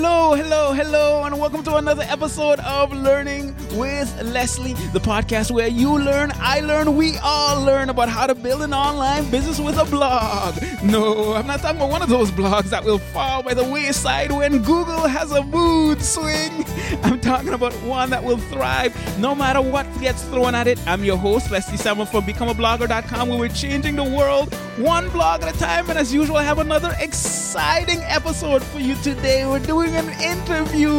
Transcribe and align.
Hello, 0.00 0.32
hello, 0.32 0.72
hello, 0.72 1.24
and 1.24 1.40
welcome 1.40 1.64
to 1.64 1.74
another 1.74 2.04
episode 2.04 2.60
of 2.60 2.92
Learning 2.92 3.52
with 3.72 4.22
Leslie, 4.22 4.74
the 4.92 5.00
podcast 5.00 5.50
where 5.50 5.68
you 5.68 5.98
learn, 5.98 6.32
I 6.36 6.60
learn, 6.60 6.96
we 6.96 7.16
all 7.18 7.64
learn 7.64 7.88
about 7.88 8.08
how 8.08 8.26
to 8.26 8.34
build 8.34 8.62
an 8.62 8.72
online 8.72 9.30
business 9.30 9.58
with 9.60 9.78
a 9.78 9.84
blog. 9.84 10.56
No, 10.82 11.34
I'm 11.34 11.46
not 11.46 11.60
talking 11.60 11.76
about 11.76 11.90
one 11.90 12.02
of 12.02 12.08
those 12.08 12.30
blogs 12.30 12.70
that 12.70 12.84
will 12.84 12.98
fall 12.98 13.42
by 13.42 13.54
the 13.54 13.64
wayside 13.64 14.32
when 14.32 14.62
Google 14.62 15.06
has 15.06 15.32
a 15.32 15.42
mood 15.42 16.02
swing. 16.02 16.64
I'm 17.02 17.20
talking 17.20 17.54
about 17.54 17.72
one 17.82 18.10
that 18.10 18.22
will 18.22 18.38
thrive 18.38 18.94
no 19.18 19.34
matter 19.34 19.60
what 19.60 19.86
gets 20.00 20.22
thrown 20.24 20.54
at 20.54 20.66
it. 20.66 20.78
I'm 20.86 21.04
your 21.04 21.16
host, 21.16 21.50
Leslie 21.50 21.76
Samuel 21.76 22.06
from 22.06 22.24
BecomeAblogger.com, 22.24 23.28
where 23.28 23.38
we're 23.38 23.48
changing 23.48 23.96
the 23.96 24.04
world 24.04 24.54
one 24.78 25.08
blog 25.10 25.42
at 25.42 25.54
a 25.54 25.58
time. 25.58 25.90
And 25.90 25.98
as 25.98 26.14
usual, 26.14 26.36
I 26.36 26.44
have 26.44 26.58
another 26.58 26.94
exciting 27.00 28.00
episode 28.02 28.62
for 28.62 28.78
you 28.78 28.94
today. 29.02 29.44
We're 29.46 29.58
doing 29.58 29.94
an 29.96 30.08
interview. 30.20 30.92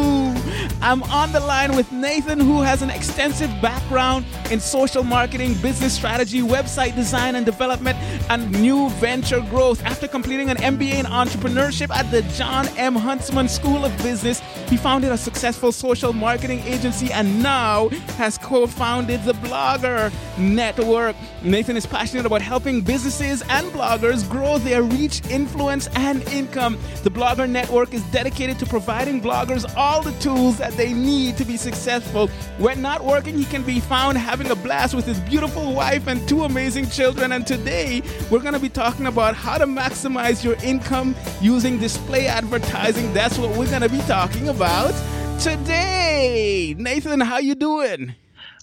I'm 0.82 1.02
on 1.04 1.32
the 1.32 1.40
line 1.40 1.74
with 1.74 1.90
Nathan, 1.92 2.38
who 2.40 2.59
has 2.60 2.82
an 2.82 2.90
extensive 2.90 3.50
background 3.60 4.24
in 4.50 4.60
social 4.60 5.02
marketing, 5.02 5.54
business 5.54 5.94
strategy, 5.94 6.40
website 6.40 6.94
design 6.94 7.34
and 7.34 7.46
development, 7.46 7.96
and 8.28 8.50
new 8.60 8.88
venture 8.90 9.40
growth. 9.40 9.82
After 9.84 10.08
completing 10.08 10.50
an 10.50 10.56
MBA 10.56 10.94
in 10.94 11.06
entrepreneurship 11.06 11.90
at 11.94 12.10
the 12.10 12.22
Jon 12.34 12.66
M. 12.76 12.94
Huntsman 12.94 13.48
School 13.48 13.84
of 13.84 13.96
Business, 14.02 14.40
he 14.68 14.76
founded 14.76 15.12
a 15.12 15.18
successful 15.18 15.72
social 15.72 16.12
marketing 16.12 16.60
agency 16.60 17.12
and 17.12 17.42
now 17.42 17.88
has 18.16 18.38
co 18.38 18.66
founded 18.66 19.22
the 19.24 19.32
Blogger 19.34 20.12
Network. 20.38 21.16
Nathan 21.42 21.76
is 21.76 21.86
passionate 21.86 22.26
about 22.26 22.42
helping 22.42 22.80
businesses 22.80 23.42
and 23.48 23.66
bloggers 23.72 24.28
grow 24.28 24.58
their 24.58 24.82
reach, 24.82 25.24
influence, 25.30 25.88
and 25.94 26.22
income. 26.28 26.78
The 27.02 27.10
Blogger 27.10 27.48
Network 27.48 27.94
is 27.94 28.02
dedicated 28.10 28.58
to 28.58 28.66
providing 28.66 29.20
bloggers 29.20 29.64
all 29.76 30.02
the 30.02 30.12
tools 30.20 30.58
that 30.58 30.72
they 30.72 30.92
need 30.92 31.36
to 31.36 31.44
be 31.44 31.56
successful. 31.56 32.28
When 32.58 32.82
not 32.82 33.04
working, 33.04 33.38
he 33.38 33.44
can 33.44 33.62
be 33.62 33.80
found 33.80 34.18
having 34.18 34.50
a 34.50 34.54
blast 34.54 34.94
with 34.94 35.06
his 35.06 35.18
beautiful 35.20 35.72
wife 35.72 36.06
and 36.06 36.28
two 36.28 36.44
amazing 36.44 36.90
children. 36.90 37.32
And 37.32 37.46
today, 37.46 38.02
we're 38.30 38.40
going 38.40 38.54
to 38.54 38.60
be 38.60 38.68
talking 38.68 39.06
about 39.06 39.34
how 39.34 39.56
to 39.56 39.66
maximize 39.66 40.44
your 40.44 40.56
income 40.56 41.16
using 41.40 41.78
display 41.78 42.26
advertising. 42.26 43.12
That's 43.14 43.38
what 43.38 43.50
we're 43.56 43.70
going 43.70 43.82
to 43.82 43.88
be 43.88 44.00
talking 44.00 44.48
about 44.48 44.92
today. 45.40 46.74
Nathan, 46.78 47.20
how 47.20 47.38
you 47.38 47.54
doing? 47.54 48.14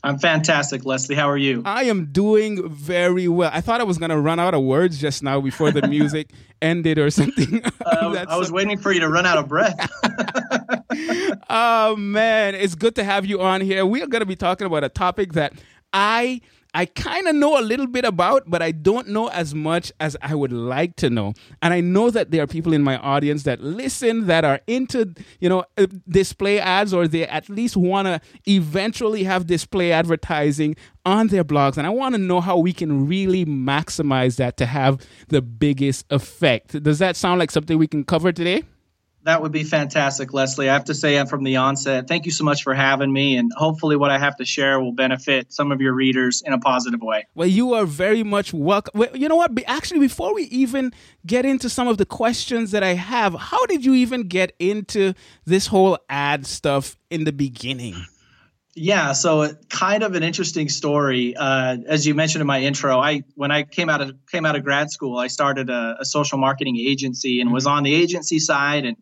I'm 0.04 0.20
fantastic, 0.20 0.86
Leslie. 0.86 1.16
How 1.16 1.30
are 1.30 1.38
you? 1.38 1.64
I 1.66 1.84
am 1.86 2.06
doing 2.12 2.70
very 2.70 3.28
well. 3.28 3.50
I 3.54 3.62
thought 3.62 3.82
I 3.82 3.84
was 3.84 3.98
going 3.98 4.12
to 4.12 4.20
run 4.20 4.40
out 4.40 4.54
of 4.54 4.64
words 4.64 5.00
just 5.00 5.24
now 5.24 5.42
before 5.42 5.72
the 5.72 5.88
music 5.88 6.32
ended 6.62 6.98
or 6.98 7.10
something. 7.10 7.64
Uh, 7.88 8.26
I 8.28 8.38
was 8.38 8.52
waiting 8.52 8.78
for 8.78 8.92
you 8.92 9.00
to 9.00 9.08
run 9.08 9.26
out 9.26 9.38
of 9.38 9.48
breath. 9.48 9.90
oh 11.50 11.96
man, 11.96 12.54
it's 12.54 12.76
good 12.76 12.96
to 12.96 13.04
have 13.04 13.26
you 13.26 13.42
on 13.42 13.62
here. 13.62 13.86
We 13.86 14.02
are 14.02 14.08
going 14.08 14.20
to 14.20 14.26
be 14.26 14.36
talking 14.36 14.68
about 14.68 14.84
a 14.84 14.90
topic 14.90 15.34
that 15.34 15.54
I 15.94 16.42
I 16.74 16.86
kind 16.86 17.28
of 17.28 17.36
know 17.36 17.60
a 17.60 17.62
little 17.62 17.88
bit 17.88 18.06
about, 18.06 18.44
but 18.48 18.62
I 18.62 18.72
don't 18.72 19.08
know 19.10 19.30
as 19.30 19.56
much 19.56 19.92
as 20.00 20.16
I 20.22 20.36
would 20.36 20.52
like 20.52 20.96
to 20.98 21.10
know. 21.10 21.34
And 21.62 21.74
I 21.74 21.82
know 21.82 22.10
that 22.10 22.32
there 22.32 22.44
are 22.44 22.48
people 22.48 22.74
in 22.74 22.84
my 22.84 22.98
audience 22.98 23.44
that 23.44 23.62
listen 23.62 24.28
that 24.28 24.46
are 24.46 24.60
into, 24.68 25.14
you 25.40 25.50
know, 25.50 25.66
uh, 25.78 25.88
display 26.08 26.60
ads 26.60 26.94
or 26.94 27.08
they 27.08 27.26
at 27.28 27.50
least 27.50 27.78
want 27.78 28.08
to 28.08 28.22
eventually 28.46 29.24
have 29.24 29.48
display 29.48 29.92
advertising 29.92 30.76
on 31.06 31.28
their 31.28 31.44
blogs. 31.44 31.78
And 31.78 31.88
I 31.88 31.90
want 31.90 32.16
to 32.16 32.20
know 32.20 32.42
how 32.42 32.58
we 32.58 32.74
can 32.74 33.08
really 33.08 33.46
maximize 33.46 34.36
that 34.38 34.58
to 34.58 34.66
have 34.66 35.00
the 35.30 35.42
biggest 35.42 36.06
effect. 36.10 36.82
Does 36.84 37.00
that 37.00 37.16
sound 37.16 37.40
like 37.40 37.52
something 37.52 37.78
we 37.78 37.88
can 37.88 38.04
cover 38.04 38.32
today? 38.32 38.64
That 39.24 39.42
would 39.42 39.52
be 39.52 39.64
fantastic, 39.64 40.34
Leslie. 40.34 40.70
I 40.70 40.74
have 40.74 40.86
to 40.86 40.96
say 40.96 41.24
from 41.26 41.44
the 41.44 41.58
onset, 41.58 42.08
thank 42.08 42.26
you 42.26 42.32
so 42.32 42.46
much 42.46 42.64
for 42.64 42.74
having 42.74 43.12
me. 43.12 43.36
And 43.36 43.52
hopefully, 43.54 43.98
what 43.98 44.10
I 44.10 44.18
have 44.18 44.38
to 44.38 44.46
share 44.46 44.80
will 44.80 44.94
benefit 44.94 45.52
some 45.52 45.72
of 45.72 45.82
your 45.82 45.94
readers 45.94 46.42
in 46.46 46.54
a 46.54 46.60
positive 46.60 47.02
way. 47.02 47.28
Well, 47.36 47.48
you 47.48 47.74
are 47.74 47.86
very 47.86 48.24
much 48.24 48.54
welcome. 48.54 48.98
Well, 48.98 49.10
you 49.14 49.28
know 49.28 49.36
what? 49.36 49.52
Actually, 49.68 50.00
before 50.00 50.34
we 50.34 50.44
even 50.44 50.94
get 51.26 51.46
into 51.46 51.68
some 51.70 51.90
of 51.90 51.98
the 51.98 52.06
questions 52.06 52.72
that 52.72 52.84
I 52.84 52.94
have, 52.94 53.34
how 53.34 53.66
did 53.66 53.84
you 53.84 53.96
even 53.96 54.30
get 54.30 54.54
into 54.60 55.14
this 55.46 55.68
whole 55.68 55.98
ad 56.08 56.46
stuff 56.46 56.96
in 57.10 57.26
the 57.26 57.34
beginning? 57.34 57.96
Yeah, 58.80 59.14
so 59.14 59.56
kind 59.70 60.04
of 60.04 60.14
an 60.14 60.22
interesting 60.22 60.70
story. 60.70 61.36
Uh, 61.36 61.78
as 61.88 62.06
you 62.06 62.14
mentioned 62.14 62.42
in 62.42 62.48
my 62.48 62.62
intro, 62.62 63.00
I 63.00 63.24
when 63.34 63.50
I 63.50 63.64
came 63.64 63.90
out 63.90 64.02
of 64.02 64.16
came 64.32 64.46
out 64.46 64.56
of 64.56 64.64
grad 64.64 64.92
school, 64.92 65.18
I 65.18 65.28
started 65.28 65.72
a, 65.72 65.98
a 66.00 66.06
social 66.06 66.38
marketing 66.38 66.78
agency 66.78 67.42
and 67.42 67.52
was 67.52 67.66
on 67.66 67.82
the 67.82 67.96
agency 67.96 68.38
side 68.38 68.86
and 68.86 68.96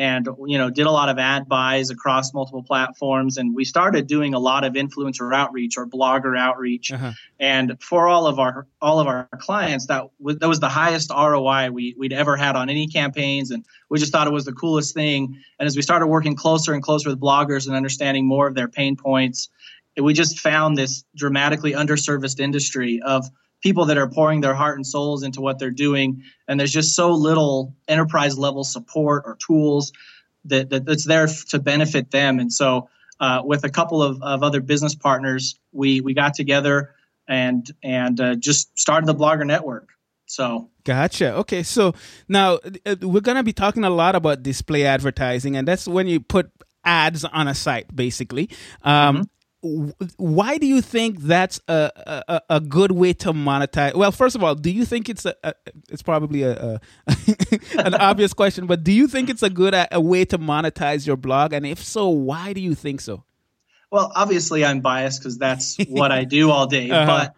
and 0.00 0.26
you 0.46 0.56
know 0.56 0.70
did 0.70 0.86
a 0.86 0.90
lot 0.90 1.10
of 1.10 1.18
ad 1.18 1.46
buys 1.46 1.90
across 1.90 2.32
multiple 2.32 2.62
platforms 2.62 3.36
and 3.36 3.54
we 3.54 3.66
started 3.66 4.06
doing 4.06 4.32
a 4.32 4.38
lot 4.38 4.64
of 4.64 4.72
influencer 4.72 5.32
outreach 5.34 5.76
or 5.76 5.86
blogger 5.86 6.38
outreach 6.38 6.90
uh-huh. 6.90 7.12
and 7.38 7.76
for 7.82 8.08
all 8.08 8.26
of 8.26 8.38
our 8.38 8.66
all 8.80 8.98
of 8.98 9.06
our 9.06 9.28
clients 9.40 9.86
that 9.86 10.06
was 10.18 10.38
that 10.38 10.48
was 10.48 10.58
the 10.58 10.70
highest 10.70 11.10
ROI 11.10 11.70
we 11.70 11.94
we'd 11.98 12.14
ever 12.14 12.34
had 12.34 12.56
on 12.56 12.70
any 12.70 12.86
campaigns 12.86 13.50
and 13.50 13.64
we 13.90 13.98
just 13.98 14.10
thought 14.10 14.26
it 14.26 14.32
was 14.32 14.46
the 14.46 14.54
coolest 14.54 14.94
thing 14.94 15.38
and 15.58 15.66
as 15.66 15.76
we 15.76 15.82
started 15.82 16.06
working 16.06 16.34
closer 16.34 16.72
and 16.72 16.82
closer 16.82 17.10
with 17.10 17.20
bloggers 17.20 17.66
and 17.66 17.76
understanding 17.76 18.26
more 18.26 18.48
of 18.48 18.54
their 18.54 18.68
pain 18.68 18.96
points 18.96 19.50
we 20.00 20.14
just 20.14 20.40
found 20.40 20.78
this 20.78 21.04
dramatically 21.14 21.72
underserviced 21.72 22.40
industry 22.40 23.02
of 23.04 23.26
people 23.60 23.86
that 23.86 23.98
are 23.98 24.08
pouring 24.08 24.40
their 24.40 24.54
heart 24.54 24.76
and 24.76 24.86
souls 24.86 25.22
into 25.22 25.40
what 25.40 25.58
they're 25.58 25.70
doing. 25.70 26.22
And 26.48 26.58
there's 26.58 26.72
just 26.72 26.94
so 26.94 27.12
little 27.12 27.74
enterprise 27.88 28.38
level 28.38 28.64
support 28.64 29.24
or 29.26 29.36
tools 29.36 29.92
that, 30.46 30.70
that 30.70 30.84
that's 30.86 31.04
there 31.04 31.26
to 31.26 31.58
benefit 31.58 32.10
them. 32.10 32.38
And 32.38 32.52
so 32.52 32.88
uh, 33.18 33.42
with 33.44 33.64
a 33.64 33.68
couple 33.68 34.02
of, 34.02 34.22
of 34.22 34.42
other 34.42 34.60
business 34.60 34.94
partners 34.94 35.58
we 35.72 36.00
we 36.00 36.14
got 36.14 36.34
together 36.34 36.94
and 37.28 37.70
and 37.82 38.20
uh, 38.20 38.34
just 38.34 38.76
started 38.78 39.06
the 39.06 39.14
blogger 39.14 39.46
network. 39.46 39.90
So. 40.26 40.70
Gotcha. 40.84 41.34
Okay. 41.38 41.62
So 41.62 41.94
now 42.28 42.60
uh, 42.86 42.96
we're 43.02 43.20
going 43.20 43.36
to 43.36 43.42
be 43.42 43.52
talking 43.52 43.84
a 43.84 43.90
lot 43.90 44.14
about 44.14 44.42
display 44.42 44.84
advertising 44.86 45.56
and 45.56 45.68
that's 45.68 45.86
when 45.86 46.06
you 46.06 46.20
put 46.20 46.50
ads 46.84 47.24
on 47.24 47.48
a 47.48 47.54
site 47.54 47.94
basically. 47.94 48.48
Um, 48.82 49.16
mm-hmm 49.16 49.22
why 49.62 50.56
do 50.56 50.66
you 50.66 50.80
think 50.80 51.20
that's 51.20 51.60
a, 51.68 51.90
a, 52.28 52.42
a 52.48 52.60
good 52.60 52.92
way 52.92 53.12
to 53.12 53.32
monetize? 53.32 53.94
Well, 53.94 54.10
first 54.10 54.34
of 54.34 54.42
all, 54.42 54.54
do 54.54 54.70
you 54.70 54.86
think 54.86 55.08
it's 55.08 55.26
a, 55.26 55.34
a 55.44 55.52
it's 55.90 56.02
probably 56.02 56.42
a, 56.42 56.80
a 57.06 57.16
an 57.78 57.94
obvious 57.94 58.32
question, 58.32 58.66
but 58.66 58.84
do 58.84 58.92
you 58.92 59.06
think 59.06 59.28
it's 59.28 59.42
a 59.42 59.50
good 59.50 59.74
a, 59.74 60.00
way 60.00 60.24
to 60.26 60.38
monetize 60.38 61.06
your 61.06 61.16
blog? 61.16 61.52
And 61.52 61.66
if 61.66 61.82
so, 61.82 62.08
why 62.08 62.54
do 62.54 62.60
you 62.60 62.74
think 62.74 63.02
so? 63.02 63.24
Well, 63.90 64.12
obviously, 64.14 64.64
I'm 64.64 64.80
biased 64.80 65.20
because 65.20 65.36
that's 65.36 65.76
what 65.88 66.10
I 66.10 66.24
do 66.24 66.50
all 66.50 66.66
day. 66.66 66.90
Uh-huh. 67.00 67.30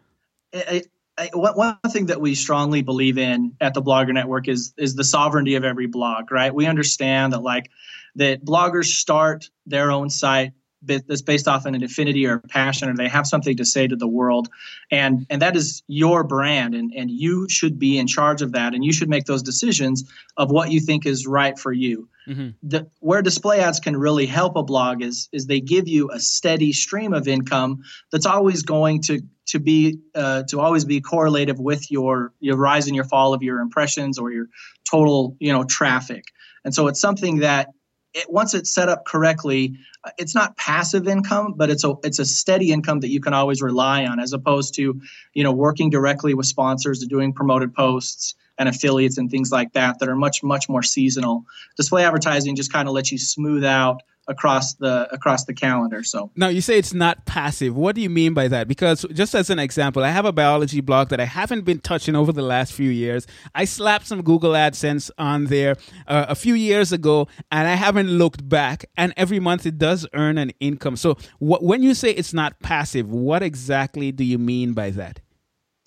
But 1.34 1.56
one 1.56 1.78
thing 1.88 2.06
that 2.06 2.20
we 2.20 2.34
strongly 2.34 2.82
believe 2.82 3.18
in 3.18 3.54
at 3.60 3.74
the 3.74 3.82
Blogger 3.82 4.14
Network 4.14 4.48
is 4.48 4.72
is 4.76 4.94
the 4.94 5.04
sovereignty 5.04 5.56
of 5.56 5.64
every 5.64 5.86
blog. 5.86 6.30
Right? 6.30 6.54
We 6.54 6.66
understand 6.66 7.32
that 7.32 7.42
like 7.42 7.70
that 8.16 8.44
bloggers 8.44 8.86
start 8.86 9.50
their 9.66 9.90
own 9.90 10.10
site 10.10 10.52
that's 10.82 11.22
based 11.22 11.48
off 11.48 11.64
an 11.66 11.80
affinity 11.82 12.26
or 12.26 12.38
passion 12.38 12.88
or 12.88 12.94
they 12.94 13.08
have 13.08 13.26
something 13.26 13.56
to 13.56 13.64
say 13.64 13.86
to 13.86 13.96
the 13.96 14.08
world. 14.08 14.48
And 14.90 15.26
and 15.30 15.42
that 15.42 15.56
is 15.56 15.82
your 15.86 16.24
brand 16.24 16.74
and 16.74 16.92
and 16.94 17.10
you 17.10 17.48
should 17.48 17.78
be 17.78 17.98
in 17.98 18.06
charge 18.06 18.42
of 18.42 18.52
that 18.52 18.74
and 18.74 18.84
you 18.84 18.92
should 18.92 19.08
make 19.08 19.24
those 19.24 19.42
decisions 19.42 20.10
of 20.36 20.50
what 20.50 20.70
you 20.70 20.80
think 20.80 21.06
is 21.06 21.26
right 21.26 21.58
for 21.58 21.72
you. 21.72 22.08
Mm-hmm. 22.28 22.50
the, 22.62 22.88
where 23.00 23.20
display 23.20 23.58
ads 23.58 23.80
can 23.80 23.96
really 23.96 24.26
help 24.26 24.54
a 24.54 24.62
blog 24.62 25.02
is 25.02 25.28
is 25.32 25.46
they 25.46 25.60
give 25.60 25.88
you 25.88 26.08
a 26.12 26.20
steady 26.20 26.72
stream 26.72 27.12
of 27.14 27.26
income 27.26 27.82
that's 28.12 28.26
always 28.26 28.62
going 28.62 29.02
to 29.02 29.22
to 29.46 29.58
be 29.58 29.98
uh, 30.14 30.44
to 30.44 30.60
always 30.60 30.84
be 30.84 31.00
correlative 31.00 31.58
with 31.58 31.90
your 31.90 32.32
your 32.38 32.56
rise 32.56 32.86
and 32.86 32.94
your 32.94 33.04
fall 33.04 33.34
of 33.34 33.42
your 33.42 33.58
impressions 33.58 34.18
or 34.18 34.30
your 34.30 34.46
total 34.88 35.36
you 35.40 35.52
know 35.52 35.64
traffic. 35.64 36.26
And 36.64 36.72
so 36.72 36.86
it's 36.86 37.00
something 37.00 37.38
that 37.40 37.70
it, 38.14 38.30
once 38.30 38.54
it's 38.54 38.70
set 38.72 38.88
up 38.88 39.04
correctly, 39.04 39.76
it's 40.18 40.34
not 40.34 40.56
passive 40.56 41.08
income, 41.08 41.54
but 41.56 41.70
it's 41.70 41.84
a 41.84 41.94
it's 42.02 42.18
a 42.18 42.24
steady 42.24 42.72
income 42.72 43.00
that 43.00 43.10
you 43.10 43.20
can 43.20 43.34
always 43.34 43.62
rely 43.62 44.04
on, 44.04 44.20
as 44.20 44.32
opposed 44.32 44.74
to 44.74 45.00
you 45.34 45.44
know 45.44 45.52
working 45.52 45.90
directly 45.90 46.34
with 46.34 46.46
sponsors, 46.46 47.00
doing 47.06 47.32
promoted 47.32 47.74
posts 47.74 48.34
and 48.62 48.74
affiliates 48.74 49.18
and 49.18 49.30
things 49.30 49.50
like 49.52 49.72
that 49.74 49.98
that 49.98 50.08
are 50.08 50.16
much 50.16 50.42
much 50.42 50.68
more 50.68 50.82
seasonal. 50.82 51.44
Display 51.76 52.04
advertising 52.04 52.56
just 52.56 52.72
kind 52.72 52.88
of 52.88 52.94
lets 52.94 53.12
you 53.12 53.18
smooth 53.18 53.64
out 53.64 54.02
across 54.28 54.74
the 54.74 55.12
across 55.12 55.44
the 55.44 55.54
calendar. 55.54 56.02
So 56.02 56.30
now 56.36 56.48
you 56.48 56.60
say 56.60 56.78
it's 56.78 56.94
not 56.94 57.26
passive. 57.26 57.76
What 57.76 57.94
do 57.94 58.00
you 58.00 58.10
mean 58.10 58.34
by 58.34 58.48
that? 58.48 58.68
Because 58.68 59.04
just 59.12 59.34
as 59.34 59.50
an 59.50 59.58
example, 59.58 60.04
I 60.04 60.10
have 60.10 60.24
a 60.24 60.32
biology 60.32 60.80
blog 60.80 61.08
that 61.08 61.20
I 61.20 61.24
haven't 61.24 61.62
been 61.62 61.80
touching 61.80 62.14
over 62.14 62.32
the 62.32 62.42
last 62.42 62.72
few 62.72 62.90
years. 62.90 63.26
I 63.54 63.64
slapped 63.64 64.06
some 64.06 64.22
Google 64.22 64.52
AdSense 64.52 65.10
on 65.18 65.46
there 65.46 65.76
uh, 66.06 66.26
a 66.28 66.34
few 66.34 66.54
years 66.54 66.92
ago, 66.92 67.28
and 67.50 67.66
I 67.66 67.74
haven't 67.74 68.08
looked 68.08 68.48
back. 68.48 68.84
And 68.96 69.12
every 69.16 69.40
month 69.40 69.66
it 69.66 69.78
does 69.78 70.06
earn 70.14 70.38
an 70.38 70.52
income. 70.60 70.96
So 70.96 71.16
what, 71.38 71.62
when 71.62 71.82
you 71.82 71.94
say 71.94 72.10
it's 72.10 72.32
not 72.32 72.60
passive, 72.60 73.10
what 73.10 73.42
exactly 73.42 74.12
do 74.12 74.24
you 74.24 74.38
mean 74.38 74.72
by 74.72 74.90
that? 74.90 75.20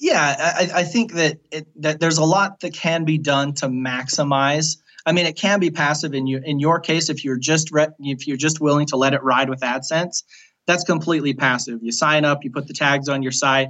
Yeah, 0.06 0.54
I, 0.58 0.82
I 0.82 0.84
think 0.84 1.14
that 1.14 1.40
it, 1.52 1.68
that 1.82 2.00
there's 2.00 2.20
a 2.20 2.24
lot 2.24 2.60
that 2.60 2.74
can 2.74 3.06
be 3.06 3.18
done 3.18 3.54
to 3.56 3.68
maximize 3.68 4.78
I 5.06 5.12
mean, 5.12 5.26
it 5.26 5.36
can 5.36 5.60
be 5.60 5.70
passive 5.70 6.14
in 6.14 6.26
you. 6.26 6.42
In 6.44 6.60
your 6.60 6.80
case, 6.80 7.10
if 7.10 7.24
you're 7.24 7.38
just 7.38 7.72
re- 7.72 7.88
if 8.00 8.28
you're 8.28 8.38
just 8.38 8.60
willing 8.60 8.88
to 8.88 8.98
let 8.98 9.14
it 9.14 9.22
ride 9.24 9.50
with 9.50 9.60
AdSense, 9.62 10.24
that's 10.66 10.84
completely 10.84 11.34
passive. 11.34 11.80
You 11.84 11.92
sign 11.92 12.26
up, 12.26 12.44
you 12.44 12.52
put 12.52 12.68
the 12.68 12.74
tags 12.74 13.08
on 13.08 13.22
your 13.22 13.32
site, 13.32 13.70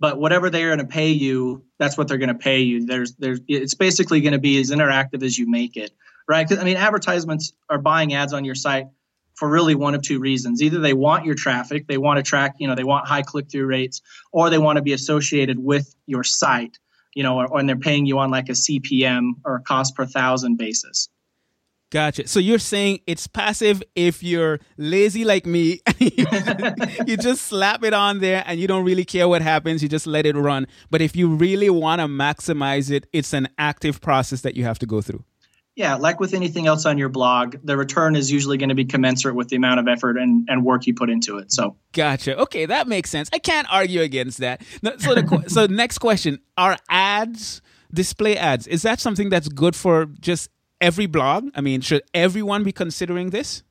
but 0.00 0.18
whatever 0.18 0.50
they're 0.50 0.74
going 0.74 0.86
to 0.86 0.92
pay 0.92 1.10
you, 1.10 1.64
that's 1.78 1.96
what 1.96 2.08
they're 2.08 2.18
going 2.18 2.28
to 2.28 2.34
pay 2.34 2.60
you. 2.60 2.86
There's 2.86 3.14
there's 3.14 3.40
it's 3.46 3.74
basically 3.74 4.20
going 4.20 4.32
to 4.32 4.40
be 4.40 4.58
as 4.60 4.70
interactive 4.72 5.22
as 5.22 5.38
you 5.38 5.48
make 5.48 5.76
it, 5.76 5.92
right? 6.28 6.50
I 6.50 6.64
mean, 6.64 6.76
advertisements 6.76 7.52
are 7.70 7.78
buying 7.78 8.14
ads 8.14 8.32
on 8.32 8.44
your 8.44 8.56
site 8.56 8.86
for 9.38 9.48
really 9.48 9.74
one 9.74 9.94
of 9.94 10.02
two 10.02 10.18
reasons. 10.18 10.62
Either 10.62 10.80
they 10.80 10.94
want 10.94 11.24
your 11.24 11.34
traffic, 11.34 11.86
they 11.86 11.98
want 11.98 12.16
to 12.18 12.22
track, 12.22 12.56
you 12.58 12.66
know, 12.66 12.74
they 12.74 12.84
want 12.84 13.06
high 13.06 13.22
click 13.22 13.50
through 13.50 13.66
rates, 13.66 14.02
or 14.32 14.50
they 14.50 14.58
want 14.58 14.76
to 14.76 14.82
be 14.82 14.92
associated 14.92 15.58
with 15.58 15.94
your 16.06 16.24
site 16.24 16.78
you 17.18 17.24
know, 17.24 17.36
or, 17.36 17.48
or 17.48 17.64
they're 17.64 17.74
paying 17.74 18.06
you 18.06 18.18
on 18.20 18.30
like 18.30 18.48
a 18.48 18.52
CPM 18.52 19.32
or 19.44 19.56
a 19.56 19.60
cost 19.60 19.96
per 19.96 20.06
thousand 20.06 20.56
basis. 20.56 21.08
Gotcha. 21.90 22.28
So 22.28 22.38
you're 22.38 22.60
saying 22.60 23.00
it's 23.08 23.26
passive 23.26 23.82
if 23.96 24.22
you're 24.22 24.60
lazy 24.76 25.24
like 25.24 25.44
me. 25.44 25.80
you 25.98 27.16
just 27.16 27.46
slap 27.46 27.82
it 27.82 27.92
on 27.92 28.20
there 28.20 28.44
and 28.46 28.60
you 28.60 28.68
don't 28.68 28.84
really 28.84 29.04
care 29.04 29.26
what 29.26 29.42
happens. 29.42 29.82
You 29.82 29.88
just 29.88 30.06
let 30.06 30.26
it 30.26 30.36
run. 30.36 30.68
But 30.90 31.00
if 31.00 31.16
you 31.16 31.34
really 31.34 31.70
want 31.70 32.00
to 32.00 32.06
maximize 32.06 32.88
it, 32.88 33.08
it's 33.12 33.32
an 33.32 33.48
active 33.58 34.00
process 34.00 34.42
that 34.42 34.54
you 34.54 34.62
have 34.62 34.78
to 34.78 34.86
go 34.86 35.00
through. 35.00 35.24
Yeah, 35.78 35.94
like 35.94 36.18
with 36.18 36.34
anything 36.34 36.66
else 36.66 36.86
on 36.86 36.98
your 36.98 37.08
blog, 37.08 37.54
the 37.62 37.76
return 37.76 38.16
is 38.16 38.32
usually 38.32 38.58
going 38.58 38.70
to 38.70 38.74
be 38.74 38.84
commensurate 38.84 39.36
with 39.36 39.46
the 39.46 39.54
amount 39.54 39.78
of 39.78 39.86
effort 39.86 40.16
and, 40.16 40.44
and 40.50 40.64
work 40.64 40.88
you 40.88 40.92
put 40.92 41.08
into 41.08 41.38
it. 41.38 41.52
So, 41.52 41.76
gotcha. 41.92 42.36
Okay, 42.36 42.66
that 42.66 42.88
makes 42.88 43.10
sense. 43.10 43.30
I 43.32 43.38
can't 43.38 43.72
argue 43.72 44.00
against 44.00 44.38
that. 44.38 44.60
So, 44.98 45.14
the, 45.14 45.44
so 45.46 45.66
next 45.66 45.98
question: 45.98 46.40
Are 46.56 46.78
ads, 46.90 47.62
display 47.94 48.36
ads, 48.36 48.66
is 48.66 48.82
that 48.82 48.98
something 48.98 49.28
that's 49.28 49.48
good 49.48 49.76
for 49.76 50.06
just 50.18 50.50
every 50.80 51.06
blog? 51.06 51.48
I 51.54 51.60
mean, 51.60 51.80
should 51.80 52.02
everyone 52.12 52.64
be 52.64 52.72
considering 52.72 53.30
this? 53.30 53.62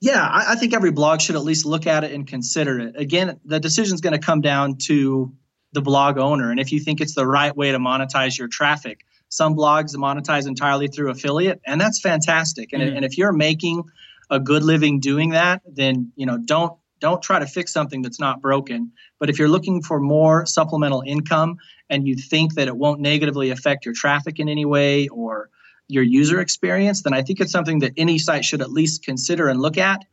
Yeah, 0.00 0.26
I, 0.26 0.52
I 0.52 0.54
think 0.54 0.72
every 0.72 0.92
blog 0.92 1.20
should 1.20 1.36
at 1.36 1.44
least 1.44 1.66
look 1.66 1.86
at 1.86 2.04
it 2.04 2.12
and 2.12 2.26
consider 2.26 2.80
it. 2.80 2.96
Again, 2.96 3.38
the 3.44 3.60
decision 3.60 3.94
is 3.94 4.00
going 4.00 4.14
to 4.14 4.18
come 4.18 4.40
down 4.40 4.76
to 4.86 5.30
the 5.72 5.82
blog 5.82 6.16
owner, 6.16 6.50
and 6.50 6.58
if 6.58 6.72
you 6.72 6.80
think 6.80 7.02
it's 7.02 7.14
the 7.14 7.26
right 7.26 7.54
way 7.54 7.70
to 7.72 7.78
monetize 7.78 8.38
your 8.38 8.48
traffic 8.48 9.04
some 9.28 9.54
blogs 9.54 9.94
monetize 9.94 10.46
entirely 10.46 10.88
through 10.88 11.10
affiliate, 11.10 11.60
and 11.66 11.80
that's 11.80 12.00
fantastic. 12.00 12.72
And, 12.72 12.82
mm-hmm. 12.82 12.96
and 12.96 13.04
if 13.04 13.18
you're 13.18 13.32
making 13.32 13.84
a 14.30 14.40
good 14.40 14.62
living 14.62 15.00
doing 15.00 15.30
that, 15.30 15.62
then 15.66 16.12
you 16.16 16.26
know 16.26 16.38
don't 16.38 16.74
don't 17.00 17.22
try 17.22 17.38
to 17.38 17.46
fix 17.46 17.72
something 17.72 18.02
that's 18.02 18.18
not 18.18 18.40
broken. 18.40 18.92
But 19.18 19.30
if 19.30 19.38
you're 19.38 19.48
looking 19.48 19.82
for 19.82 20.00
more 20.00 20.46
supplemental 20.46 21.02
income 21.06 21.58
and 21.88 22.06
you 22.06 22.16
think 22.16 22.54
that 22.54 22.68
it 22.68 22.76
won't 22.76 23.00
negatively 23.00 23.50
affect 23.50 23.84
your 23.84 23.94
traffic 23.94 24.40
in 24.40 24.48
any 24.48 24.64
way 24.64 25.08
or 25.08 25.48
your 25.86 26.02
user 26.02 26.40
experience, 26.40 27.02
then 27.02 27.14
I 27.14 27.22
think 27.22 27.40
it's 27.40 27.52
something 27.52 27.78
that 27.80 27.92
any 27.96 28.18
site 28.18 28.44
should 28.44 28.60
at 28.60 28.70
least 28.70 29.04
consider 29.04 29.48
and 29.48 29.60
look 29.60 29.78
at. 29.78 30.04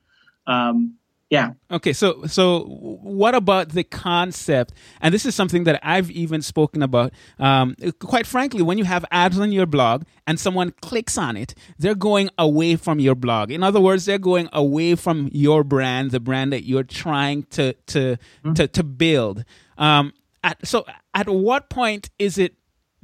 Um, 0.47 0.95
yeah. 1.29 1.51
Okay. 1.71 1.91
So, 1.91 2.25
so 2.25 2.65
what 2.65 3.33
about 3.33 3.69
the 3.69 3.83
concept? 3.83 4.73
And 5.01 5.13
this 5.13 5.25
is 5.25 5.33
something 5.33 5.63
that 5.63 5.79
I've 5.81 6.11
even 6.11 6.41
spoken 6.41 6.83
about. 6.83 7.13
Um, 7.39 7.75
quite 7.99 8.27
frankly, 8.27 8.61
when 8.61 8.77
you 8.77 8.83
have 8.83 9.05
ads 9.09 9.39
on 9.39 9.51
your 9.51 9.65
blog 9.65 10.03
and 10.27 10.39
someone 10.39 10.71
clicks 10.81 11.17
on 11.17 11.35
it, 11.35 11.55
they're 11.79 11.95
going 11.95 12.29
away 12.37 12.75
from 12.75 12.99
your 12.99 13.15
blog. 13.15 13.49
In 13.49 13.63
other 13.63 13.81
words, 13.81 14.05
they're 14.05 14.19
going 14.19 14.49
away 14.53 14.93
from 14.95 15.29
your 15.33 15.63
brand, 15.63 16.11
the 16.11 16.19
brand 16.19 16.53
that 16.53 16.63
you're 16.63 16.83
trying 16.83 17.43
to 17.43 17.73
to 17.73 18.17
mm-hmm. 18.17 18.53
to, 18.53 18.67
to 18.67 18.83
build. 18.83 19.45
Um, 19.77 20.13
at, 20.43 20.65
so, 20.67 20.85
at 21.15 21.27
what 21.27 21.71
point 21.71 22.11
is 22.19 22.37
it 22.37 22.53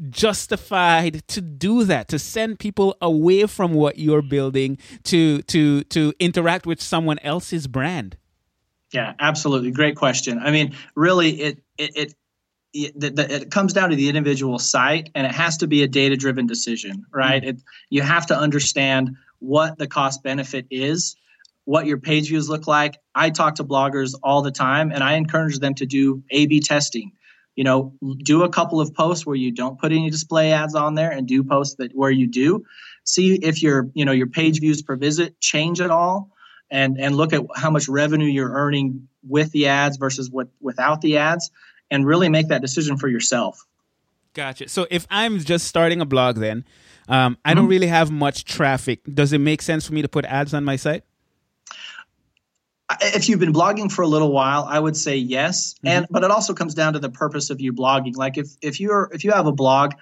justified 0.10 1.28
to 1.28 1.42
do 1.42 1.84
that 1.84 2.08
to 2.10 2.20
send 2.20 2.60
people 2.60 2.98
away 3.02 3.46
from 3.46 3.74
what 3.74 4.00
you're 4.00 4.22
building 4.22 4.78
to 5.04 5.42
to 5.44 5.84
to 5.86 6.14
interact 6.20 6.66
with 6.66 6.82
someone 6.82 7.20
else's 7.20 7.68
brand? 7.68 8.18
Yeah 8.92 9.14
absolutely. 9.20 9.72
Great 9.72 9.96
question. 9.96 10.40
I 10.40 10.52
mean 10.52 10.76
really 10.96 11.42
it 11.42 11.64
it, 11.78 11.92
it 11.96 12.14
it, 12.74 13.20
it 13.20 13.52
comes 13.52 13.74
down 13.74 13.90
to 13.90 13.98
the 13.98 14.08
individual 14.08 14.58
site 14.58 15.10
and 15.14 15.28
it 15.28 15.34
has 15.34 15.58
to 15.58 15.68
be 15.68 15.84
a 15.84 15.88
data 15.88 16.16
driven 16.16 16.48
decision 16.48 17.06
right? 17.14 17.42
Mm-hmm. 17.42 17.58
it, 17.58 17.64
you 17.90 18.02
have 18.02 18.26
to 18.28 18.38
understand 18.38 19.16
what 19.40 19.78
the 19.78 19.88
cost 19.88 20.24
benefit 20.24 20.66
is 20.72 21.16
what 21.66 21.86
your 21.86 21.98
page 21.98 22.30
views 22.30 22.50
look 22.50 22.68
like. 22.68 22.98
I 23.14 23.30
talk 23.30 23.56
to 23.56 23.64
bloggers 23.64 24.14
all 24.24 24.42
the 24.42 24.52
time 24.52 24.92
and 24.92 25.04
i 25.04 25.14
encourage 25.14 25.60
them 25.60 25.76
to 25.76 25.86
do 25.86 26.24
a 26.32 26.46
b 26.48 26.60
testing 26.60 27.12
you 27.56 27.64
know 27.64 27.94
do 28.24 28.44
a 28.44 28.50
couple 28.50 28.80
of 28.80 28.94
posts 28.94 29.26
where 29.26 29.36
you 29.36 29.52
don't 29.52 29.80
put 29.80 29.92
any 29.92 30.10
display 30.10 30.52
ads 30.52 30.76
on 30.76 30.96
there 30.96 31.12
and 31.12 31.28
do 31.28 31.44
posts 31.44 31.76
that 31.76 31.92
where 31.94 32.12
you 32.12 32.28
do. 32.28 32.64
See 33.04 33.36
if 33.36 33.62
your 33.62 33.90
you 33.94 34.06
know 34.06 34.12
your 34.12 34.28
page 34.28 34.60
views 34.60 34.82
per 34.82 34.96
visit 34.96 35.40
change 35.40 35.82
at 35.82 35.92
all 35.92 36.30
and 36.70 37.00
and 37.00 37.16
look 37.16 37.34
at 37.34 37.44
how 37.56 37.70
much 37.70 37.88
revenue 37.88 38.28
you're 38.28 38.52
earning 38.52 39.08
with 39.28 39.52
the 39.52 39.68
ads 39.68 39.98
versus 39.98 40.30
what 40.30 40.48
without 40.62 41.02
the 41.02 41.18
ads 41.18 41.52
and 41.90 42.06
really 42.06 42.30
make 42.30 42.48
that 42.48 42.62
decision 42.62 42.98
for 42.98 43.10
yourself. 43.10 43.66
Gotcha. 44.34 44.70
So 44.70 44.88
if 44.90 45.06
i'm 45.10 45.40
just 45.40 45.68
starting 45.68 46.00
a 46.00 46.06
blog 46.06 46.38
then 46.38 46.64
um, 47.10 47.38
i 47.44 47.54
don't 47.54 47.64
mm-hmm. 47.64 47.72
really 47.72 47.88
have 47.88 48.10
much 48.12 48.46
traffic. 48.46 49.02
Does 49.14 49.34
it 49.34 49.40
make 49.40 49.62
sense 49.62 49.86
for 49.86 49.94
me 49.94 50.02
to 50.02 50.08
put 50.08 50.26
ads 50.26 50.54
on 50.54 50.64
my 50.64 50.78
site 50.78 51.04
if 53.02 53.30
you've 53.30 53.40
been 53.40 53.54
blogging 53.54 53.92
for 53.92 54.02
a 54.02 54.08
little 54.08 54.32
while, 54.32 54.66
I 54.68 54.80
would 54.80 54.98
say 54.98 55.16
yes. 55.18 55.74
Mm-hmm. 55.76 55.88
And 55.88 56.08
but 56.10 56.24
it 56.24 56.32
also 56.32 56.54
comes 56.54 56.74
down 56.74 56.94
to 56.94 57.00
the 57.00 57.10
purpose 57.10 57.50
of 57.50 57.62
you 57.62 57.74
blogging. 57.74 58.16
Like 58.16 58.38
if 58.38 58.50
if 58.62 58.80
you're 58.80 59.10
if 59.14 59.24
you 59.24 59.32
have 59.32 59.48
a 59.48 59.52
blog 59.52 59.94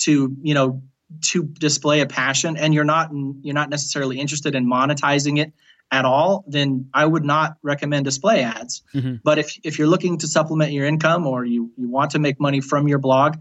to 0.00 0.36
you 0.42 0.54
know 0.54 0.82
to 1.22 1.44
display 1.44 2.00
a 2.00 2.06
passion 2.06 2.56
and 2.56 2.74
you're 2.74 2.84
not 2.84 3.10
you're 3.42 3.54
not 3.54 3.70
necessarily 3.70 4.18
interested 4.18 4.54
in 4.54 4.66
monetizing 4.66 5.38
it 5.38 5.52
at 5.90 6.04
all, 6.04 6.44
then 6.46 6.88
I 6.92 7.06
would 7.06 7.24
not 7.24 7.56
recommend 7.62 8.04
display 8.04 8.42
ads. 8.42 8.82
Mm-hmm. 8.94 9.16
But 9.24 9.38
if 9.38 9.58
if 9.64 9.78
you're 9.78 9.88
looking 9.88 10.18
to 10.18 10.26
supplement 10.26 10.72
your 10.72 10.86
income 10.86 11.26
or 11.26 11.44
you 11.44 11.70
you 11.76 11.88
want 11.88 12.12
to 12.12 12.18
make 12.18 12.38
money 12.40 12.60
from 12.60 12.88
your 12.88 12.98
blog, 12.98 13.36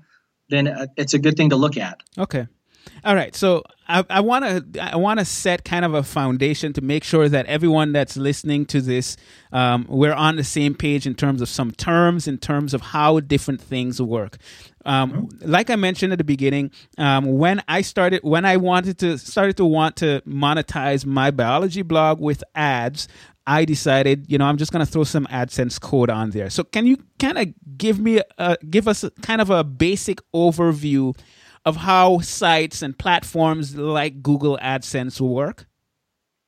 then 0.50 0.68
uh, 0.68 0.88
it's 0.96 1.14
a 1.14 1.20
good 1.20 1.36
thing 1.36 1.50
to 1.50 1.56
look 1.56 1.78
at. 1.78 2.02
Okay. 2.18 2.48
All 3.04 3.16
right, 3.16 3.36
so 3.36 3.64
I 3.90 4.20
want 4.20 4.74
to 4.74 4.94
I 4.94 4.98
want 4.98 5.20
to 5.20 5.26
set 5.26 5.64
kind 5.64 5.86
of 5.86 5.94
a 5.94 6.04
foundation 6.04 6.74
to 6.74 6.82
make 6.82 7.06
sure 7.06 7.30
that 7.30 7.46
everyone 7.46 7.94
that's 7.94 8.18
listening 8.18 8.66
to 8.68 8.82
this, 8.82 9.16
um, 9.54 9.86
we're 9.88 10.14
on 10.14 10.36
the 10.36 10.44
same 10.44 10.76
page 10.76 11.08
in 11.08 11.16
terms 11.16 11.42
of 11.42 11.48
some 11.48 11.72
terms, 11.72 12.28
in 12.28 12.38
terms 12.38 12.74
of 12.74 12.82
how 12.82 13.22
different 13.22 13.62
things 13.62 14.02
work. 14.02 14.38
Um, 14.86 15.30
like 15.42 15.70
I 15.70 15.78
mentioned 15.78 16.12
at 16.12 16.18
the 16.18 16.26
beginning, 16.26 16.72
um, 16.98 17.38
when 17.38 17.64
I 17.68 17.82
started, 17.82 18.22
when 18.24 18.44
I 18.44 18.58
wanted 18.58 18.98
to 19.00 19.18
started 19.18 19.56
to 19.58 19.66
want 19.66 19.96
to 19.98 20.22
monetize 20.28 21.06
my 21.06 21.32
biology 21.32 21.82
blog 21.82 22.20
with 22.20 22.44
ads, 22.56 23.08
I 23.46 23.64
decided, 23.64 24.26
you 24.30 24.38
know, 24.38 24.46
I'm 24.46 24.58
just 24.58 24.74
going 24.74 24.86
to 24.86 24.92
throw 24.92 25.06
some 25.06 25.26
AdSense 25.28 25.80
code 25.80 26.10
on 26.10 26.32
there. 26.32 26.50
So, 26.50 26.66
can 26.66 26.86
you 26.86 26.98
kind 27.18 27.38
of 27.38 27.48
give 27.78 27.98
me, 27.98 28.22
a, 28.38 28.58
give 28.70 28.90
us 28.90 29.06
a, 29.06 29.12
kind 29.22 29.40
of 29.40 29.50
a 29.50 29.64
basic 29.64 30.20
overview 30.34 31.18
of 31.68 31.76
how 31.76 32.20
sites 32.20 32.82
and 32.82 32.98
platforms 32.98 33.76
like 33.76 34.24
Google 34.24 34.58
AdSense 34.62 35.20
work? 35.20 35.68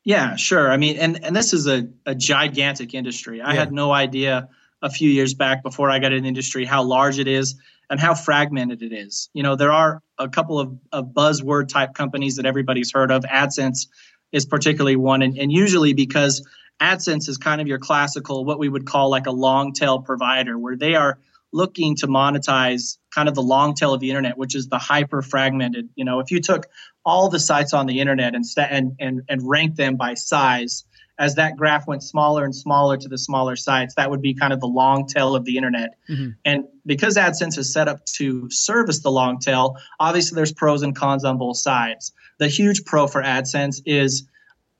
Yeah, 0.06 0.38
sure. 0.38 0.72
I 0.72 0.78
mean, 0.78 0.96
and, 0.96 1.22
and 1.26 1.36
this 1.36 1.52
is 1.52 1.68
a, 1.68 1.90
a 2.06 2.16
gigantic 2.16 2.94
industry. 2.94 3.42
I 3.42 3.52
yeah. 3.52 3.60
had 3.60 3.74
no 3.74 3.92
idea 3.92 4.48
a 4.82 4.90
few 4.90 5.10
years 5.10 5.34
back 5.34 5.62
before 5.62 5.92
I 5.92 6.00
got 6.00 6.14
in 6.14 6.24
the 6.24 6.30
industry 6.30 6.64
how 6.64 6.84
large 6.84 7.20
it 7.20 7.28
is 7.28 7.56
and 7.90 8.00
how 8.00 8.16
fragmented 8.16 8.82
it 8.82 8.94
is. 8.94 9.30
You 9.34 9.44
know, 9.44 9.58
there 9.58 9.74
are 9.74 10.02
a 10.18 10.30
couple 10.30 10.58
of, 10.58 10.80
of 10.94 11.08
buzzword 11.08 11.68
type 11.68 11.96
companies 11.96 12.38
that 12.38 12.46
everybody's 12.46 12.94
heard 12.94 13.12
of. 13.12 13.24
AdSense 13.24 13.88
is 14.32 14.46
particularly 14.46 14.96
one, 14.96 15.22
and, 15.22 15.38
and 15.38 15.52
usually 15.52 15.92
because 15.92 16.48
AdSense 16.80 17.28
is 17.28 17.38
kind 17.38 17.60
of 17.60 17.68
your 17.68 17.80
classical, 17.80 18.46
what 18.46 18.58
we 18.58 18.70
would 18.70 18.86
call 18.86 19.10
like 19.10 19.28
a 19.28 19.32
long 19.32 19.74
tail 19.74 20.00
provider, 20.00 20.58
where 20.58 20.78
they 20.78 20.96
are 20.96 21.20
looking 21.52 21.96
to 21.98 22.08
monetize 22.08 22.98
kind 23.14 23.28
of 23.28 23.36
the 23.36 23.42
long 23.42 23.74
tail 23.74 23.94
of 23.94 24.00
the 24.00 24.10
internet, 24.10 24.38
which 24.38 24.56
is 24.56 24.68
the 24.68 24.78
hyper 24.78 25.22
fragmented. 25.22 25.90
You 25.96 26.06
know, 26.06 26.20
if 26.20 26.32
you 26.32 26.40
took 26.40 26.68
all 27.06 27.30
the 27.30 27.40
sites 27.40 27.74
on 27.74 27.88
the 27.88 28.00
internet 28.00 28.36
and, 28.36 28.46
st- 28.46 28.68
and, 28.70 28.96
and, 29.00 29.22
and 29.28 29.42
ranked 29.48 29.78
them 29.78 29.96
by 29.96 30.14
size, 30.14 30.86
as 31.20 31.36
that 31.36 31.58
graph 31.58 31.86
went 31.86 32.02
smaller 32.02 32.46
and 32.46 32.56
smaller 32.56 32.96
to 32.96 33.10
the 33.10 33.18
smaller 33.18 33.58
sites, 33.58 33.94
that 33.96 34.10
would 34.10 34.22
be 34.22 34.34
kind 34.34 34.54
of 34.54 34.62
the 34.62 34.68
long 34.68 35.06
tail 35.06 35.36
of 35.36 35.44
the 35.44 35.58
internet. 35.58 35.98
Mm-hmm. 36.10 36.30
And 36.46 36.64
because 36.86 37.18
AdSense 37.18 37.58
is 37.58 37.74
set 37.74 37.90
up 37.90 38.06
to 38.18 38.50
service 38.50 39.02
the 39.02 39.12
long 39.12 39.38
tail, 39.38 39.76
obviously 40.00 40.38
there's 40.38 40.54
pros 40.54 40.82
and 40.82 40.96
cons 40.96 41.26
on 41.26 41.38
both 41.38 41.58
sides. 41.58 42.14
The 42.38 42.48
huge 42.48 42.86
pro 42.86 43.06
for 43.06 43.22
AdSense 43.22 43.82
is 43.86 44.30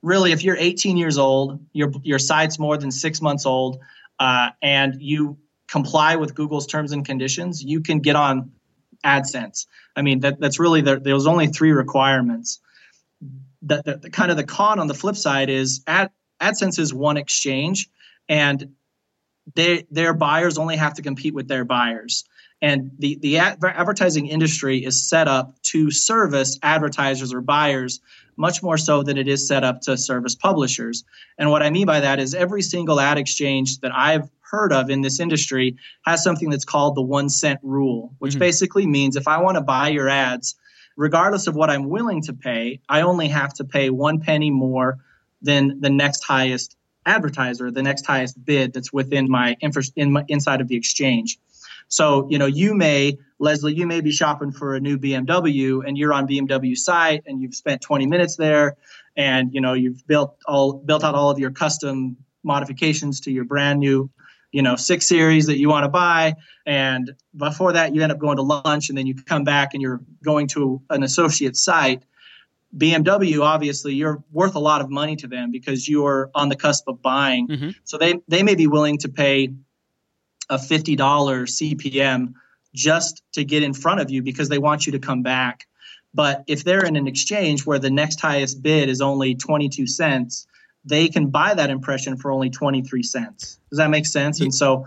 really, 0.02 0.32
if 0.32 0.42
you're 0.42 0.56
18 0.56 0.96
years 0.96 1.18
old, 1.18 1.60
your 1.74 1.92
your 2.02 2.18
site's 2.18 2.58
more 2.58 2.78
than 2.78 2.90
six 2.90 3.20
months 3.20 3.44
old, 3.44 3.78
uh, 4.18 4.50
and 4.62 5.00
you 5.00 5.36
comply 5.70 6.16
with 6.16 6.34
Google's 6.34 6.66
terms 6.66 6.92
and 6.92 7.04
conditions, 7.04 7.62
you 7.62 7.80
can 7.80 8.00
get 8.00 8.16
on 8.16 8.50
AdSense. 9.04 9.66
I 9.96 10.02
mean, 10.02 10.20
that, 10.20 10.40
that's 10.40 10.58
really 10.58 10.80
the, 10.80 10.98
there's 10.98 11.26
only 11.26 11.46
three 11.46 11.72
requirements. 11.72 12.58
The, 13.62 13.82
the, 13.84 13.96
the, 13.96 14.10
kind 14.10 14.30
of 14.30 14.36
the 14.36 14.44
con 14.44 14.80
on 14.80 14.88
the 14.88 14.94
flip 14.94 15.16
side 15.16 15.48
is 15.48 15.82
Ad, 15.86 16.10
AdSense 16.40 16.78
is 16.78 16.92
one 16.92 17.16
exchange, 17.16 17.88
and 18.28 18.74
they, 19.54 19.86
their 19.90 20.12
buyers 20.12 20.58
only 20.58 20.76
have 20.76 20.94
to 20.94 21.02
compete 21.02 21.34
with 21.34 21.48
their 21.48 21.64
buyers. 21.64 22.24
And 22.62 22.90
the, 22.98 23.18
the 23.20 23.38
ad, 23.38 23.58
advertising 23.64 24.26
industry 24.26 24.84
is 24.84 25.08
set 25.08 25.28
up 25.28 25.60
to 25.62 25.90
service 25.90 26.58
advertisers 26.62 27.32
or 27.32 27.40
buyers 27.40 28.00
much 28.36 28.62
more 28.62 28.76
so 28.76 29.02
than 29.02 29.16
it 29.18 29.28
is 29.28 29.46
set 29.46 29.64
up 29.64 29.80
to 29.82 29.96
service 29.96 30.34
publishers. 30.34 31.04
And 31.38 31.50
what 31.50 31.62
I 31.62 31.70
mean 31.70 31.86
by 31.86 32.00
that 32.00 32.18
is 32.18 32.34
every 32.34 32.62
single 32.62 33.00
ad 33.00 33.18
exchange 33.18 33.78
that 33.80 33.92
I've 33.94 34.28
heard 34.50 34.72
of 34.72 34.90
in 34.90 35.00
this 35.00 35.20
industry 35.20 35.76
has 36.04 36.22
something 36.22 36.50
that's 36.50 36.64
called 36.64 36.96
the 36.96 37.02
one 37.02 37.28
cent 37.28 37.60
rule, 37.62 38.14
which 38.18 38.32
mm-hmm. 38.32 38.40
basically 38.40 38.86
means 38.86 39.16
if 39.16 39.28
I 39.28 39.40
want 39.40 39.56
to 39.56 39.62
buy 39.62 39.88
your 39.88 40.08
ads, 40.08 40.56
regardless 40.96 41.46
of 41.46 41.54
what 41.54 41.70
I'm 41.70 41.88
willing 41.88 42.22
to 42.22 42.32
pay, 42.32 42.80
I 42.88 43.02
only 43.02 43.28
have 43.28 43.54
to 43.54 43.64
pay 43.64 43.90
one 43.90 44.20
penny 44.20 44.50
more 44.50 44.98
than 45.42 45.80
the 45.80 45.90
next 45.90 46.24
highest 46.24 46.76
advertiser, 47.06 47.70
the 47.70 47.82
next 47.82 48.04
highest 48.04 48.44
bid 48.44 48.72
that's 48.72 48.92
within 48.92 49.30
my, 49.30 49.56
infra- 49.60 49.84
in 49.96 50.12
my 50.12 50.24
inside 50.28 50.60
of 50.60 50.68
the 50.68 50.76
exchange. 50.76 51.38
So, 51.88 52.28
you 52.30 52.38
know, 52.38 52.46
you 52.46 52.74
may, 52.74 53.18
Leslie, 53.38 53.74
you 53.74 53.86
may 53.86 54.00
be 54.00 54.12
shopping 54.12 54.52
for 54.52 54.74
a 54.74 54.80
new 54.80 54.96
BMW 54.98 55.82
and 55.84 55.98
you're 55.98 56.12
on 56.12 56.28
BMW 56.28 56.76
site 56.76 57.24
and 57.26 57.40
you've 57.40 57.54
spent 57.54 57.80
20 57.80 58.06
minutes 58.06 58.36
there 58.36 58.76
and, 59.16 59.52
you 59.52 59.60
know, 59.60 59.72
you've 59.72 60.06
built 60.06 60.36
all, 60.46 60.74
built 60.74 61.02
out 61.02 61.14
all 61.16 61.30
of 61.30 61.38
your 61.38 61.50
custom 61.50 62.16
modifications 62.44 63.20
to 63.22 63.32
your 63.32 63.44
brand 63.44 63.80
new, 63.80 64.08
you 64.52 64.62
know, 64.62 64.76
six 64.76 65.06
series 65.06 65.46
that 65.46 65.58
you 65.58 65.68
want 65.68 65.84
to 65.84 65.88
buy. 65.88 66.34
And 66.66 67.12
before 67.36 67.72
that, 67.72 67.94
you 67.94 68.02
end 68.02 68.12
up 68.12 68.18
going 68.18 68.36
to 68.36 68.42
lunch 68.42 68.88
and 68.88 68.98
then 68.98 69.06
you 69.06 69.14
come 69.14 69.44
back 69.44 69.74
and 69.74 69.82
you're 69.82 70.00
going 70.24 70.48
to 70.48 70.82
an 70.90 71.02
associate 71.02 71.56
site. 71.56 72.04
BMW, 72.76 73.42
obviously, 73.42 73.94
you're 73.94 74.22
worth 74.30 74.54
a 74.54 74.60
lot 74.60 74.80
of 74.80 74.90
money 74.90 75.16
to 75.16 75.26
them 75.26 75.50
because 75.50 75.88
you're 75.88 76.30
on 76.34 76.48
the 76.48 76.56
cusp 76.56 76.86
of 76.88 77.02
buying. 77.02 77.48
Mm-hmm. 77.48 77.70
So 77.84 77.98
they, 77.98 78.20
they 78.28 78.42
may 78.42 78.54
be 78.54 78.66
willing 78.66 78.98
to 78.98 79.08
pay 79.08 79.52
a 80.48 80.56
$50 80.56 80.96
CPM 80.96 82.34
just 82.74 83.22
to 83.32 83.44
get 83.44 83.62
in 83.62 83.74
front 83.74 84.00
of 84.00 84.10
you 84.10 84.22
because 84.22 84.48
they 84.48 84.58
want 84.58 84.86
you 84.86 84.92
to 84.92 84.98
come 84.98 85.22
back. 85.22 85.66
But 86.12 86.44
if 86.46 86.64
they're 86.64 86.84
in 86.84 86.96
an 86.96 87.06
exchange 87.06 87.64
where 87.64 87.78
the 87.78 87.90
next 87.90 88.20
highest 88.20 88.62
bid 88.62 88.88
is 88.88 89.00
only 89.00 89.34
22 89.36 89.86
cents, 89.86 90.46
they 90.84 91.08
can 91.08 91.28
buy 91.28 91.54
that 91.54 91.70
impression 91.70 92.16
for 92.16 92.30
only 92.30 92.50
23 92.50 93.02
cents. 93.02 93.58
Does 93.70 93.78
that 93.78 93.90
make 93.90 94.06
sense? 94.06 94.40
And 94.40 94.54
so 94.54 94.86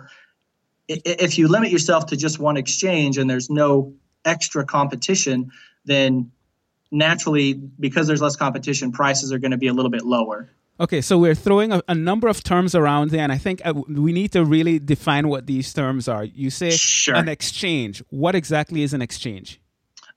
if 0.88 1.38
you 1.38 1.48
limit 1.48 1.72
yourself 1.72 2.08
to 2.08 2.18
just 2.18 2.40
one 2.40 2.58
exchange 2.58 3.18
and 3.18 3.30
there's 3.30 3.50
no 3.50 3.94
extra 4.26 4.66
competition, 4.66 5.52
then 5.86 6.32
naturally, 6.92 7.54
because 7.54 8.08
there's 8.08 8.22
less 8.22 8.36
competition, 8.36 8.92
prices 8.92 9.32
are 9.32 9.40
going 9.40 9.52
to 9.52 9.58
be 9.58 9.68
a 9.68 9.74
little 9.74 9.92
bit 9.92 10.04
lower. 10.04 10.50
Okay, 10.80 11.02
so 11.02 11.20
we're 11.20 11.36
throwing 11.36 11.72
a, 11.72 11.84
a, 11.88 11.94
number 11.94 12.28
of 12.28 12.44
terms 12.44 12.74
around 12.74 13.12
there, 13.12 13.22
and 13.22 13.32
I 13.32 13.38
think 13.38 13.62
uh, 13.64 13.74
we 13.88 14.12
need 14.12 14.32
to 14.32 14.44
really 14.44 14.80
define 14.80 15.28
what 15.28 15.46
these 15.46 15.72
terms 15.72 16.08
are. 16.08 16.24
You 16.24 16.50
say 16.50 16.72
sure. 16.72 17.16
an 17.16 17.30
exchange. 17.30 18.02
What 18.10 18.34
exactly 18.34 18.82
is 18.82 18.92
an 18.94 19.02
exchange? 19.02 19.62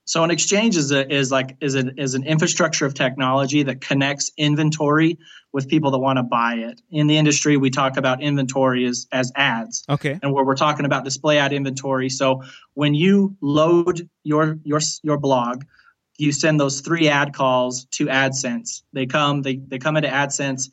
So 0.07 0.23
an 0.23 0.31
exchange 0.31 0.77
is 0.77 0.91
a, 0.91 1.13
is 1.13 1.31
like 1.31 1.57
is 1.59 1.75
an 1.75 1.95
is 1.97 2.15
an 2.15 2.23
infrastructure 2.23 2.85
of 2.85 2.93
technology 2.93 3.63
that 3.63 3.81
connects 3.81 4.31
inventory 4.37 5.19
with 5.51 5.67
people 5.67 5.91
that 5.91 5.99
want 5.99 6.15
to 6.15 6.23
buy 6.23 6.55
it. 6.55 6.81
In 6.89 7.07
the 7.07 7.17
industry, 7.17 7.57
we 7.57 7.69
talk 7.69 7.97
about 7.97 8.23
inventory 8.23 8.85
as 8.85 9.05
as 9.11 9.33
ads. 9.35 9.83
Okay. 9.89 10.17
And 10.23 10.31
where 10.31 10.45
we're 10.45 10.55
talking 10.55 10.85
about 10.85 11.03
display 11.03 11.39
ad 11.39 11.51
inventory. 11.51 12.07
So 12.09 12.41
when 12.73 12.95
you 12.95 13.35
load 13.41 14.09
your 14.23 14.57
your 14.63 14.79
your 15.03 15.17
blog, 15.17 15.65
you 16.17 16.31
send 16.31 16.57
those 16.57 16.79
three 16.79 17.09
ad 17.09 17.33
calls 17.33 17.85
to 17.91 18.05
AdSense. 18.05 18.83
They 18.93 19.07
come, 19.07 19.41
they, 19.41 19.57
they 19.57 19.77
come 19.77 19.97
into 19.97 20.09
AdSense. 20.09 20.69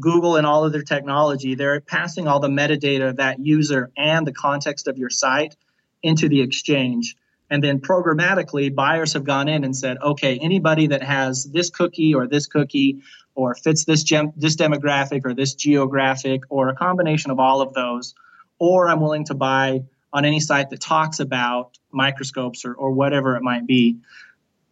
Google 0.00 0.36
and 0.36 0.46
all 0.46 0.64
of 0.64 0.72
their 0.72 0.82
technology, 0.82 1.56
they're 1.56 1.80
passing 1.80 2.28
all 2.28 2.38
the 2.38 2.48
metadata 2.48 3.08
of 3.08 3.16
that 3.16 3.40
user 3.40 3.90
and 3.96 4.24
the 4.24 4.32
context 4.32 4.86
of 4.86 4.96
your 4.96 5.10
site 5.10 5.56
into 6.04 6.28
the 6.28 6.40
exchange. 6.40 7.16
And 7.50 7.64
then 7.64 7.80
programmatically, 7.80 8.74
buyers 8.74 9.14
have 9.14 9.24
gone 9.24 9.48
in 9.48 9.64
and 9.64 9.74
said, 9.74 9.98
okay, 10.02 10.38
anybody 10.38 10.88
that 10.88 11.02
has 11.02 11.44
this 11.44 11.70
cookie 11.70 12.14
or 12.14 12.26
this 12.26 12.46
cookie 12.46 13.02
or 13.34 13.54
fits 13.54 13.84
this 13.84 14.02
gem- 14.02 14.32
this 14.36 14.56
demographic 14.56 15.22
or 15.24 15.34
this 15.34 15.54
geographic 15.54 16.42
or 16.50 16.68
a 16.68 16.74
combination 16.74 17.30
of 17.30 17.38
all 17.38 17.60
of 17.60 17.72
those, 17.72 18.14
or 18.58 18.88
I'm 18.88 19.00
willing 19.00 19.24
to 19.26 19.34
buy 19.34 19.84
on 20.12 20.24
any 20.24 20.40
site 20.40 20.70
that 20.70 20.80
talks 20.80 21.20
about 21.20 21.78
microscopes 21.90 22.64
or, 22.64 22.74
or 22.74 22.90
whatever 22.90 23.36
it 23.36 23.42
might 23.42 23.66
be 23.66 23.98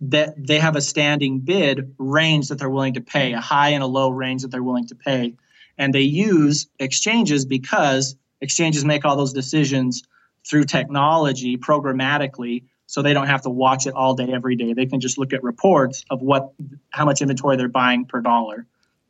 that 0.01 0.35
they 0.37 0.59
have 0.59 0.77
a 0.77 0.81
standing 0.81 1.41
bid 1.41 1.95
range 1.99 2.49
that 2.49 2.59
they're 2.59 2.71
willing 2.71 2.95
to 2.95 3.01
pay, 3.01 3.33
a 3.33 3.41
high 3.41 3.71
and 3.71 3.83
a 3.83 3.87
low 3.87 4.11
range 4.11 4.43
that 4.43 4.51
they're 4.51 4.63
willing 4.63 4.87
to 4.87 4.95
pay. 4.95 5.35
And 5.79 5.95
they 5.95 6.03
use 6.03 6.67
exchanges 6.79 7.47
because 7.47 8.17
exchanges 8.41 8.85
make 8.85 9.05
all 9.05 9.17
those 9.17 9.33
decisions 9.33 10.03
through 10.49 10.65
technology 10.65 11.57
programmatically 11.57 12.65
so 12.87 13.03
they 13.03 13.13
don't 13.13 13.27
have 13.27 13.43
to 13.43 13.51
watch 13.51 13.87
it 13.87 13.95
all 13.95 14.15
day 14.15 14.33
every 14.33 14.57
day 14.57 14.73
they 14.73 14.87
can 14.87 15.01
just 15.01 15.19
look 15.19 15.33
at 15.33 15.43
reports 15.43 16.05
of 16.11 16.23
what 16.23 16.53
how 16.91 17.05
much 17.05 17.21
inventory 17.21 17.57
they're 17.57 17.69
buying 17.69 18.05
per 18.05 18.21
dollar 18.21 18.67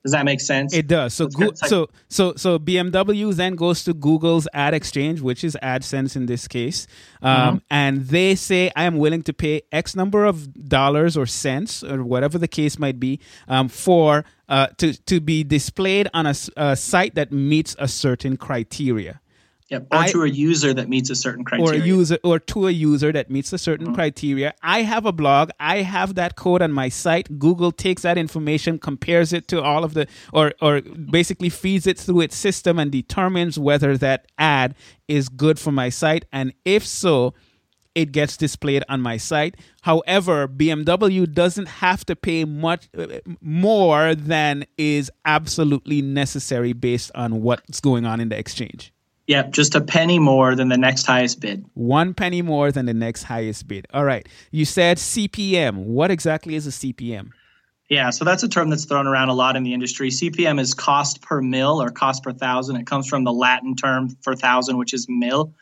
does 0.07 0.13
that 0.13 0.25
make 0.25 0.41
sense? 0.41 0.73
It 0.73 0.87
does. 0.87 1.15
So, 1.15 1.27
go, 1.27 1.51
so, 1.55 1.91
so, 2.09 2.35
so 2.37 2.61
BMW 2.61 3.35
then 3.35 3.57
goes 3.57 3.83
to 3.83 3.93
Google's 3.93 4.47
ad 4.55 4.73
exchange, 4.73 5.21
which 5.21 5.43
is 5.43 5.59
AdSense 5.61 6.15
in 6.15 6.27
this 6.27 6.47
case, 6.47 6.87
um, 7.23 7.37
mm-hmm. 7.37 7.57
and 7.71 8.07
they 8.07 8.37
say, 8.37 8.71
"I 8.77 8.85
am 8.85 8.99
willing 8.99 9.23
to 9.23 9.33
pay 9.33 9.63
X 9.73 9.97
number 9.97 10.25
of 10.25 10.69
dollars 10.69 11.17
or 11.17 11.27
cents 11.27 11.83
or 11.83 12.05
whatever 12.05 12.39
the 12.39 12.47
case 12.47 12.79
might 12.79 13.01
be 13.01 13.19
um, 13.49 13.67
for 13.67 14.25
uh, 14.49 14.69
to 14.79 14.93
to 15.07 15.21
be 15.21 15.43
displayed 15.43 16.09
on 16.15 16.25
a, 16.27 16.35
a 16.57 16.77
site 16.77 17.17
that 17.17 17.33
meets 17.33 17.75
a 17.81 17.89
certain 17.89 18.37
criteria." 18.37 19.21
Yep. 19.69 19.89
Or 19.91 19.99
I, 19.99 20.09
to 20.13 20.23
a 20.23 20.29
user 20.29 20.73
that 20.75 20.89
meets 20.89 21.11
a 21.11 21.17
certain 21.17 21.45
criteria. 21.45 21.81
Or 21.81 21.83
a 21.83 21.85
user 21.85 22.19
or 22.23 22.39
to 22.39 22.69
a 22.69 22.71
user 22.71 23.11
that 23.11 23.31
meets 23.31 23.53
a 23.53 23.59
certain 23.59 23.87
mm-hmm. 23.87 23.97
criteria. 23.97 24.55
I 24.63 24.83
have 24.83 25.07
a 25.07 25.13
blog. 25.13 25.51
I 25.59 25.79
have 25.79 26.15
that 26.15 26.37
code 26.37 26.63
on 26.63 26.71
my 26.71 26.89
site. 26.89 27.39
Google 27.39 27.73
takes 27.73 28.03
that 28.03 28.17
information, 28.17 28.79
compares 28.79 29.33
it 29.33 29.49
to 29.49 29.61
all 29.61 29.83
of 29.83 29.95
the 29.95 30.07
or 30.33 30.53
or 30.63 30.83
basically 30.83 31.49
feeds 31.49 31.87
it 31.89 31.99
through 31.99 32.21
its 32.21 32.37
system 32.37 32.79
and 32.79 32.93
determines 32.93 33.59
whether 33.59 33.99
that 33.99 34.27
ad 34.39 34.77
is 35.09 35.29
good 35.29 35.59
for 35.59 35.73
my 35.73 35.89
site. 35.89 36.27
And 36.33 36.53
if 36.65 36.87
so, 36.87 37.35
it 37.97 38.13
gets 38.13 38.37
displayed 38.37 38.85
on 38.89 39.01
my 39.01 39.17
site. 39.17 39.57
However, 39.83 40.47
BMW 40.47 41.33
doesn't 41.33 41.67
have 41.67 42.05
to 42.07 42.15
pay 42.15 42.45
much 42.45 42.89
uh, 42.97 43.07
more 43.41 44.15
than 44.15 44.65
is 44.77 45.11
absolutely 45.25 46.03
necessary 46.03 46.73
based 46.73 47.11
on 47.17 47.43
what's 47.43 47.81
going 47.81 48.05
on 48.05 48.21
in 48.21 48.29
the 48.29 48.39
exchange. 48.39 48.93
Yep, 49.27 49.51
just 49.51 49.75
a 49.75 49.81
penny 49.81 50.19
more 50.19 50.55
than 50.55 50.69
the 50.69 50.77
next 50.77 51.05
highest 51.07 51.41
bid. 51.41 51.65
One 51.75 52.15
penny 52.15 52.43
more 52.43 52.71
than 52.71 52.87
the 52.87 52.95
next 52.95 53.25
highest 53.25 53.67
bid. 53.67 53.87
All 53.93 54.05
right. 54.05 54.27
You 54.53 54.65
said 54.65 54.99
CPM. 54.99 55.85
What 55.85 56.11
exactly 56.11 56.55
is 56.55 56.67
a 56.67 56.71
CPM? 56.71 57.31
Yeah, 57.89 58.11
so 58.11 58.25
that's 58.25 58.43
a 58.43 58.49
term 58.49 58.71
that's 58.71 58.85
thrown 58.85 59.07
around 59.07 59.29
a 59.29 59.35
lot 59.35 59.57
in 59.57 59.63
the 59.63 59.73
industry. 59.73 60.11
CPM 60.11 60.61
is 60.61 60.75
cost 60.75 61.23
per 61.23 61.41
mil 61.41 61.81
or 61.81 61.91
cost 61.91 62.23
per 62.23 62.33
thousand. 62.33 62.77
It 62.77 62.87
comes 62.87 63.09
from 63.09 63.25
the 63.25 63.33
Latin 63.33 63.77
term 63.77 64.17
for 64.23 64.35
thousand, 64.35 64.77
which 64.77 64.93
is 64.93 65.07
mil. 65.09 65.55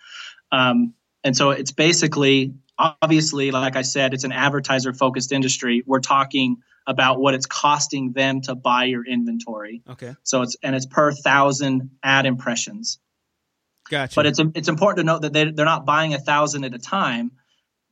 Um, 0.50 0.94
and 1.23 1.37
so 1.37 1.50
it's 1.50 1.73
basically, 1.73 2.54
obviously, 2.78 3.50
like 3.50 3.76
I 3.76 3.83
said, 3.83 4.14
it's 4.14 4.25
an 4.25 4.33
advertiser 4.33 4.92
focused 4.94 5.33
industry. 5.33 5.83
We're 5.87 6.00
talking 6.00 6.56
about 6.87 7.18
what 7.18 7.35
it's 7.35 7.47
costing 7.47 8.12
them 8.12 8.42
to 8.42 8.54
buy 8.54 8.85
your 8.85 9.06
inventory. 9.06 9.83
Okay. 9.88 10.14
So 10.23 10.42
it's, 10.42 10.56
and 10.62 10.75
it's 10.75 10.87
per 10.87 11.12
thousand 11.12 11.90
ad 12.02 12.26
impressions. 12.26 12.99
Gotcha. 13.94 14.16
But 14.16 14.26
it's 14.26 14.40
it's 14.56 14.66
important 14.66 14.98
to 14.98 15.04
note 15.04 15.22
that 15.22 15.32
they 15.32 15.52
they're 15.52 15.64
not 15.64 15.86
buying 15.86 16.14
a 16.14 16.18
thousand 16.18 16.64
at 16.64 16.74
a 16.74 16.80
time. 16.80 17.30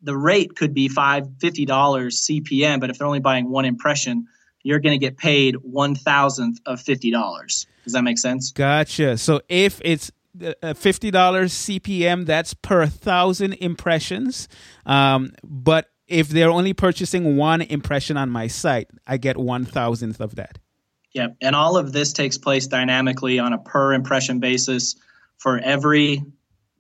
The 0.02 0.16
rate 0.16 0.56
could 0.56 0.74
be 0.74 0.88
five 0.88 1.28
fifty 1.38 1.64
dollars 1.64 2.26
CPM, 2.26 2.80
but 2.80 2.90
if 2.90 2.98
they're 2.98 3.06
only 3.06 3.20
buying 3.20 3.48
one 3.48 3.64
impression, 3.64 4.26
you're 4.64 4.80
going 4.80 4.98
to 4.98 4.98
get 4.98 5.16
paid 5.16 5.54
one 5.62 5.94
thousandth 5.94 6.58
of 6.66 6.80
fifty 6.80 7.12
dollars. 7.12 7.68
Does 7.84 7.92
that 7.92 8.02
make 8.02 8.18
sense? 8.18 8.50
Gotcha. 8.50 9.16
So 9.16 9.42
if 9.48 9.80
it's 9.84 10.10
uh, 10.60 10.74
fifty 10.74 11.12
dollars 11.12 11.52
CPM, 11.52 12.26
that's 12.26 12.52
per 12.52 12.86
thousand 12.86 13.52
impressions. 13.52 14.48
Um, 14.84 15.30
but 15.44 15.88
if 16.08 16.30
they're 16.30 16.50
only 16.50 16.72
purchasing 16.72 17.36
one 17.36 17.62
impression 17.62 18.16
on 18.16 18.28
my 18.28 18.48
site, 18.48 18.88
I 19.06 19.18
get 19.18 19.36
one 19.36 19.64
thousandth 19.64 20.20
of 20.20 20.34
that. 20.34 20.58
Yep, 21.12 21.36
and 21.40 21.54
all 21.54 21.76
of 21.76 21.92
this 21.92 22.12
takes 22.12 22.38
place 22.38 22.66
dynamically 22.66 23.38
on 23.38 23.52
a 23.52 23.58
per 23.58 23.92
impression 23.92 24.40
basis 24.40 24.96
for 25.42 25.58
every 25.58 26.22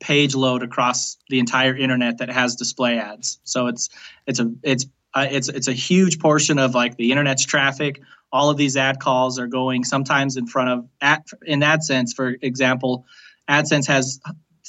page 0.00 0.34
load 0.34 0.62
across 0.62 1.16
the 1.28 1.38
entire 1.38 1.76
internet 1.76 2.18
that 2.18 2.28
has 2.28 2.56
display 2.56 2.98
ads. 2.98 3.38
So 3.44 3.66
it's 3.66 3.88
it's 4.26 4.40
a 4.40 4.52
it's 4.62 4.86
uh, 5.14 5.26
it's 5.30 5.48
it's 5.48 5.68
a 5.68 5.72
huge 5.72 6.18
portion 6.18 6.58
of 6.58 6.74
like 6.74 6.96
the 6.96 7.10
internet's 7.10 7.44
traffic 7.44 8.00
all 8.32 8.48
of 8.50 8.56
these 8.56 8.76
ad 8.76 8.98
calls 8.98 9.38
are 9.38 9.46
going 9.46 9.84
sometimes 9.84 10.36
in 10.36 10.46
front 10.46 10.70
of 10.70 10.88
at 11.00 11.26
in 11.44 11.60
AdSense, 11.60 12.14
for 12.14 12.34
example, 12.40 13.04
AdSense 13.48 13.86
has 13.86 14.20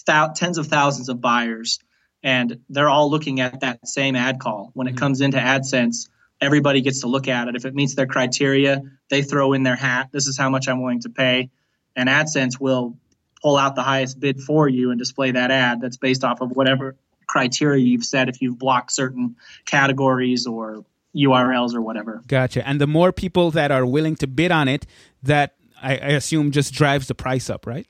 thou- 0.05 0.33
tens 0.35 0.57
of 0.57 0.67
thousands 0.67 1.09
of 1.09 1.21
buyers, 1.21 1.79
and 2.21 2.59
they're 2.69 2.89
all 2.89 3.09
looking 3.09 3.39
at 3.39 3.61
that 3.61 3.87
same 3.87 4.15
ad 4.15 4.39
call. 4.39 4.71
When 4.73 4.87
it 4.87 4.97
comes 4.97 5.21
into 5.21 5.37
AdSense, 5.37 6.09
everybody 6.41 6.81
gets 6.81 7.01
to 7.01 7.07
look 7.07 7.27
at 7.27 7.47
it. 7.47 7.55
If 7.55 7.65
it 7.65 7.73
meets 7.73 7.95
their 7.95 8.07
criteria, 8.07 8.81
they 9.09 9.21
throw 9.21 9.53
in 9.53 9.63
their 9.63 9.77
hat. 9.77 10.09
This 10.11 10.27
is 10.27 10.37
how 10.37 10.49
much 10.49 10.67
I'm 10.67 10.81
willing 10.81 11.01
to 11.01 11.09
pay, 11.09 11.49
and 11.95 12.09
AdSense 12.09 12.59
will 12.59 12.97
pull 13.43 13.57
out 13.57 13.75
the 13.75 13.83
highest 13.83 14.19
bid 14.19 14.41
for 14.41 14.67
you 14.67 14.89
and 14.89 14.97
display 14.97 15.31
that 15.31 15.51
ad 15.51 15.81
that's 15.81 15.97
based 15.97 16.23
off 16.23 16.41
of 16.41 16.51
whatever 16.51 16.95
criteria 17.27 17.83
you've 17.83 18.05
set 18.05 18.29
if 18.29 18.41
you've 18.41 18.57
blocked 18.57 18.91
certain 18.91 19.35
categories 19.65 20.47
or 20.47 20.83
URLs 21.15 21.75
or 21.75 21.81
whatever. 21.81 22.23
Gotcha. 22.27 22.67
And 22.67 22.81
the 22.81 22.87
more 22.87 23.11
people 23.11 23.51
that 23.51 23.71
are 23.71 23.85
willing 23.85 24.15
to 24.17 24.27
bid 24.27 24.51
on 24.51 24.67
it, 24.67 24.87
that 25.23 25.55
I, 25.81 25.93
I 25.93 26.09
assume 26.11 26.51
just 26.51 26.73
drives 26.73 27.07
the 27.07 27.15
price 27.15 27.49
up, 27.49 27.67
right? 27.67 27.85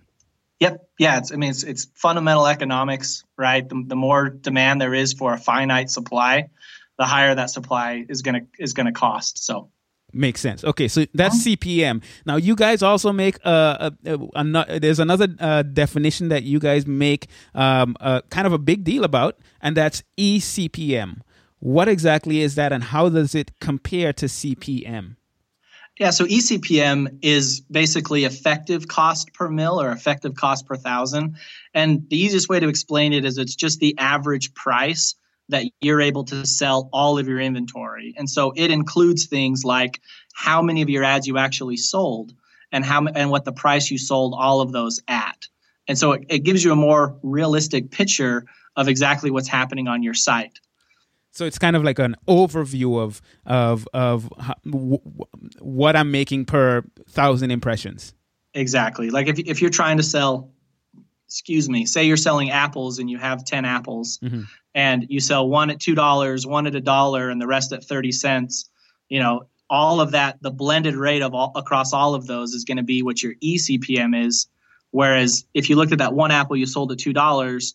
Yep. 0.59 0.87
Yeah. 0.97 1.17
It's, 1.19 1.31
I 1.31 1.35
mean, 1.35 1.51
it's, 1.51 1.63
it's 1.63 1.87
fundamental 1.93 2.47
economics, 2.47 3.23
right? 3.37 3.67
The, 3.67 3.83
the 3.87 3.95
more 3.95 4.29
demand 4.29 4.81
there 4.81 4.93
is 4.93 5.13
for 5.13 5.33
a 5.33 5.37
finite 5.37 5.89
supply, 5.89 6.49
the 6.97 7.05
higher 7.05 7.33
that 7.35 7.49
supply 7.49 8.05
is 8.07 8.21
gonna 8.21 8.41
is 8.59 8.73
gonna 8.73 8.91
cost. 8.91 9.43
So 9.43 9.69
Makes 10.15 10.41
sense. 10.41 10.63
Okay, 10.63 10.87
so 10.87 11.05
that's 11.15 11.43
CPM. 11.43 12.03
Now 12.25 12.35
you 12.35 12.55
guys 12.55 12.83
also 12.83 13.11
make 13.11 13.37
uh, 13.43 13.89
a, 14.05 14.13
a, 14.13 14.19
a, 14.35 14.79
there's 14.79 14.99
another 14.99 15.27
uh, 15.39 15.63
definition 15.63 16.29
that 16.29 16.43
you 16.43 16.59
guys 16.59 16.85
make 16.85 17.27
um, 17.55 17.97
uh, 17.99 18.21
kind 18.29 18.45
of 18.45 18.53
a 18.53 18.59
big 18.59 18.83
deal 18.83 19.03
about, 19.03 19.39
and 19.59 19.75
that's 19.75 20.03
eCPM. 20.17 21.21
What 21.57 21.87
exactly 21.87 22.41
is 22.41 22.53
that, 22.55 22.71
and 22.71 22.83
how 22.83 23.09
does 23.09 23.33
it 23.33 23.59
compare 23.59 24.13
to 24.13 24.27
CPM? 24.27 25.15
Yeah, 25.99 26.09
so 26.09 26.25
eCPM 26.25 27.19
is 27.21 27.61
basically 27.61 28.25
effective 28.25 28.87
cost 28.87 29.33
per 29.33 29.49
mil 29.49 29.79
or 29.81 29.91
effective 29.91 30.35
cost 30.35 30.67
per 30.67 30.75
thousand. 30.75 31.37
And 31.73 32.07
the 32.09 32.17
easiest 32.17 32.49
way 32.49 32.59
to 32.59 32.67
explain 32.67 33.13
it 33.13 33.25
is 33.25 33.37
it's 33.37 33.55
just 33.55 33.79
the 33.79 33.95
average 33.97 34.53
price 34.53 35.15
that 35.49 35.65
you're 35.81 36.01
able 36.01 36.23
to 36.25 36.45
sell 36.45 36.89
all 36.93 37.17
of 37.17 37.27
your 37.27 37.39
inventory. 37.39 38.13
And 38.17 38.29
so 38.29 38.53
it 38.55 38.71
includes 38.71 39.25
things 39.25 39.63
like 39.63 40.01
how 40.33 40.61
many 40.61 40.81
of 40.81 40.89
your 40.89 41.03
ads 41.03 41.27
you 41.27 41.37
actually 41.37 41.77
sold 41.77 42.33
and 42.71 42.83
how 42.83 43.05
and 43.05 43.29
what 43.29 43.45
the 43.45 43.51
price 43.51 43.91
you 43.91 43.97
sold 43.97 44.33
all 44.37 44.61
of 44.61 44.71
those 44.71 45.01
at. 45.07 45.47
And 45.87 45.97
so 45.97 46.13
it, 46.13 46.25
it 46.29 46.39
gives 46.39 46.63
you 46.63 46.71
a 46.71 46.75
more 46.75 47.17
realistic 47.23 47.91
picture 47.91 48.45
of 48.75 48.87
exactly 48.87 49.31
what's 49.31 49.47
happening 49.47 49.87
on 49.87 50.01
your 50.01 50.13
site. 50.13 50.59
So 51.31 51.45
it's 51.45 51.57
kind 51.57 51.75
of 51.75 51.83
like 51.83 51.99
an 51.99 52.15
overview 52.27 52.99
of 52.99 53.21
of 53.45 53.87
of 53.93 54.29
what 55.59 55.95
I'm 55.95 56.11
making 56.11 56.45
per 56.45 56.83
thousand 57.09 57.51
impressions. 57.51 58.13
Exactly. 58.53 59.09
Like 59.09 59.27
if 59.27 59.39
if 59.39 59.61
you're 59.61 59.71
trying 59.71 59.97
to 59.97 60.03
sell, 60.03 60.51
excuse 61.33 61.67
me, 61.67 61.83
say 61.87 62.03
you're 62.03 62.15
selling 62.15 62.51
apples 62.51 62.99
and 62.99 63.09
you 63.09 63.17
have 63.17 63.43
ten 63.43 63.65
apples, 63.65 64.19
mm-hmm. 64.19 64.43
and 64.75 65.07
you 65.09 65.19
sell 65.19 65.49
one 65.49 65.71
at 65.71 65.79
two 65.79 65.95
dollars, 65.95 66.45
one 66.45 66.67
at 66.67 66.75
a 66.75 66.79
dollar, 66.79 67.29
and 67.29 67.41
the 67.41 67.47
rest 67.47 67.73
at 67.73 67.83
thirty 67.83 68.11
cents. 68.11 68.69
You 69.09 69.19
know, 69.19 69.47
all 69.67 69.99
of 69.99 70.11
that, 70.11 70.37
the 70.43 70.51
blended 70.51 70.95
rate 70.95 71.23
of 71.23 71.33
all 71.33 71.51
across 71.55 71.91
all 71.91 72.13
of 72.13 72.27
those 72.27 72.53
is 72.53 72.65
going 72.65 72.77
to 72.77 72.83
be 72.83 73.01
what 73.01 73.23
your 73.23 73.33
eCPM 73.43 74.27
is. 74.27 74.47
Whereas 74.91 75.45
if 75.55 75.71
you 75.71 75.75
looked 75.75 75.91
at 75.91 75.97
that 75.97 76.13
one 76.13 76.29
apple 76.29 76.55
you 76.55 76.67
sold 76.67 76.91
at 76.91 76.99
two 76.99 77.13
dollars, 77.13 77.73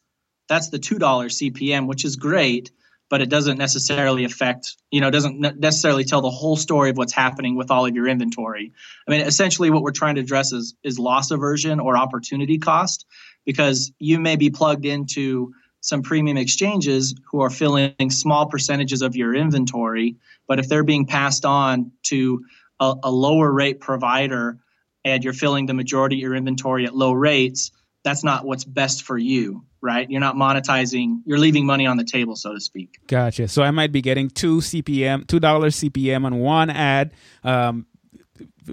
that's 0.49 0.69
the 0.69 0.79
two 0.79 1.01
dollar 1.01 1.27
CPM, 1.27 1.89
which 1.89 2.05
is 2.05 2.15
great 2.15 2.71
but 3.11 3.23
it 3.23 3.31
doesn't 3.31 3.59
necessarily 3.59 4.25
affect, 4.25 4.77
you 4.91 5.01
know, 5.01 5.11
doesn't 5.11 5.41
necessarily 5.59 6.05
tell 6.05 6.21
the 6.21 6.31
whole 6.31 6.57
story 6.57 6.91
of 6.91 6.97
what's 6.97 7.13
happening 7.13 7.57
with 7.57 7.71
all 7.71 7.87
of 7.87 7.95
your 7.95 8.07
inventory. 8.07 8.73
I 9.07 9.11
mean, 9.11 9.23
essentially 9.23 9.71
what 9.71 9.83
we're 9.83 9.93
trying 9.93 10.17
to 10.17 10.21
address 10.21 10.53
is, 10.53 10.75
is 10.83 10.99
loss 10.99 11.31
aversion 11.31 11.81
or 11.81 11.97
opportunity 11.97 12.59
cost 12.59 13.07
because 13.49 13.93
you 13.99 14.21
may 14.21 14.37
be 14.37 14.51
plugged 14.51 14.85
into 14.85 15.55
some 15.81 16.03
premium 16.03 16.37
exchanges 16.37 17.15
who 17.31 17.41
are 17.41 17.49
filling 17.49 18.11
small 18.11 18.45
percentages 18.45 19.01
of 19.01 19.17
your 19.17 19.35
inventory, 19.35 20.17
but 20.47 20.59
if 20.59 20.69
they're 20.69 20.85
being 20.85 21.07
passed 21.07 21.47
on 21.47 21.91
to 22.03 22.45
a, 22.79 22.95
a 23.05 23.11
lower 23.11 23.51
rate 23.51 23.81
provider 23.81 24.59
and 25.03 25.25
you're 25.25 25.33
filling 25.33 25.65
the 25.65 25.73
majority 25.73 26.17
of 26.17 26.21
your 26.21 26.35
inventory 26.35 26.85
at 26.85 26.95
low 26.95 27.13
rates, 27.13 27.71
that's 28.05 28.23
not 28.23 28.45
what's 28.45 28.65
best 28.65 29.05
for 29.05 29.17
you, 29.17 29.65
right? 29.81 30.11
You're 30.11 30.21
not 30.21 30.37
monetizing, 30.37 31.23
you're 31.25 31.39
leaving 31.39 31.65
money 31.65 31.87
on 31.87 31.97
the 31.97 32.05
table, 32.05 32.37
so 32.37 32.53
to 32.53 32.61
speak. 32.61 32.99
Gotcha. 33.07 33.49
So 33.49 33.63
I 33.63 33.71
might 33.71 33.93
be 33.93 34.03
getting 34.03 34.29
two 34.29 34.59
CPM, 34.59 35.25
$2 35.25 35.41
CPM 35.41 36.27
on 36.27 36.39
one 36.41 36.69
ad. 36.69 37.15
Um, 37.43 37.87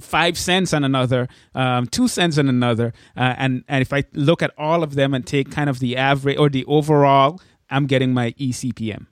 five 0.02 0.38
cents 0.38 0.74
on 0.74 0.84
another, 0.84 1.28
um, 1.54 1.88
two 1.88 2.08
cents 2.08 2.38
on 2.38 2.50
another, 2.50 2.94
uh, 3.16 3.36
and 3.38 3.64
and 3.68 3.82
if 3.82 3.94
I 3.94 4.04
look 4.14 4.42
at 4.42 4.52
all 4.58 4.84
of 4.84 4.96
them 4.96 5.14
and 5.14 5.26
take 5.26 5.52
kind 5.52 5.70
of 5.70 5.80
the 5.80 5.98
average 5.98 6.38
or 6.38 6.50
the 6.50 6.66
overall, 6.66 7.42
I'm 7.70 7.88
getting 7.88 8.14
my 8.14 8.32
eCPM. 8.34 9.08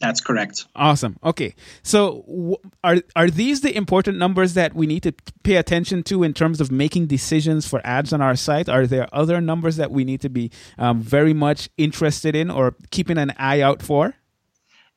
That's 0.00 0.20
correct. 0.20 0.66
Awesome. 0.76 1.16
Okay. 1.24 1.54
So 1.82 2.24
w- 2.26 2.56
are 2.82 2.98
are 3.16 3.30
these 3.30 3.62
the 3.62 3.74
important 3.74 4.18
numbers 4.18 4.54
that 4.54 4.74
we 4.74 4.86
need 4.86 5.02
to 5.04 5.14
pay 5.44 5.56
attention 5.56 6.02
to 6.04 6.22
in 6.22 6.34
terms 6.34 6.60
of 6.60 6.70
making 6.70 7.06
decisions 7.06 7.66
for 7.66 7.80
ads 7.84 8.12
on 8.12 8.20
our 8.20 8.36
site? 8.36 8.68
Are 8.68 8.86
there 8.86 9.08
other 9.12 9.40
numbers 9.40 9.76
that 9.76 9.90
we 9.90 10.04
need 10.04 10.20
to 10.20 10.28
be 10.28 10.50
um, 10.78 11.00
very 11.00 11.32
much 11.32 11.70
interested 11.78 12.36
in 12.36 12.50
or 12.50 12.74
keeping 12.90 13.18
an 13.18 13.32
eye 13.38 13.62
out 13.62 13.80
for? 13.82 14.14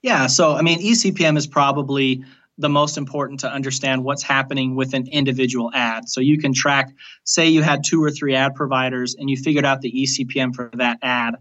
Yeah. 0.02 0.28
So 0.28 0.56
I 0.56 0.62
mean, 0.62 0.82
eCPM 0.82 1.38
is 1.38 1.48
probably 1.48 2.26
the 2.58 2.70
most 2.70 2.98
important 2.98 3.42
to 3.42 3.52
understand 3.52 4.04
what's 4.04 4.24
happening 4.24 4.76
with 4.76 4.94
an 4.94 5.08
individual 5.08 5.70
ad. 5.74 6.10
So 6.10 6.22
you 6.22 6.40
can 6.40 6.54
track, 6.54 6.92
say 7.24 7.48
you 7.48 7.62
had 7.62 7.84
two 7.84 8.04
or 8.04 8.10
three 8.10 8.36
ad 8.36 8.56
providers 8.56 9.16
and 9.18 9.30
you 9.30 9.38
figured 9.38 9.66
out 9.66 9.82
the 9.82 9.92
eCPM 9.92 10.56
for 10.56 10.72
that 10.74 10.98
ad 11.02 11.36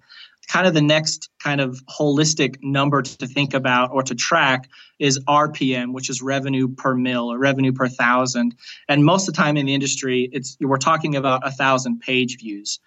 kind 0.46 0.66
of 0.66 0.74
the 0.74 0.82
next 0.82 1.28
kind 1.42 1.60
of 1.60 1.84
holistic 1.86 2.56
number 2.62 3.02
to 3.02 3.26
think 3.26 3.54
about 3.54 3.90
or 3.92 4.02
to 4.02 4.14
track 4.14 4.68
is 4.98 5.18
RPM, 5.26 5.92
which 5.92 6.08
is 6.08 6.22
revenue 6.22 6.68
per 6.68 6.94
mil 6.94 7.32
or 7.32 7.38
revenue 7.38 7.72
per 7.72 7.88
thousand. 7.88 8.54
And 8.88 9.04
most 9.04 9.28
of 9.28 9.34
the 9.34 9.42
time 9.42 9.56
in 9.56 9.66
the 9.66 9.74
industry, 9.74 10.28
it's 10.32 10.56
we're 10.60 10.76
talking 10.78 11.16
about 11.16 11.46
a 11.46 11.50
thousand 11.50 12.00
page 12.00 12.38
views 12.38 12.78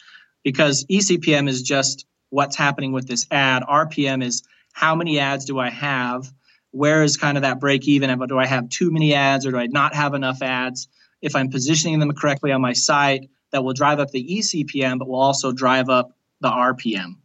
because 0.43 0.85
eCPM 0.85 1.49
is 1.49 1.61
just 1.61 2.05
what's 2.29 2.55
happening 2.55 2.91
with 2.91 3.07
this 3.07 3.27
ad. 3.29 3.63
RPM 3.63 4.23
is 4.23 4.43
how 4.73 4.95
many 4.95 5.19
ads 5.19 5.45
do 5.45 5.59
I 5.59 5.69
have? 5.69 6.31
Where 6.71 7.03
is 7.03 7.17
kind 7.17 7.37
of 7.37 7.43
that 7.43 7.59
break 7.59 7.87
even? 7.87 8.17
Do 8.27 8.37
I 8.37 8.45
have 8.45 8.69
too 8.69 8.91
many 8.91 9.13
ads 9.13 9.45
or 9.45 9.51
do 9.51 9.57
I 9.57 9.67
not 9.67 9.95
have 9.95 10.13
enough 10.13 10.41
ads? 10.41 10.87
If 11.21 11.35
I'm 11.35 11.49
positioning 11.49 11.99
them 11.99 12.11
correctly 12.13 12.51
on 12.51 12.61
my 12.61 12.73
site, 12.73 13.29
that 13.51 13.63
will 13.63 13.73
drive 13.73 13.99
up 13.99 14.11
the 14.11 14.23
eCPM, 14.23 14.99
but 14.99 15.07
will 15.07 15.19
also 15.19 15.51
drive 15.51 15.89
up 15.89 16.11
the 16.41 16.49
RPM. 16.49 17.15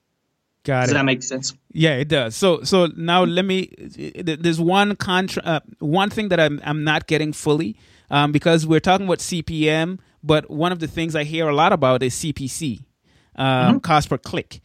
Got 0.64 0.78
it. 0.78 0.80
Does 0.83 0.90
it. 0.90 0.94
that 0.94 1.04
make 1.04 1.22
sense? 1.22 1.54
Yeah, 1.72 1.96
it 1.96 2.09
does. 2.09 2.35
So, 2.35 2.62
so 2.62 2.88
now 2.96 3.24
let 3.24 3.44
me. 3.44 3.70
There's 4.16 4.61
one 4.61 4.96
contra, 4.96 5.42
uh, 5.42 5.61
one 5.78 6.09
thing 6.09 6.28
that 6.28 6.40
I'm 6.40 6.61
I'm 6.64 6.85
not 6.85 7.07
getting 7.07 7.33
fully, 7.35 7.76
um, 8.11 8.33
because 8.33 8.66
we're 8.66 8.80
talking 8.80 9.07
about 9.07 9.18
CPM, 9.18 9.98
but 10.22 10.50
one 10.50 10.72
of 10.72 10.80
the 10.80 10.87
things 10.87 11.14
I 11.14 11.24
hear 11.24 11.48
a 11.48 11.54
lot 11.54 11.74
about 11.74 12.02
is 12.02 12.14
CPC, 12.14 12.85
um, 13.37 13.46
mm-hmm. 13.46 13.78
cost 13.80 14.09
per 14.09 14.16
click. 14.16 14.61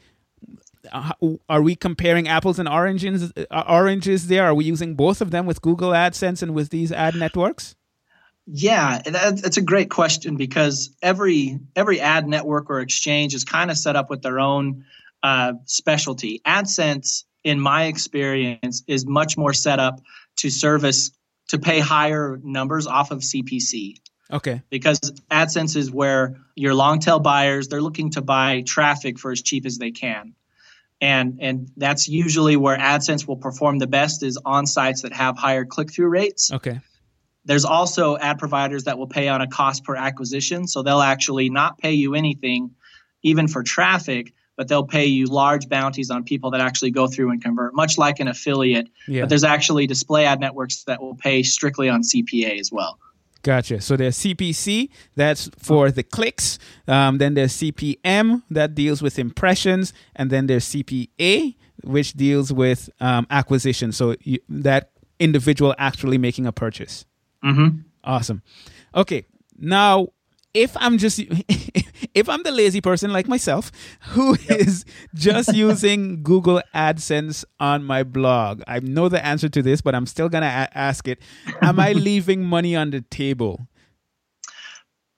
Uh, 0.92 1.12
are 1.50 1.62
we 1.62 1.76
comparing 1.76 2.28
apples 2.28 2.60
and 2.60 2.70
oranges? 2.70 3.32
Uh, 3.36 3.64
oranges 3.68 4.28
there? 4.28 4.46
Are 4.46 4.54
we 4.54 4.66
using 4.66 4.96
both 4.96 5.22
of 5.22 5.32
them 5.32 5.46
with 5.46 5.62
Google 5.62 5.92
AdSense 5.92 6.42
and 6.42 6.54
with 6.54 6.70
these 6.70 6.92
ad 6.92 7.16
networks? 7.16 7.76
Yeah, 8.52 9.02
that's 9.06 9.58
a 9.58 9.62
great 9.62 9.92
question 9.92 10.36
because 10.36 10.90
every 11.04 11.60
every 11.76 12.00
ad 12.00 12.28
network 12.28 12.70
or 12.70 12.80
exchange 12.80 13.36
is 13.36 13.44
kind 13.44 13.70
of 13.70 13.78
set 13.78 13.96
up 13.96 14.10
with 14.10 14.24
their 14.24 14.40
own 14.40 14.86
uh, 15.22 15.54
specialty. 15.66 16.42
AdSense, 16.48 17.26
in 17.44 17.60
my 17.60 17.86
experience, 17.86 18.84
is 18.88 19.06
much 19.06 19.38
more 19.38 19.54
set 19.54 19.80
up 19.80 20.02
to 20.38 20.50
service 20.50 21.12
to 21.50 21.60
pay 21.60 21.80
higher 21.80 22.40
numbers 22.44 22.88
off 22.88 23.12
of 23.12 23.20
CPC. 23.20 23.98
Okay. 24.32 24.62
Because 24.70 25.00
AdSense 25.32 25.76
is 25.76 25.92
where 25.92 26.40
your 26.56 26.74
long 26.74 27.00
tail 27.00 27.20
buyers 27.20 27.68
they're 27.68 27.82
looking 27.82 28.12
to 28.12 28.22
buy 28.22 28.64
traffic 28.66 29.20
for 29.20 29.32
as 29.32 29.42
cheap 29.42 29.66
as 29.66 29.78
they 29.78 29.92
can. 29.92 30.34
And 31.02 31.38
and 31.40 31.70
that's 31.78 32.10
usually 32.10 32.58
where 32.58 32.78
AdSense 32.78 33.28
will 33.28 33.38
perform 33.38 33.80
the 33.80 33.88
best 33.88 34.22
is 34.22 34.38
on 34.44 34.66
sites 34.66 35.04
that 35.04 35.14
have 35.14 35.38
higher 35.38 35.66
click 35.66 35.94
through 35.94 36.10
rates. 36.10 36.52
Okay. 36.52 36.82
There's 37.46 37.66
also 37.66 38.18
ad 38.18 38.38
providers 38.38 38.84
that 38.84 38.98
will 38.98 39.08
pay 39.08 39.30
on 39.30 39.42
a 39.42 39.48
cost 39.48 39.84
per 39.84 39.96
acquisition, 39.96 40.68
so 40.68 40.84
they'll 40.84 41.02
actually 41.02 41.50
not 41.50 41.78
pay 41.78 41.94
you 41.94 42.14
anything 42.14 42.72
even 43.24 43.48
for 43.48 43.64
traffic, 43.64 44.34
but 44.56 44.68
they'll 44.68 44.86
pay 44.86 45.06
you 45.06 45.26
large 45.26 45.70
bounties 45.70 46.12
on 46.12 46.26
people 46.26 46.52
that 46.52 46.62
actually 46.62 46.92
go 46.92 47.08
through 47.08 47.32
and 47.32 47.42
convert, 47.42 47.74
much 47.74 47.98
like 47.98 48.20
an 48.20 48.28
affiliate. 48.28 48.90
Yeah. 49.08 49.22
But 49.22 49.30
there's 49.30 49.46
actually 49.46 49.88
display 49.88 50.26
ad 50.26 50.42
networks 50.42 50.84
that 50.84 51.02
will 51.02 51.16
pay 51.16 51.44
strictly 51.44 51.88
on 51.88 52.02
CPA 52.02 52.60
as 52.60 52.72
well. 52.72 53.00
Gotcha. 53.42 53.80
So 53.80 53.96
there's 53.96 54.18
CPC, 54.18 54.90
that's 55.16 55.50
for 55.58 55.92
the 55.92 56.04
clicks. 56.04 56.60
Um, 56.88 57.20
then 57.20 57.36
there's 57.36 57.54
CPM, 57.54 58.44
that 58.50 58.76
deals 58.76 59.02
with 59.02 59.18
impressions. 59.18 59.94
And 60.16 60.30
then 60.30 60.48
there's 60.48 60.66
CPA, 60.66 61.56
which 61.84 62.14
deals 62.14 62.52
with 62.52 62.90
um, 63.00 63.28
acquisition. 63.30 63.92
So 63.92 64.16
you, 64.24 64.40
that 64.50 64.92
individual 65.20 65.74
actually 65.78 66.18
making 66.18 66.48
a 66.48 66.52
purchase. 66.52 67.06
Mm-hmm. 67.44 67.80
Awesome. 68.04 68.42
Okay. 68.94 69.26
Now, 69.58 70.10
if 70.54 70.76
I'm 70.78 70.98
just 70.98 71.20
if 72.14 72.28
I'm 72.30 72.44
the 72.44 72.52
lazy 72.52 72.82
person 72.82 73.14
like 73.14 73.28
myself 73.28 73.72
who 74.10 74.36
is 74.50 74.86
just 75.14 75.54
using 75.56 76.24
Google 76.24 76.62
AdSense 76.74 77.46
on 77.60 77.84
my 77.84 78.04
blog, 78.04 78.62
I 78.68 78.80
know 78.80 79.10
the 79.10 79.24
answer 79.26 79.50
to 79.50 79.62
this, 79.62 79.82
but 79.82 79.94
I'm 79.96 80.06
still 80.06 80.30
gonna 80.30 80.48
a- 80.48 80.78
ask 80.78 81.08
it. 81.08 81.22
Am 81.62 81.80
I 81.80 81.92
leaving 82.08 82.44
money 82.44 82.76
on 82.76 82.90
the 82.92 83.02
table? 83.02 83.68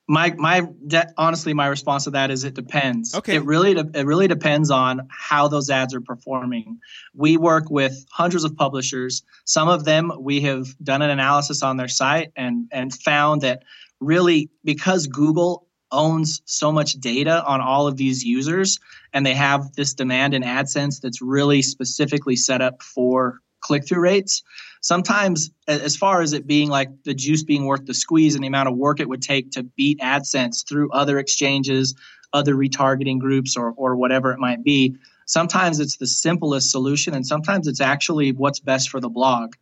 my 0.08 0.34
my 0.38 0.63
de- 0.88 1.08
honestly 1.17 1.54
my 1.54 1.67
response 1.67 2.04
to 2.06 2.10
that 2.10 2.32
is 2.32 2.44
it 2.44 2.54
depends 2.56 3.15
Okay. 3.15 3.36
it 3.36 3.46
really 3.46 3.74
de- 3.76 3.89
it 3.94 4.06
really 4.06 4.28
depends 4.28 4.70
on 4.72 5.08
how 5.10 5.48
those 5.48 5.70
ads 5.70 5.94
are 5.94 6.02
performing 6.02 6.80
we 7.13 7.38
work 7.38 7.70
with 7.70 8.04
hundreds 8.12 8.44
of 8.44 8.56
publishers 8.58 9.24
some 9.46 9.70
of 9.70 9.86
them 9.86 10.12
we 10.20 10.41
have 10.41 10.65
done 10.84 11.02
an 11.04 11.12
analysis 11.12 11.62
on 11.62 11.78
their 11.78 11.88
site 11.88 12.32
and 12.36 12.67
and 12.72 12.91
found 12.94 13.41
that 13.41 13.63
really 14.02 14.50
because 14.64 15.08
google 15.08 15.68
owns 15.94 16.42
so 16.46 16.72
much 16.72 16.94
data 16.94 17.44
on 17.46 17.62
all 17.62 17.88
of 17.88 17.98
these 17.98 18.24
users 18.24 18.80
and 19.14 19.26
they 19.26 19.34
have 19.34 19.74
this 19.74 19.94
demand 19.94 20.34
in 20.34 20.42
adsense 20.42 21.00
that's 21.02 21.22
really 21.22 21.62
specifically 21.62 22.36
set 22.36 22.62
up 22.62 22.82
for 22.82 23.40
click-through 23.62 24.02
rates 24.02 24.42
sometimes 24.82 25.52
as 25.68 25.96
far 25.96 26.22
as 26.22 26.34
it 26.34 26.46
being 26.46 26.70
like 26.70 26.90
the 27.04 27.14
juice 27.14 27.44
being 27.44 27.66
worth 27.66 27.86
the 27.86 27.94
squeeze 27.94 28.36
and 28.36 28.44
the 28.44 28.48
amount 28.48 28.68
of 28.68 28.76
work 28.76 29.00
it 29.00 29.08
would 29.08 29.22
take 29.22 29.52
to 29.52 29.64
beat 29.64 30.00
AdSense 30.00 30.68
through 30.68 30.92
other 30.92 31.20
exchanges, 31.20 31.96
other 32.34 32.56
retargeting 32.56 33.20
groups, 33.20 33.56
or, 33.56 33.74
or 33.78 33.96
whatever 33.96 34.32
it 34.32 34.40
might 34.40 34.64
be, 34.64 34.96
sometimes 35.26 35.80
it's 35.80 35.98
the 35.98 36.08
simplest 36.08 36.72
solution 36.72 37.14
and 37.14 37.26
sometimes 37.26 37.68
it's 37.68 37.80
actually 37.80 38.32
what's 38.32 38.60
best 38.60 38.90
for 38.90 39.00
the 39.00 39.10
blog. 39.10 39.54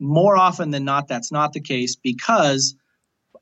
More 0.00 0.36
often 0.36 0.70
than 0.70 0.84
not, 0.84 1.06
that's 1.06 1.30
not 1.30 1.52
the 1.52 1.60
case 1.60 1.94
because 1.94 2.74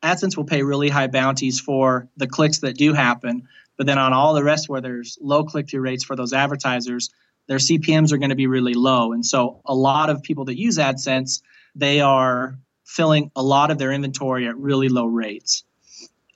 AdSense 0.02 0.36
will 0.36 0.44
pay 0.44 0.62
really 0.62 0.88
high 0.88 1.06
bounties 1.06 1.60
for 1.60 2.08
the 2.16 2.26
clicks 2.26 2.58
that 2.58 2.76
do 2.76 2.92
happen. 2.92 3.48
But 3.76 3.86
then 3.86 3.98
on 3.98 4.12
all 4.12 4.34
the 4.34 4.44
rest 4.44 4.68
where 4.68 4.80
there's 4.80 5.18
low 5.20 5.44
click 5.44 5.68
through 5.68 5.80
rates 5.80 6.04
for 6.04 6.16
those 6.16 6.32
advertisers, 6.32 7.10
their 7.46 7.58
CPMs 7.58 8.12
are 8.12 8.18
going 8.18 8.30
to 8.30 8.36
be 8.36 8.46
really 8.46 8.74
low. 8.74 9.12
And 9.12 9.24
so 9.24 9.60
a 9.64 9.74
lot 9.74 10.10
of 10.10 10.22
people 10.22 10.44
that 10.46 10.58
use 10.58 10.78
AdSense, 10.78 11.42
they 11.74 12.00
are 12.00 12.58
filling 12.84 13.30
a 13.34 13.42
lot 13.42 13.70
of 13.70 13.78
their 13.78 13.92
inventory 13.92 14.46
at 14.46 14.56
really 14.56 14.88
low 14.88 15.06
rates. 15.06 15.64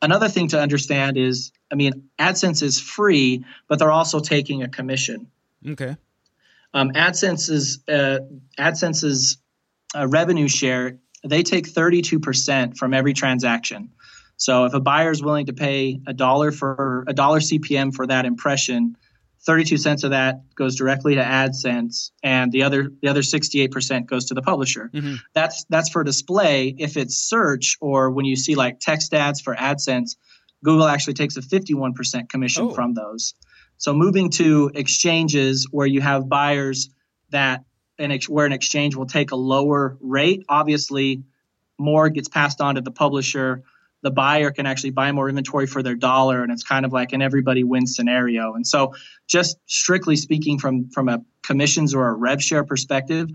Another 0.03 0.29
thing 0.29 0.49
to 0.49 0.61
understand 0.61 1.17
is, 1.17 1.53
I 1.71 1.75
mean, 1.75 2.09
AdSense 2.19 2.63
is 2.63 2.81
free, 2.81 3.45
but 3.69 3.79
they're 3.79 3.91
also 3.91 4.21
taking 4.21 4.63
a 4.63 4.69
commission. 4.69 5.29
Okay. 5.67 5.97
Um, 6.75 6.91
AdSense's 6.91 7.83
uh, 7.89 8.19
AdSense's 8.59 9.39
uh, 9.95 10.07
revenue 10.07 10.49
share 10.49 10.99
they 11.27 11.43
take 11.43 11.67
32% 11.67 12.77
from 12.77 12.95
every 12.95 13.13
transaction. 13.13 13.91
So 14.37 14.65
if 14.67 14.75
a 14.75 14.81
buyer 14.81 15.11
is 15.11 15.23
willing 15.23 15.47
to 15.47 15.53
pay 15.53 16.01
a 16.07 16.13
dollar 16.13 16.53
for 16.53 17.05
a 17.07 17.13
dollar 17.15 17.41
CPM 17.41 17.95
for 17.95 18.07
that 18.07 18.25
impression, 18.27 18.97
32 19.47 19.77
cents 19.77 20.03
of 20.05 20.11
that 20.11 20.41
goes 20.57 20.75
directly 20.77 21.15
to 21.15 21.23
AdSense, 21.23 22.11
and 22.23 22.51
the 22.53 22.63
other 22.65 22.91
the 23.01 23.09
other 23.09 23.23
68% 23.23 24.07
goes 24.07 24.25
to 24.27 24.35
the 24.35 24.43
publisher. 24.43 24.91
Mhm. 24.93 25.19
That's 25.35 25.65
that's 25.71 25.89
for 25.89 26.03
display. 26.05 26.75
If 26.79 26.97
it's 26.97 27.17
search 27.17 27.77
or 27.81 28.11
when 28.11 28.25
you 28.27 28.37
see 28.37 28.55
like 28.57 28.81
text 28.81 29.15
ads 29.15 29.41
for 29.41 29.55
AdSense, 29.55 30.17
Google 30.65 30.87
actually 30.87 31.15
takes 31.15 31.37
a 31.37 31.43
51% 31.43 32.29
commission 32.29 32.65
Oh. 32.65 32.71
from 32.75 32.95
those. 32.95 33.35
So 33.79 33.95
moving 33.95 34.31
to 34.31 34.71
exchanges 34.75 35.67
where 35.71 35.87
you 35.87 36.01
have 36.01 36.29
buyers 36.29 36.91
that 37.31 37.65
an 37.99 38.13
ex- 38.13 38.29
where 38.29 38.47
an 38.47 38.53
exchange 38.53 38.95
will 38.97 39.07
take 39.07 39.31
a 39.31 39.37
lower 39.37 39.97
rate, 40.01 40.45
obviously 40.49 41.23
more 41.79 42.09
gets 42.09 42.29
passed 42.29 42.61
on 42.61 42.77
to 42.77 42.81
the 42.81 42.91
publisher. 42.91 43.63
The 44.03 44.11
buyer 44.11 44.51
can 44.51 44.67
actually 44.67 44.91
buy 44.91 45.11
more 45.13 45.29
inventory 45.29 45.67
for 45.67 45.83
their 45.83 45.95
dollar, 45.95 46.43
and 46.43 46.53
it's 46.53 46.63
kind 46.63 46.85
of 46.85 46.93
like 46.93 47.13
an 47.13 47.23
everybody 47.23 47.65
wins 47.65 47.97
scenario. 47.97 48.55
And 48.55 48.67
so, 48.67 48.95
just 49.27 49.59
strictly 49.67 50.17
speaking, 50.17 50.59
from 50.59 50.89
from 50.91 51.09
a 51.09 51.23
commissions 51.43 51.95
or 51.95 52.09
a 52.09 52.13
rev 52.13 52.43
share 52.43 52.65
perspective, 52.65 53.31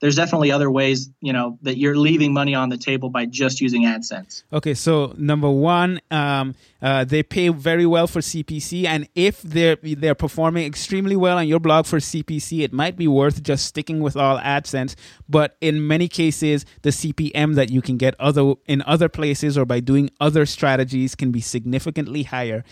there's 0.00 0.16
definitely 0.16 0.50
other 0.50 0.70
ways, 0.70 1.10
you 1.20 1.32
know, 1.32 1.58
that 1.62 1.76
you're 1.76 1.96
leaving 1.96 2.32
money 2.32 2.54
on 2.54 2.70
the 2.70 2.78
table 2.78 3.10
by 3.10 3.26
just 3.26 3.60
using 3.60 3.82
AdSense. 3.82 4.42
Okay, 4.50 4.72
so 4.72 5.14
number 5.18 5.50
one, 5.50 6.00
um, 6.10 6.54
uh, 6.80 7.04
they 7.04 7.22
pay 7.22 7.50
very 7.50 7.84
well 7.84 8.06
for 8.06 8.20
CPC, 8.20 8.86
and 8.86 9.06
if 9.14 9.42
they're 9.42 9.76
they're 9.82 10.14
performing 10.14 10.64
extremely 10.64 11.16
well 11.16 11.36
on 11.36 11.46
your 11.46 11.60
blog 11.60 11.84
for 11.84 11.98
CPC, 11.98 12.60
it 12.60 12.72
might 12.72 12.96
be 12.96 13.06
worth 13.06 13.42
just 13.42 13.66
sticking 13.66 14.00
with 14.00 14.16
all 14.16 14.38
AdSense. 14.38 14.94
But 15.28 15.56
in 15.60 15.86
many 15.86 16.08
cases, 16.08 16.64
the 16.80 16.90
CPM 16.90 17.54
that 17.56 17.70
you 17.70 17.82
can 17.82 17.98
get 17.98 18.14
other 18.18 18.54
in 18.66 18.82
other 18.86 19.10
places 19.10 19.58
or 19.58 19.66
by 19.66 19.80
doing 19.80 20.10
other 20.18 20.46
strategies 20.46 21.14
can 21.14 21.30
be 21.30 21.42
significantly 21.42 22.22
higher, 22.22 22.64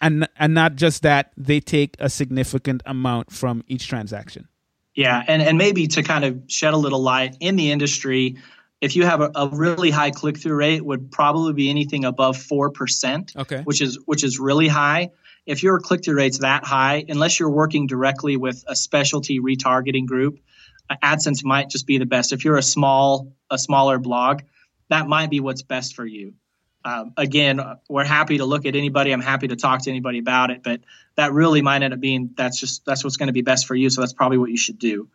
and 0.00 0.28
and 0.36 0.52
not 0.52 0.74
just 0.74 1.02
that, 1.02 1.32
they 1.36 1.60
take 1.60 1.94
a 2.00 2.10
significant 2.10 2.82
amount 2.86 3.30
from 3.30 3.62
each 3.68 3.86
transaction. 3.86 4.48
Yeah, 4.94 5.22
and 5.26 5.40
and 5.40 5.56
maybe 5.56 5.86
to 5.88 6.02
kind 6.02 6.24
of 6.24 6.42
shed 6.48 6.74
a 6.74 6.76
little 6.76 7.00
light 7.02 7.36
in 7.40 7.56
the 7.56 7.70
industry, 7.70 8.36
if 8.80 8.94
you 8.94 9.04
have 9.04 9.20
a, 9.20 9.30
a 9.34 9.48
really 9.48 9.90
high 9.90 10.10
click 10.10 10.38
through 10.38 10.56
rate, 10.56 10.84
would 10.84 11.10
probably 11.10 11.54
be 11.54 11.70
anything 11.70 12.04
above 12.04 12.36
four 12.36 12.70
percent, 12.70 13.32
Okay. 13.36 13.62
which 13.62 13.80
is 13.80 13.98
which 14.04 14.22
is 14.22 14.38
really 14.38 14.68
high. 14.68 15.10
If 15.46 15.62
your 15.62 15.80
click 15.80 16.04
through 16.04 16.16
rate's 16.16 16.38
that 16.38 16.64
high, 16.64 17.04
unless 17.08 17.40
you're 17.40 17.50
working 17.50 17.86
directly 17.86 18.36
with 18.36 18.62
a 18.68 18.76
specialty 18.76 19.40
retargeting 19.40 20.06
group, 20.06 20.38
AdSense 21.02 21.42
might 21.44 21.68
just 21.68 21.86
be 21.86 21.98
the 21.98 22.06
best. 22.06 22.32
If 22.32 22.44
you're 22.44 22.58
a 22.58 22.62
small 22.62 23.32
a 23.50 23.58
smaller 23.58 23.98
blog, 23.98 24.42
that 24.90 25.08
might 25.08 25.30
be 25.30 25.40
what's 25.40 25.62
best 25.62 25.94
for 25.96 26.04
you. 26.04 26.34
Um, 26.84 27.12
again, 27.16 27.60
we're 27.88 28.04
happy 28.04 28.38
to 28.38 28.44
look 28.44 28.66
at 28.66 28.74
anybody. 28.74 29.12
I'm 29.12 29.20
happy 29.20 29.48
to 29.48 29.56
talk 29.56 29.82
to 29.82 29.90
anybody 29.90 30.18
about 30.18 30.50
it, 30.50 30.62
but 30.62 30.80
that 31.16 31.32
really 31.32 31.62
might 31.62 31.82
end 31.82 31.94
up 31.94 32.00
being 32.00 32.30
that's 32.36 32.58
just 32.58 32.84
that's 32.84 33.04
what's 33.04 33.16
going 33.16 33.28
to 33.28 33.32
be 33.32 33.42
best 33.42 33.66
for 33.66 33.74
you. 33.74 33.90
So 33.90 34.00
that's 34.00 34.12
probably 34.12 34.38
what 34.38 34.50
you 34.50 34.56
should 34.56 34.78
do. 34.78 35.08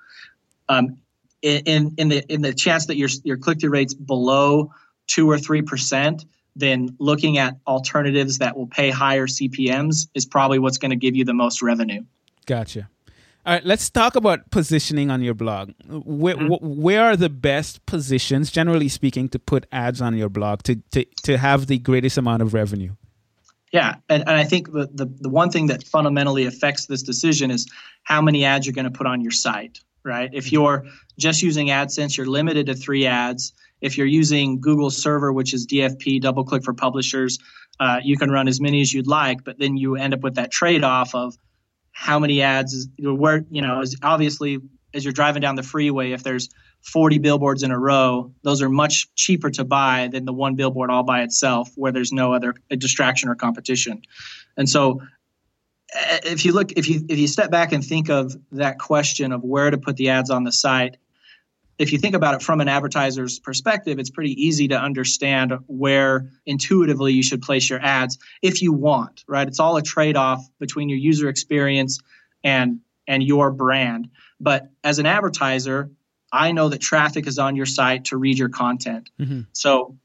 Um, 0.70 0.98
in 1.42 1.94
in 1.98 2.10
the 2.10 2.24
in 2.32 2.42
the 2.42 2.54
chance 2.54 2.88
that 2.88 2.98
your 2.98 3.10
your 3.24 3.38
click 3.38 3.60
through 3.60 3.72
rates 3.72 3.94
below 3.94 4.72
two 5.08 5.30
or 5.30 5.38
three 5.38 5.62
percent, 5.62 6.26
then 6.56 6.96
looking 7.00 7.38
at 7.38 7.58
alternatives 7.68 8.40
that 8.40 8.58
will 8.58 8.68
pay 8.68 8.90
higher 8.90 9.28
CPMS 9.28 10.08
is 10.14 10.26
probably 10.26 10.60
what's 10.60 10.78
going 10.78 10.92
to 10.92 10.98
give 10.98 11.16
you 11.16 11.26
the 11.26 11.34
most 11.34 11.62
revenue. 11.62 12.04
Gotcha. 12.46 12.90
All 13.48 13.54
right, 13.54 13.66
let's 13.66 13.90
talk 13.90 14.18
about 14.18 14.52
positioning 14.52 15.10
on 15.10 15.22
your 15.22 15.34
blog. 15.34 15.72
Where, 15.88 16.36
wh- 16.36 16.62
where 16.62 17.06
are 17.06 17.16
the 17.16 17.30
best 17.30 17.86
positions, 17.86 18.52
generally 18.52 18.90
speaking, 18.90 19.30
to 19.30 19.40
put 19.40 19.66
ads 19.72 20.02
on 20.02 20.18
your 20.18 20.28
blog 20.28 20.64
to, 20.64 20.76
to, 20.92 21.06
to 21.24 21.38
have 21.38 21.68
the 21.68 21.78
greatest 21.78 22.18
amount 22.18 22.42
of 22.42 22.54
revenue? 22.54 22.96
Yeah, 23.72 23.96
and, 24.10 24.24
and 24.28 24.32
I 24.32 24.44
think 24.44 24.74
the, 24.74 24.90
the 24.94 25.06
the 25.06 25.30
one 25.30 25.50
thing 25.50 25.68
that 25.68 25.86
fundamentally 25.86 26.46
affects 26.46 26.88
this 26.88 27.02
decision 27.02 27.50
is 27.50 27.72
how 28.04 28.22
many 28.22 28.44
ads 28.44 28.66
you're 28.66 28.74
going 28.74 28.84
to 28.84 28.92
put 28.92 29.08
on 29.08 29.22
your 29.22 29.32
site, 29.32 29.80
right? 30.04 30.30
If 30.34 30.52
you're 30.52 30.86
just 31.18 31.42
using 31.42 31.68
AdSense, 31.68 32.18
you're 32.18 32.28
limited 32.28 32.66
to 32.66 32.74
three 32.74 33.06
ads. 33.06 33.54
If 33.80 33.98
you're 33.98 34.08
using 34.08 34.60
Google 34.60 34.90
Server, 34.90 35.32
which 35.32 35.54
is 35.54 35.66
DFP, 35.66 36.20
double 36.20 36.44
click 36.44 36.66
for 36.66 36.74
publishers, 36.74 37.40
uh, 37.80 38.02
you 38.04 38.18
can 38.18 38.30
run 38.30 38.50
as 38.50 38.60
many 38.60 38.82
as 38.82 38.94
you'd 38.94 39.08
like, 39.08 39.46
but 39.46 39.58
then 39.58 39.78
you 39.78 39.96
end 39.96 40.14
up 40.14 40.20
with 40.20 40.36
that 40.36 40.52
trade 40.52 40.84
off 40.84 41.16
of 41.16 41.38
how 42.00 42.20
many 42.20 42.44
ads 42.44 42.74
is 42.74 42.88
where 43.00 43.44
you 43.50 43.60
know 43.60 43.82
is 43.82 43.98
obviously 44.04 44.60
as 44.94 45.04
you're 45.04 45.12
driving 45.12 45.42
down 45.42 45.56
the 45.56 45.64
freeway 45.64 46.12
if 46.12 46.22
there's 46.22 46.48
40 46.84 47.18
billboards 47.18 47.64
in 47.64 47.72
a 47.72 47.80
row 47.80 48.32
those 48.44 48.62
are 48.62 48.70
much 48.70 49.14
cheaper 49.16 49.50
to 49.50 49.66
buy 49.66 50.08
than 50.12 50.26
the 50.26 50.32
one 50.32 50.54
billboard 50.54 50.92
all 50.92 51.02
by 51.02 51.24
itself 51.24 51.72
where 51.76 51.92
there's 51.92 52.12
no 52.12 52.34
other 52.34 52.54
distraction 52.78 53.30
or 53.30 53.36
competition. 53.36 54.04
And 54.58 54.70
so 54.70 55.02
eh, 55.96 56.20
if 56.24 56.46
you 56.46 56.54
look 56.54 56.72
if 56.74 56.88
you 56.88 57.04
if 57.10 57.18
you 57.18 57.28
step 57.28 57.50
back 57.50 57.72
and 57.74 57.84
think 57.84 58.12
of 58.12 58.36
that 58.52 58.78
question 58.78 59.32
of 59.32 59.44
where 59.44 59.72
to 59.72 59.78
put 59.78 59.98
the 59.98 60.10
ads 60.10 60.30
on 60.30 60.44
the 60.44 60.52
site 60.52 60.98
if 61.80 61.92
you 61.92 62.00
think 62.00 62.16
about 62.16 62.34
it 62.34 62.42
from 62.42 62.60
an 62.60 62.68
advertiser's 62.68 63.40
perspective, 63.40 64.00
it's 64.00 64.10
pretty 64.10 64.32
easy 64.44 64.68
to 64.70 64.80
understand 64.80 65.54
where 65.68 66.30
intuitively 66.46 67.14
you 67.14 67.22
should 67.22 67.42
place 67.42 67.70
your 67.70 67.80
ads 67.84 68.18
if 68.42 68.62
you 68.62 68.74
want, 68.74 69.24
right? 69.28 69.48
It's 69.48 69.60
all 69.60 69.78
a 69.78 69.82
trade-off 69.82 70.48
between 70.60 70.90
your 70.90 70.98
user 70.98 71.30
experience 71.30 72.00
and 72.44 72.80
and 73.08 73.24
your 73.24 73.52
brand. 73.52 74.10
But 74.40 74.70
as 74.84 75.00
an 75.00 75.06
advertiser, 75.06 75.90
I 76.32 76.52
know 76.52 76.68
that 76.70 76.80
traffic 76.80 77.26
is 77.26 77.40
on 77.40 77.56
your 77.56 77.66
site 77.66 78.06
to 78.06 78.18
read 78.18 78.38
your 78.38 78.50
content. 78.50 79.10
Mhm. 79.20 79.48
So, 79.54 79.98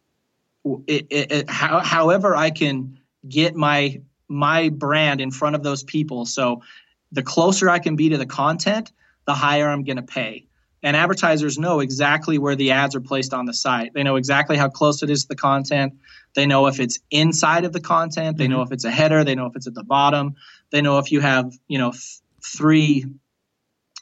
it, 0.86 1.06
it, 1.10 1.32
it, 1.32 1.50
how, 1.50 1.80
however 1.80 2.36
I 2.36 2.50
can 2.50 3.00
get 3.28 3.56
my 3.56 4.00
my 4.28 4.68
brand 4.68 5.20
in 5.20 5.30
front 5.30 5.56
of 5.56 5.62
those 5.62 5.82
people, 5.82 6.24
so 6.26 6.62
the 7.10 7.22
closer 7.22 7.68
I 7.68 7.78
can 7.78 7.96
be 7.96 8.08
to 8.10 8.18
the 8.18 8.26
content, 8.26 8.92
the 9.26 9.34
higher 9.34 9.68
I'm 9.68 9.84
going 9.84 9.96
to 9.96 10.02
pay. 10.02 10.46
And 10.82 10.96
advertisers 10.96 11.58
know 11.58 11.80
exactly 11.80 12.38
where 12.38 12.56
the 12.56 12.72
ads 12.72 12.96
are 12.96 13.00
placed 13.00 13.32
on 13.32 13.46
the 13.46 13.54
site. 13.54 13.94
They 13.94 14.02
know 14.02 14.16
exactly 14.16 14.56
how 14.56 14.68
close 14.68 15.02
it 15.02 15.10
is 15.10 15.22
to 15.22 15.28
the 15.28 15.36
content. 15.36 15.94
They 16.34 16.46
know 16.46 16.66
if 16.66 16.80
it's 16.80 16.98
inside 17.10 17.64
of 17.64 17.72
the 17.72 17.80
content. 17.80 18.36
They 18.36 18.48
know 18.48 18.56
mm-hmm. 18.56 18.72
if 18.72 18.72
it's 18.72 18.84
a 18.84 18.90
header. 18.90 19.22
They 19.22 19.34
know 19.34 19.46
if 19.46 19.54
it's 19.54 19.66
at 19.66 19.74
the 19.74 19.84
bottom. 19.84 20.34
They 20.70 20.82
know 20.82 20.98
if 20.98 21.12
you 21.12 21.20
have, 21.20 21.52
you 21.68 21.78
know, 21.78 21.92
th- 21.92 22.20
three 22.44 23.06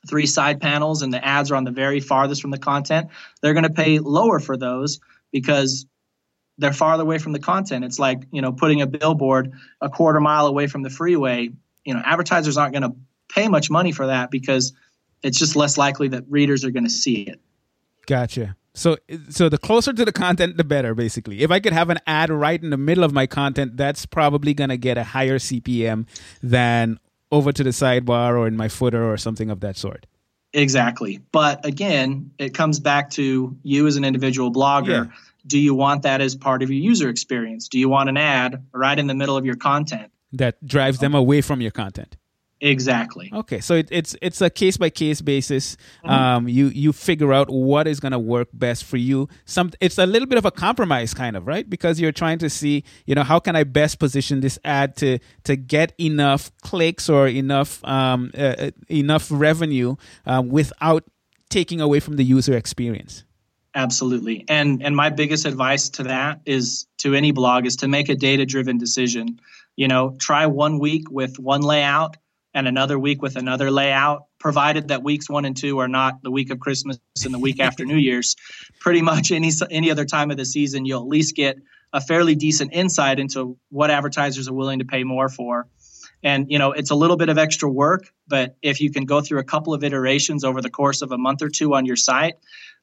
three 0.08 0.24
side 0.26 0.62
panels 0.62 1.02
and 1.02 1.12
the 1.12 1.22
ads 1.22 1.50
are 1.50 1.56
on 1.56 1.64
the 1.64 1.70
very 1.70 2.00
farthest 2.00 2.40
from 2.40 2.50
the 2.50 2.58
content. 2.58 3.08
They're 3.42 3.52
going 3.52 3.64
to 3.64 3.70
pay 3.70 3.98
lower 3.98 4.40
for 4.40 4.56
those 4.56 4.98
because 5.30 5.84
they're 6.58 6.72
farther 6.72 7.02
away 7.02 7.18
from 7.18 7.32
the 7.32 7.38
content. 7.38 7.84
It's 7.84 7.98
like, 7.98 8.22
you 8.30 8.40
know, 8.40 8.52
putting 8.52 8.80
a 8.80 8.86
billboard 8.86 9.52
a 9.80 9.88
quarter 9.88 10.20
mile 10.20 10.46
away 10.46 10.66
from 10.66 10.82
the 10.82 10.90
freeway. 10.90 11.50
You 11.84 11.94
know, 11.94 12.02
advertisers 12.04 12.56
aren't 12.56 12.72
going 12.72 12.90
to 12.90 12.96
pay 13.28 13.48
much 13.48 13.70
money 13.70 13.92
for 13.92 14.06
that 14.06 14.30
because 14.30 14.72
it's 15.22 15.38
just 15.38 15.56
less 15.56 15.76
likely 15.78 16.08
that 16.08 16.24
readers 16.28 16.64
are 16.64 16.70
going 16.70 16.84
to 16.84 16.90
see 16.90 17.22
it. 17.22 17.40
Gotcha. 18.06 18.56
So, 18.74 18.96
so 19.28 19.48
the 19.48 19.58
closer 19.58 19.92
to 19.92 20.04
the 20.04 20.12
content, 20.12 20.56
the 20.56 20.64
better. 20.64 20.94
Basically, 20.94 21.40
if 21.40 21.50
I 21.50 21.60
could 21.60 21.72
have 21.72 21.90
an 21.90 21.98
ad 22.06 22.30
right 22.30 22.62
in 22.62 22.70
the 22.70 22.76
middle 22.76 23.04
of 23.04 23.12
my 23.12 23.26
content, 23.26 23.76
that's 23.76 24.06
probably 24.06 24.54
going 24.54 24.70
to 24.70 24.76
get 24.76 24.96
a 24.96 25.04
higher 25.04 25.38
CPM 25.38 26.06
than 26.42 26.98
over 27.32 27.52
to 27.52 27.62
the 27.62 27.70
sidebar 27.70 28.38
or 28.38 28.46
in 28.46 28.56
my 28.56 28.68
footer 28.68 29.10
or 29.10 29.16
something 29.16 29.50
of 29.50 29.60
that 29.60 29.76
sort. 29.76 30.06
Exactly. 30.52 31.20
But 31.32 31.64
again, 31.64 32.30
it 32.38 32.54
comes 32.54 32.80
back 32.80 33.10
to 33.10 33.56
you 33.62 33.86
as 33.86 33.96
an 33.96 34.04
individual 34.04 34.52
blogger. 34.52 35.06
Yeah. 35.06 35.12
Do 35.46 35.58
you 35.58 35.74
want 35.74 36.02
that 36.02 36.20
as 36.20 36.34
part 36.34 36.62
of 36.62 36.70
your 36.70 36.80
user 36.80 37.08
experience? 37.08 37.68
Do 37.68 37.78
you 37.78 37.88
want 37.88 38.08
an 38.08 38.16
ad 38.16 38.64
right 38.72 38.98
in 38.98 39.06
the 39.06 39.14
middle 39.14 39.36
of 39.36 39.44
your 39.44 39.56
content? 39.56 40.12
That 40.32 40.64
drives 40.64 40.98
them 40.98 41.14
away 41.14 41.40
from 41.40 41.60
your 41.60 41.70
content. 41.70 42.16
Exactly. 42.60 43.30
Okay, 43.32 43.60
so 43.60 43.74
it, 43.74 43.88
it's 43.90 44.14
it's 44.20 44.40
a 44.42 44.50
case 44.50 44.76
by 44.76 44.90
case 44.90 45.22
basis. 45.22 45.76
Um, 46.04 46.46
you 46.46 46.66
you 46.66 46.92
figure 46.92 47.32
out 47.32 47.48
what 47.48 47.86
is 47.86 48.00
going 48.00 48.12
to 48.12 48.18
work 48.18 48.48
best 48.52 48.84
for 48.84 48.98
you. 48.98 49.28
Some 49.46 49.70
it's 49.80 49.96
a 49.96 50.04
little 50.04 50.28
bit 50.28 50.36
of 50.36 50.44
a 50.44 50.50
compromise, 50.50 51.14
kind 51.14 51.36
of 51.36 51.46
right, 51.46 51.68
because 51.68 51.98
you're 52.00 52.12
trying 52.12 52.38
to 52.40 52.50
see, 52.50 52.84
you 53.06 53.14
know, 53.14 53.22
how 53.22 53.38
can 53.38 53.56
I 53.56 53.64
best 53.64 53.98
position 53.98 54.40
this 54.40 54.58
ad 54.62 54.96
to 54.96 55.18
to 55.44 55.56
get 55.56 55.94
enough 55.98 56.52
clicks 56.62 57.08
or 57.08 57.28
enough 57.28 57.82
um, 57.84 58.30
uh, 58.36 58.54
uh, 58.58 58.70
enough 58.90 59.28
revenue 59.30 59.96
uh, 60.26 60.42
without 60.46 61.04
taking 61.50 61.80
away 61.80 62.00
from 62.00 62.16
the 62.16 62.24
user 62.24 62.56
experience. 62.56 63.24
Absolutely. 63.74 64.44
And 64.48 64.82
and 64.82 64.96
my 64.96 65.10
biggest 65.10 65.46
advice 65.46 65.88
to 65.90 66.04
that 66.04 66.40
is 66.44 66.86
to 66.98 67.14
any 67.14 67.30
blog 67.30 67.66
is 67.66 67.76
to 67.76 67.88
make 67.88 68.08
a 68.08 68.16
data 68.16 68.44
driven 68.44 68.78
decision. 68.78 69.40
You 69.76 69.88
know, 69.88 70.16
try 70.18 70.46
one 70.46 70.78
week 70.78 71.10
with 71.10 71.38
one 71.38 71.62
layout 71.62 72.16
and 72.54 72.66
another 72.66 72.98
week 72.98 73.22
with 73.22 73.36
another 73.36 73.70
layout, 73.70 74.24
provided 74.38 74.88
that 74.88 75.02
weeks 75.02 75.28
one 75.28 75.44
and 75.44 75.56
two 75.56 75.78
are 75.78 75.88
not 75.88 76.22
the 76.22 76.30
week 76.30 76.50
of 76.50 76.58
Christmas 76.58 76.98
and 77.24 77.32
the 77.32 77.38
week 77.38 77.60
after 77.60 77.84
New 77.84 77.96
Year's. 77.96 78.36
Pretty 78.80 79.02
much 79.02 79.30
any 79.30 79.50
any 79.70 79.90
other 79.90 80.04
time 80.04 80.30
of 80.30 80.36
the 80.36 80.44
season, 80.44 80.84
you'll 80.84 81.02
at 81.02 81.08
least 81.08 81.36
get 81.36 81.56
a 81.92 82.00
fairly 82.00 82.34
decent 82.34 82.72
insight 82.72 83.18
into 83.18 83.56
what 83.68 83.90
advertisers 83.90 84.48
are 84.48 84.54
willing 84.54 84.78
to 84.78 84.84
pay 84.84 85.04
more 85.04 85.28
for. 85.28 85.66
And 86.22 86.50
you 86.50 86.58
know, 86.58 86.72
it's 86.72 86.90
a 86.90 86.94
little 86.94 87.16
bit 87.16 87.28
of 87.28 87.38
extra 87.38 87.68
work, 87.70 88.10
but 88.28 88.56
if 88.62 88.80
you 88.80 88.90
can 88.90 89.06
go 89.06 89.20
through 89.20 89.38
a 89.38 89.44
couple 89.44 89.72
of 89.72 89.82
iterations 89.82 90.44
over 90.44 90.60
the 90.60 90.70
course 90.70 91.02
of 91.02 91.12
a 91.12 91.18
month 91.18 91.42
or 91.42 91.48
two 91.48 91.74
on 91.74 91.86
your 91.86 91.96
site, 91.96 92.34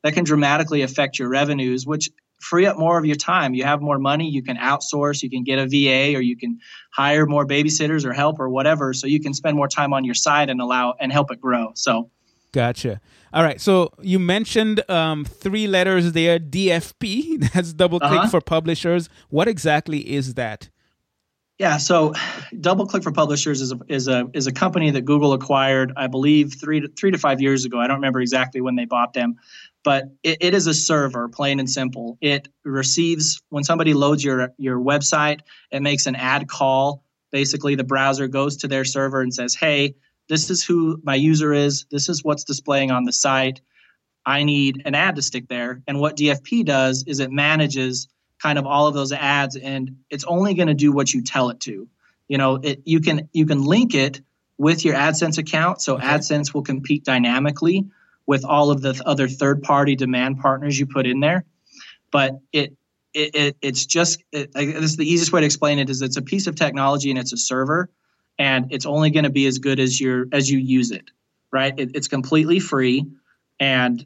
that 0.03 0.13
can 0.13 0.23
dramatically 0.23 0.81
affect 0.81 1.19
your 1.19 1.29
revenues, 1.29 1.85
which 1.85 2.09
free 2.39 2.65
up 2.65 2.77
more 2.77 2.97
of 2.97 3.05
your 3.05 3.15
time. 3.15 3.53
You 3.53 3.63
have 3.63 3.81
more 3.81 3.99
money, 3.99 4.29
you 4.29 4.43
can 4.43 4.57
outsource, 4.57 5.23
you 5.23 5.29
can 5.29 5.43
get 5.43 5.57
a 5.59 5.65
VA 5.65 6.15
or 6.17 6.21
you 6.21 6.37
can 6.37 6.59
hire 6.91 7.25
more 7.25 7.45
babysitters 7.47 8.05
or 8.05 8.13
help 8.13 8.39
or 8.39 8.49
whatever 8.49 8.93
so 8.93 9.07
you 9.07 9.19
can 9.19 9.33
spend 9.33 9.55
more 9.57 9.67
time 9.67 9.93
on 9.93 10.03
your 10.05 10.15
side 10.15 10.49
and 10.49 10.61
allow 10.61 10.93
and 10.99 11.11
help 11.11 11.31
it 11.31 11.41
grow. 11.41 11.71
So 11.75 12.09
Gotcha. 12.53 13.01
All 13.33 13.43
right. 13.43 13.59
So 13.59 13.91
you 14.01 14.19
mentioned 14.19 14.89
um, 14.89 15.25
three 15.25 15.67
letters 15.67 16.13
there, 16.13 16.39
DFP. 16.39 17.51
That's 17.53 17.73
double 17.73 17.99
click 17.99 18.11
Uh-huh. 18.13 18.29
for 18.29 18.41
publishers. 18.41 19.09
What 19.29 19.47
exactly 19.47 19.99
is 20.13 20.35
that? 20.35 20.69
Yeah, 21.59 21.77
so 21.77 22.11
DoubleClick 22.53 23.01
for 23.01 23.11
Publishers 23.11 23.61
is 23.61 23.71
a, 23.71 23.79
is 23.87 24.07
a 24.07 24.29
is 24.33 24.45
a 24.45 24.51
company 24.51 24.91
that 24.91 25.05
Google 25.05 25.33
acquired, 25.33 25.91
I 25.97 26.05
believe, 26.05 26.53
three 26.53 26.81
to 26.81 26.87
three 26.89 27.09
to 27.09 27.17
five 27.17 27.41
years 27.41 27.65
ago. 27.65 27.79
I 27.79 27.87
don't 27.87 27.95
remember 27.95 28.21
exactly 28.21 28.61
when 28.61 28.75
they 28.75 28.85
bought 28.85 29.13
them, 29.13 29.37
but 29.83 30.03
it, 30.21 30.37
it 30.39 30.53
is 30.53 30.67
a 30.67 30.73
server, 30.73 31.27
plain 31.29 31.59
and 31.59 31.67
simple. 31.67 32.19
It 32.21 32.47
receives 32.63 33.41
when 33.49 33.63
somebody 33.63 33.95
loads 33.95 34.23
your 34.23 34.53
your 34.59 34.77
website, 34.77 35.39
it 35.71 35.81
makes 35.81 36.05
an 36.05 36.15
ad 36.15 36.47
call. 36.47 37.03
Basically, 37.31 37.73
the 37.73 37.83
browser 37.83 38.27
goes 38.27 38.57
to 38.57 38.67
their 38.67 38.85
server 38.85 39.21
and 39.21 39.33
says, 39.33 39.55
"Hey, 39.55 39.95
this 40.29 40.51
is 40.51 40.63
who 40.63 41.01
my 41.03 41.15
user 41.15 41.53
is. 41.53 41.87
This 41.89 42.07
is 42.07 42.23
what's 42.23 42.43
displaying 42.43 42.91
on 42.91 43.05
the 43.05 43.13
site. 43.13 43.61
I 44.27 44.43
need 44.43 44.83
an 44.85 44.93
ad 44.93 45.15
to 45.15 45.23
stick 45.23 45.47
there." 45.47 45.81
And 45.87 45.99
what 45.99 46.17
DFP 46.17 46.65
does 46.65 47.03
is 47.07 47.19
it 47.19 47.31
manages 47.31 48.07
kind 48.41 48.57
of 48.57 48.65
all 48.65 48.87
of 48.87 48.93
those 48.93 49.11
ads 49.11 49.55
and 49.55 49.97
it's 50.09 50.23
only 50.25 50.53
going 50.53 50.67
to 50.67 50.73
do 50.73 50.91
what 50.91 51.13
you 51.13 51.21
tell 51.23 51.49
it 51.49 51.59
to. 51.61 51.87
You 52.27 52.37
know 52.37 52.55
it 52.61 52.81
you 52.85 52.99
can 52.99 53.29
you 53.33 53.45
can 53.45 53.63
link 53.63 53.95
it 53.95 54.21
with 54.57 54.83
your 54.83 54.95
adsense 54.95 55.37
account 55.37 55.81
so 55.81 55.97
adsense 55.97 56.53
will 56.53 56.63
compete 56.63 57.05
dynamically 57.05 57.85
with 58.25 58.43
all 58.43 58.71
of 58.71 58.81
the 58.81 58.93
th- 58.93 59.03
other 59.05 59.27
third 59.27 59.63
party 59.63 59.95
demand 59.95 60.39
partners 60.39 60.77
you 60.77 60.87
put 60.87 61.07
in 61.07 61.19
there. 61.19 61.45
But 62.11 62.39
it 62.51 62.75
it, 63.13 63.35
it 63.35 63.57
it's 63.61 63.85
just 63.85 64.23
it, 64.31 64.53
this 64.53 64.91
is 64.91 64.97
the 64.97 65.09
easiest 65.09 65.31
way 65.31 65.41
to 65.41 65.45
explain 65.45 65.79
it 65.79 65.89
is 65.89 66.01
it's 66.01 66.17
a 66.17 66.21
piece 66.21 66.47
of 66.47 66.55
technology 66.55 67.09
and 67.09 67.17
it's 67.17 67.33
a 67.33 67.37
server 67.37 67.89
and 68.37 68.71
it's 68.71 68.85
only 68.85 69.09
going 69.09 69.23
to 69.23 69.29
be 69.29 69.47
as 69.47 69.59
good 69.59 69.79
as 69.79 69.99
your 69.99 70.25
as 70.31 70.49
you 70.49 70.59
use 70.59 70.91
it 70.91 71.09
right? 71.51 71.73
It, 71.77 71.91
it's 71.95 72.07
completely 72.07 72.59
free 72.59 73.05
and 73.59 74.05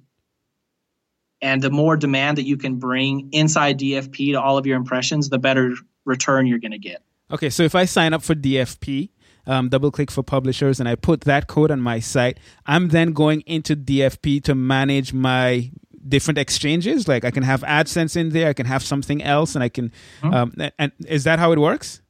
and 1.41 1.61
the 1.61 1.71
more 1.71 1.97
demand 1.97 2.37
that 2.37 2.45
you 2.45 2.57
can 2.57 2.75
bring 2.77 3.29
inside 3.31 3.79
DFP 3.79 4.33
to 4.33 4.41
all 4.41 4.57
of 4.57 4.65
your 4.65 4.77
impressions, 4.77 5.29
the 5.29 5.39
better 5.39 5.73
return 6.05 6.45
you're 6.45 6.59
going 6.59 6.71
to 6.71 6.79
get. 6.79 7.01
Okay, 7.31 7.49
so 7.49 7.63
if 7.63 7.75
I 7.75 7.85
sign 7.85 8.13
up 8.13 8.21
for 8.21 8.35
DFP, 8.35 9.09
um, 9.47 9.69
double 9.69 9.91
click 9.91 10.11
for 10.11 10.23
publishers, 10.23 10.79
and 10.79 10.87
I 10.87 10.95
put 10.95 11.21
that 11.21 11.47
code 11.47 11.71
on 11.71 11.81
my 11.81 11.99
site, 11.99 12.39
I'm 12.65 12.89
then 12.89 13.13
going 13.13 13.41
into 13.41 13.75
DFP 13.75 14.43
to 14.43 14.55
manage 14.55 15.13
my 15.13 15.71
different 16.07 16.37
exchanges. 16.37 17.07
Like 17.07 17.25
I 17.25 17.31
can 17.31 17.43
have 17.43 17.61
AdSense 17.61 18.15
in 18.15 18.29
there, 18.29 18.49
I 18.49 18.53
can 18.53 18.65
have 18.65 18.83
something 18.83 19.23
else, 19.23 19.55
and 19.55 19.63
I 19.63 19.69
can. 19.69 19.91
Um, 20.23 20.53
and, 20.57 20.71
and 20.77 20.91
is 21.07 21.23
that 21.23 21.39
how 21.39 21.51
it 21.51 21.59
works? 21.59 22.01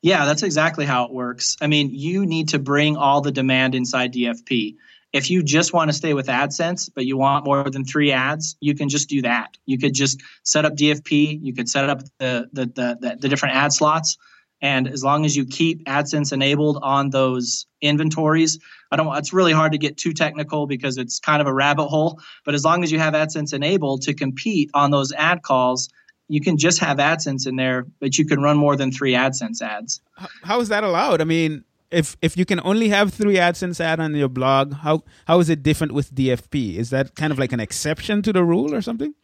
Yeah, 0.00 0.26
that's 0.26 0.42
exactly 0.42 0.84
how 0.84 1.06
it 1.06 1.12
works. 1.12 1.56
I 1.60 1.66
mean, 1.66 1.90
you 1.92 2.24
need 2.24 2.50
to 2.50 2.58
bring 2.58 2.96
all 2.96 3.20
the 3.20 3.32
demand 3.32 3.74
inside 3.74 4.12
DFP. 4.12 4.76
If 5.12 5.30
you 5.30 5.42
just 5.42 5.72
want 5.72 5.88
to 5.88 5.94
stay 5.94 6.12
with 6.12 6.26
AdSense, 6.26 6.90
but 6.94 7.06
you 7.06 7.16
want 7.16 7.46
more 7.46 7.70
than 7.70 7.84
three 7.84 8.12
ads, 8.12 8.56
you 8.60 8.74
can 8.74 8.88
just 8.88 9.08
do 9.08 9.22
that. 9.22 9.56
You 9.64 9.78
could 9.78 9.94
just 9.94 10.22
set 10.42 10.64
up 10.64 10.76
DFP. 10.76 11.40
You 11.42 11.54
could 11.54 11.68
set 11.68 11.88
up 11.88 12.02
the 12.18 12.48
the 12.52 12.66
the, 12.66 13.16
the, 13.18 13.28
different 13.28 13.56
ad 13.56 13.72
slots, 13.72 14.18
and 14.60 14.86
as 14.86 15.02
long 15.02 15.24
as 15.24 15.34
you 15.34 15.46
keep 15.46 15.84
AdSense 15.86 16.32
enabled 16.32 16.78
on 16.82 17.10
those 17.10 17.66
inventories, 17.80 18.58
I 18.90 18.96
don't. 18.96 19.16
It's 19.16 19.32
really 19.32 19.52
hard 19.52 19.72
to 19.72 19.78
get 19.78 19.96
too 19.96 20.12
technical 20.12 20.66
because 20.66 20.98
it's 20.98 21.20
kind 21.20 21.40
of 21.40 21.46
a 21.46 21.54
rabbit 21.54 21.88
hole. 21.88 22.20
But 22.44 22.54
as 22.54 22.64
long 22.64 22.84
as 22.84 22.92
you 22.92 22.98
have 22.98 23.14
AdSense 23.14 23.54
enabled 23.54 24.02
to 24.02 24.14
compete 24.14 24.70
on 24.74 24.90
those 24.90 25.12
ad 25.12 25.42
calls, 25.42 25.88
you 26.28 26.40
can 26.40 26.58
just 26.58 26.78
have 26.80 26.98
AdSense 26.98 27.46
in 27.46 27.56
there, 27.56 27.86
but 28.00 28.18
you 28.18 28.26
can 28.26 28.40
run 28.40 28.56
more 28.56 28.76
than 28.76 28.92
three 28.92 29.12
AdSense 29.12 29.62
ads. 29.62 30.00
How 30.42 30.60
is 30.60 30.68
that 30.68 30.84
allowed? 30.84 31.20
I 31.20 31.24
mean, 31.24 31.64
if 31.90 32.16
if 32.20 32.36
you 32.36 32.44
can 32.44 32.60
only 32.64 32.88
have 32.88 33.12
three 33.12 33.36
AdSense 33.36 33.80
ad 33.80 34.00
on 34.00 34.14
your 34.14 34.28
blog, 34.28 34.72
how 34.72 35.02
how 35.26 35.40
is 35.40 35.48
it 35.48 35.62
different 35.62 35.92
with 35.92 36.14
DFP? 36.14 36.76
Is 36.76 36.90
that 36.90 37.14
kind 37.14 37.32
of 37.32 37.38
like 37.38 37.52
an 37.52 37.60
exception 37.60 38.22
to 38.22 38.32
the 38.32 38.44
rule 38.44 38.74
or 38.74 38.82
something? 38.82 39.14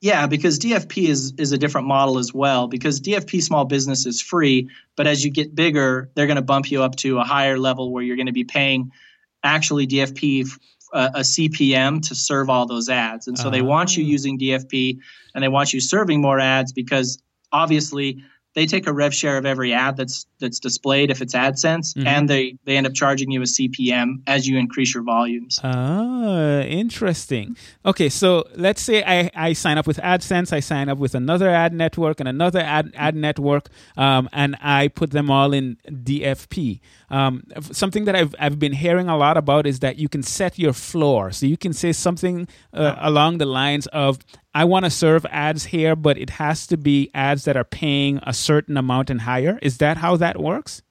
Yeah, 0.00 0.26
because 0.26 0.58
DFP 0.58 1.08
is 1.08 1.32
is 1.38 1.52
a 1.52 1.58
different 1.58 1.86
model 1.86 2.18
as 2.18 2.32
well. 2.32 2.68
Because 2.68 3.00
DFP 3.00 3.42
small 3.42 3.64
business 3.64 4.06
is 4.06 4.20
free, 4.20 4.70
but 4.96 5.06
as 5.06 5.24
you 5.24 5.30
get 5.30 5.54
bigger, 5.54 6.10
they're 6.14 6.26
going 6.26 6.36
to 6.36 6.42
bump 6.42 6.70
you 6.70 6.82
up 6.82 6.96
to 6.96 7.18
a 7.18 7.24
higher 7.24 7.58
level 7.58 7.92
where 7.92 8.02
you're 8.02 8.16
going 8.16 8.26
to 8.26 8.32
be 8.32 8.44
paying 8.44 8.92
actually 9.42 9.86
DFP 9.86 10.48
uh, 10.92 11.10
a 11.14 11.20
CPM 11.20 12.06
to 12.08 12.14
serve 12.14 12.48
all 12.48 12.66
those 12.66 12.88
ads. 12.88 13.28
And 13.28 13.38
so 13.38 13.50
they 13.50 13.62
want 13.62 13.96
you 13.96 14.04
using 14.04 14.38
DFP 14.38 14.98
and 15.34 15.44
they 15.44 15.48
want 15.48 15.72
you 15.72 15.80
serving 15.80 16.20
more 16.20 16.40
ads 16.40 16.72
because 16.72 17.22
obviously 17.52 18.22
they 18.58 18.66
take 18.66 18.88
a 18.88 18.92
rev 18.92 19.14
share 19.14 19.38
of 19.38 19.46
every 19.46 19.72
ad 19.72 19.96
that's 19.96 20.26
that's 20.40 20.58
displayed 20.58 21.12
if 21.12 21.22
it's 21.22 21.32
AdSense, 21.32 21.94
and 22.04 22.28
they 22.28 22.56
they 22.64 22.76
end 22.76 22.88
up 22.88 22.94
charging 22.94 23.30
you 23.30 23.40
a 23.40 23.44
CPM 23.44 24.20
as 24.26 24.48
you 24.48 24.58
increase 24.58 24.92
your 24.94 25.04
volumes. 25.04 25.60
Ah, 25.62 26.62
interesting. 26.62 27.56
Okay, 27.86 28.08
so 28.08 28.44
let's 28.56 28.82
say 28.82 29.04
I, 29.04 29.30
I 29.36 29.52
sign 29.52 29.78
up 29.78 29.86
with 29.86 29.98
AdSense, 29.98 30.52
I 30.52 30.58
sign 30.58 30.88
up 30.88 30.98
with 30.98 31.14
another 31.14 31.48
ad 31.48 31.72
network 31.72 32.18
and 32.18 32.28
another 32.28 32.58
ad, 32.58 32.90
ad 32.96 33.14
network, 33.14 33.68
um, 33.96 34.28
and 34.32 34.56
I 34.60 34.88
put 34.88 35.12
them 35.12 35.30
all 35.30 35.52
in 35.52 35.76
DFP. 35.88 36.80
Um, 37.10 37.44
something 37.60 38.06
that 38.06 38.16
I've, 38.16 38.34
I've 38.40 38.58
been 38.58 38.72
hearing 38.72 39.08
a 39.08 39.16
lot 39.16 39.36
about 39.36 39.66
is 39.66 39.78
that 39.80 39.98
you 39.98 40.08
can 40.08 40.22
set 40.22 40.58
your 40.58 40.72
floor. 40.72 41.30
So 41.30 41.46
you 41.46 41.56
can 41.56 41.72
say 41.72 41.92
something 41.92 42.48
uh, 42.74 42.96
along 42.98 43.38
the 43.38 43.46
lines 43.46 43.86
of, 43.88 44.18
I 44.54 44.64
want 44.64 44.84
to 44.84 44.90
serve 44.90 45.26
ads 45.26 45.66
here, 45.66 45.94
but 45.94 46.18
it 46.18 46.30
has 46.30 46.66
to 46.68 46.76
be 46.76 47.10
ads 47.14 47.44
that 47.44 47.56
are 47.56 47.64
paying 47.64 48.20
a 48.22 48.32
certain 48.32 48.76
amount 48.76 49.10
and 49.10 49.20
higher. 49.20 49.58
Is 49.62 49.78
that 49.78 49.96
how 49.96 50.16
that 50.16 50.40
works? 50.40 50.82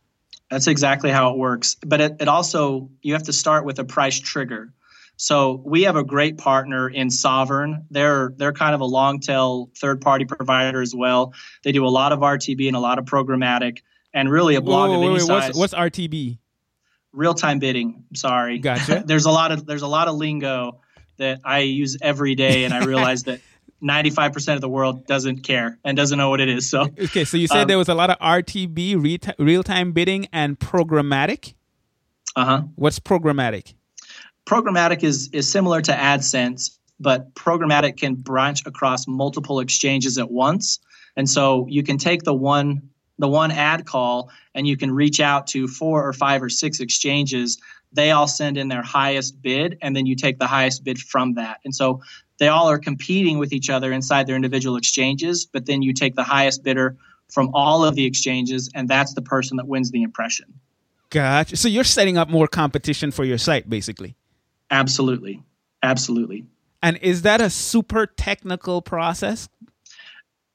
That's 0.50 0.67
exactly 0.67 1.10
how 1.10 1.32
it 1.32 1.38
works. 1.38 1.76
But 1.86 2.00
it, 2.00 2.15
it 2.20 2.28
also, 2.28 2.89
you 3.02 3.13
have 3.13 3.24
to 3.24 3.34
start 3.34 3.65
with 3.65 3.80
a 3.80 3.84
price 3.84 4.20
trigger. 4.20 4.72
So 5.17 5.62
we 5.65 5.84
have 5.84 5.96
a 5.96 6.04
great 6.04 6.38
partner 6.38 6.88
in 6.88 7.10
Sovrn. 7.10 7.86
They're 7.89 8.32
they're 8.38 8.54
kind 8.54 8.76
of 8.76 8.82
a 8.82 8.86
long 8.86 9.20
tail 9.20 9.72
third 9.76 10.00
party 10.00 10.26
provider 10.26 10.80
as 10.80 10.93
well. 10.93 11.34
They 11.63 11.72
do 11.72 11.88
a 11.88 11.89
lot 11.89 12.12
of 12.12 12.20
RTB 12.20 12.67
and 12.67 12.76
a 12.76 12.80
lot 12.80 13.00
of 13.00 13.06
programmatic, 13.06 13.80
and 14.13 14.30
really 14.30 14.54
a 14.54 14.62
blog 14.62 14.89
Whoa, 14.91 14.96
of 14.96 15.00
wait, 15.02 15.06
any 15.08 15.13
wait, 15.15 15.22
size. 15.22 15.56
what's, 15.56 15.74
what's 15.74 15.74
RTB? 15.74 16.38
real 17.17 17.34
time 17.34 17.60
bidding. 17.60 18.04
Sorry. 18.13 18.60
Gotcha. 18.60 19.04
there's 19.06 19.26
a 19.26 19.32
lot 19.32 19.52
of 19.52 19.65
there's 19.65 19.82
a 19.82 19.88
lot 19.88 20.08
of 20.08 20.15
lingo 20.15 20.80
that 21.17 21.39
I 21.43 21.60
use 21.60 21.97
every 22.01 22.36
day, 22.36 22.63
and 22.63 22.73
I 22.73 22.86
realize 22.86 23.23
that 23.23 23.39
95% 23.84 24.56
of 24.56 24.62
the 24.62 24.69
world 24.69 25.06
doesn't 25.06 25.43
care 25.43 25.77
and 25.84 25.95
doesn't 25.95 26.17
know 26.17 26.30
what 26.30 26.41
it 26.41 26.49
is. 26.49 26.67
So, 26.69 26.88
Okay, 26.99 27.25
so 27.25 27.38
you 27.38 27.47
said 27.47 27.62
Um, 27.63 27.67
there 27.67 27.77
was 27.77 27.89
a 27.89 27.93
lot 27.93 28.10
of 28.10 28.17
RTB, 28.19 29.36
real 29.38 29.63
time 29.63 29.91
bidding, 29.91 30.27
and 30.34 30.58
programmatic. 30.60 31.53
uh 32.36 32.45
huh. 32.45 32.62
What's 32.75 32.99
programmatic? 32.99 33.73
Programmatic 34.47 35.03
is 35.03 35.30
is 35.34 35.51
similar 35.51 35.82
to 35.82 35.91
AdSense, 35.91 36.77
but 36.99 37.34
programmatic 37.36 37.97
can 37.97 38.15
branch 38.15 38.65
across 38.65 39.08
multiple 39.08 39.60
exchanges 39.60 40.17
at 40.17 40.32
once. 40.32 40.80
And 41.17 41.30
so 41.30 41.65
you 41.69 41.84
can 41.84 41.97
take 41.97 42.23
the 42.23 42.34
one 42.34 42.82
the 43.19 43.27
one 43.27 43.51
ad 43.51 43.86
call 43.86 44.30
and 44.53 44.67
you 44.67 44.77
can 44.77 44.91
reach 44.91 45.19
out 45.19 45.47
to 45.47 45.67
four 45.67 46.08
or 46.08 46.13
five 46.13 46.41
or 46.41 46.49
six 46.49 46.80
exchanges. 46.80 47.58
They 47.93 48.12
all 48.12 48.28
send 48.28 48.58
in 48.58 48.67
their 48.67 48.82
highest 48.82 49.41
bid, 49.41 49.78
and 49.82 49.95
then 49.95 50.06
you 50.06 50.15
take 50.15 50.39
the 50.39 50.47
highest 50.47 50.84
bid 50.84 51.00
from 51.00 51.34
that. 51.36 51.60
And 51.63 51.73
so 51.73 52.02
they 52.38 52.47
all 52.47 52.69
are 52.69 52.78
competing 52.78 53.38
with 53.38 53.54
each 53.54 53.69
other 53.69 53.91
inside 53.91 54.28
their 54.28 54.36
individual 54.36 54.76
exchanges, 54.76 55.45
but 55.45 55.65
then 55.65 55.82
you 55.82 55.93
take 55.93 56.15
the 56.15 56.23
highest 56.23 56.63
bidder 56.63 56.97
from 57.30 57.50
all 57.54 57.84
of 57.84 57.95
the 57.95 58.06
exchanges, 58.06 58.69
and 58.73 58.88
that's 58.88 59.13
the 59.13 59.21
person 59.21 59.58
that 59.58 59.67
wins 59.67 59.91
the 59.91 60.04
impression. 60.04 60.54
Gotcha. 61.10 61.56
So 61.58 61.67
you're 61.67 61.84
setting 61.84 62.17
up 62.17 62.30
more 62.30 62.47
competition 62.47 63.12
for 63.12 63.23
your 63.23 63.38
site, 63.38 63.69
basically. 63.69 64.15
Absolutely. 64.69 65.41
Absolutely. 65.84 66.45
And 66.84 66.97
is 66.97 67.23
that 67.23 67.41
a 67.41 67.50
super 67.50 68.06
technical 68.06 68.82
process? 68.82 69.50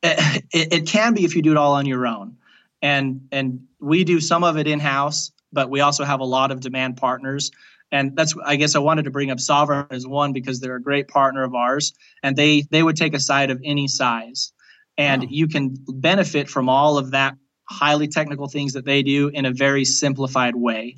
Eh, 0.03 0.41
it, 0.53 0.73
it 0.73 0.87
can 0.87 1.15
be 1.15 1.25
if 1.25 1.35
you 1.35 1.43
do 1.43 1.53
it 1.53 1.57
all 1.57 1.75
on 1.75 1.87
your 1.87 2.07
own 2.07 2.37
and 2.83 3.29
and 3.31 3.67
we 3.81 4.05
do 4.05 4.21
some 4.21 4.45
of 4.45 4.59
it 4.59 4.67
in 4.67 4.81
house 4.81 5.31
but 5.53 5.71
we 5.71 5.81
also 5.81 6.05
have 6.05 6.21
a 6.21 6.25
lot 6.25 6.51
of 6.51 6.61
demand 6.61 6.97
partners. 6.97 7.51
And 7.91 8.17
that's 8.17 8.35
i 8.45 8.57
guess 8.57 8.75
i 8.75 8.79
wanted 8.79 9.05
to 9.05 9.11
bring 9.11 9.31
up 9.31 9.39
Sovrn 9.39 9.87
as 9.91 10.07
one 10.07 10.33
because 10.33 10.61
they're 10.61 10.77
a 10.77 10.83
great 10.83 11.09
partner 11.09 11.43
of 11.45 11.55
ours 11.55 11.93
and 12.23 12.37
they 12.37 12.63
they 12.71 12.83
would 12.83 12.97
take 12.97 13.15
a 13.15 13.21
site 13.21 13.51
of 13.51 13.61
any 13.65 13.89
size. 13.89 14.53
And 14.99 15.23
Wow. 15.23 15.29
you 15.31 15.49
can 15.49 15.77
benefit 15.89 16.49
from 16.49 16.69
all 16.69 16.99
of 16.99 17.11
that 17.13 17.37
highly 17.65 18.09
technical 18.09 18.49
things 18.49 18.73
that 18.75 18.85
they 18.85 19.03
do 19.03 19.29
in 19.29 19.45
a 19.47 19.53
very 19.53 19.85
simplified 19.85 20.55
way. 20.57 20.97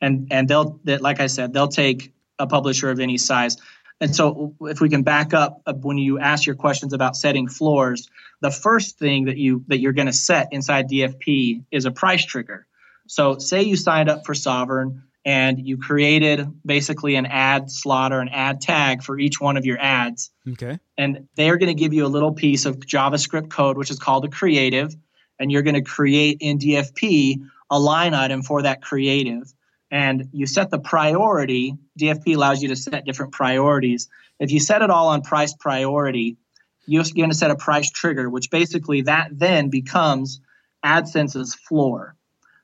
And 0.00 0.28
and 0.30 0.48
they'll 0.48 0.80
that 0.84 1.00
like 1.02 1.20
i 1.20 1.26
said 1.26 1.52
they'll 1.52 1.68
take 1.68 2.12
a 2.38 2.46
publisher 2.46 2.90
of 2.90 2.98
any 2.98 3.18
size. 3.18 3.56
And 4.00 4.16
so 4.16 4.54
if 4.62 4.80
we 4.80 4.88
can 4.88 5.02
back 5.04 5.32
up 5.32 5.62
uh, 5.66 5.74
when 5.74 5.96
you 5.96 6.18
ask 6.18 6.44
your 6.44 6.56
questions 6.56 6.92
about 6.92 7.14
setting 7.16 7.46
floors 7.46 8.08
the 8.42 8.50
first 8.50 8.98
thing 8.98 9.26
that 9.26 9.38
you 9.38 9.64
that 9.68 9.78
you're 9.78 9.92
going 9.92 10.08
to 10.08 10.12
set 10.12 10.48
inside 10.52 10.90
dfp 10.90 11.62
is 11.70 11.86
a 11.86 11.90
price 11.90 12.24
trigger 12.24 12.66
so 13.12 13.36
say 13.36 13.60
you 13.62 13.76
signed 13.76 14.08
up 14.08 14.24
for 14.24 14.32
Sovrn 14.32 15.02
and 15.24 15.58
you 15.68 15.76
created 15.76 16.46
basically 16.64 17.14
an 17.16 17.26
ad 17.26 17.70
slot 17.70 18.10
or 18.10 18.20
an 18.20 18.30
ad 18.30 18.62
tag 18.62 19.02
for 19.02 19.18
each 19.18 19.38
one 19.38 19.58
of 19.58 19.66
your 19.66 19.78
ads 19.78 20.30
Okay. 20.48 20.78
and 20.96 21.28
they're 21.36 21.58
going 21.58 21.76
to 21.76 21.80
give 21.82 21.92
you 21.92 22.06
a 22.06 22.12
little 22.16 22.32
piece 22.32 22.64
of 22.64 22.78
JavaScript 22.78 23.50
code, 23.50 23.76
which 23.76 23.90
is 23.90 23.98
called 23.98 24.24
a 24.24 24.28
creative, 24.28 24.96
and 25.38 25.52
you're 25.52 25.62
going 25.62 25.74
to 25.74 25.82
create 25.82 26.38
in 26.40 26.58
DFP 26.58 27.36
a 27.70 27.78
line 27.78 28.14
item 28.14 28.42
for 28.42 28.62
that 28.62 28.80
creative. 28.80 29.52
And 29.90 30.28
you 30.32 30.46
set 30.46 30.70
the 30.70 30.78
priority. 30.78 31.76
DFP 32.00 32.34
allows 32.34 32.62
you 32.62 32.68
to 32.68 32.76
set 32.76 33.04
different 33.04 33.32
priorities. 33.32 34.08
If 34.40 34.50
you 34.50 34.58
set 34.58 34.80
it 34.80 34.88
all 34.88 35.08
on 35.08 35.20
price 35.20 35.52
priority, 35.52 36.38
you're 36.86 37.04
going 37.14 37.30
to 37.30 37.36
set 37.36 37.50
a 37.50 37.56
price 37.56 37.90
trigger, 37.90 38.30
which 38.30 38.50
basically 38.50 39.02
that 39.02 39.28
then 39.32 39.68
becomes 39.68 40.40
AdSense's 40.82 41.54
floor. 41.54 42.16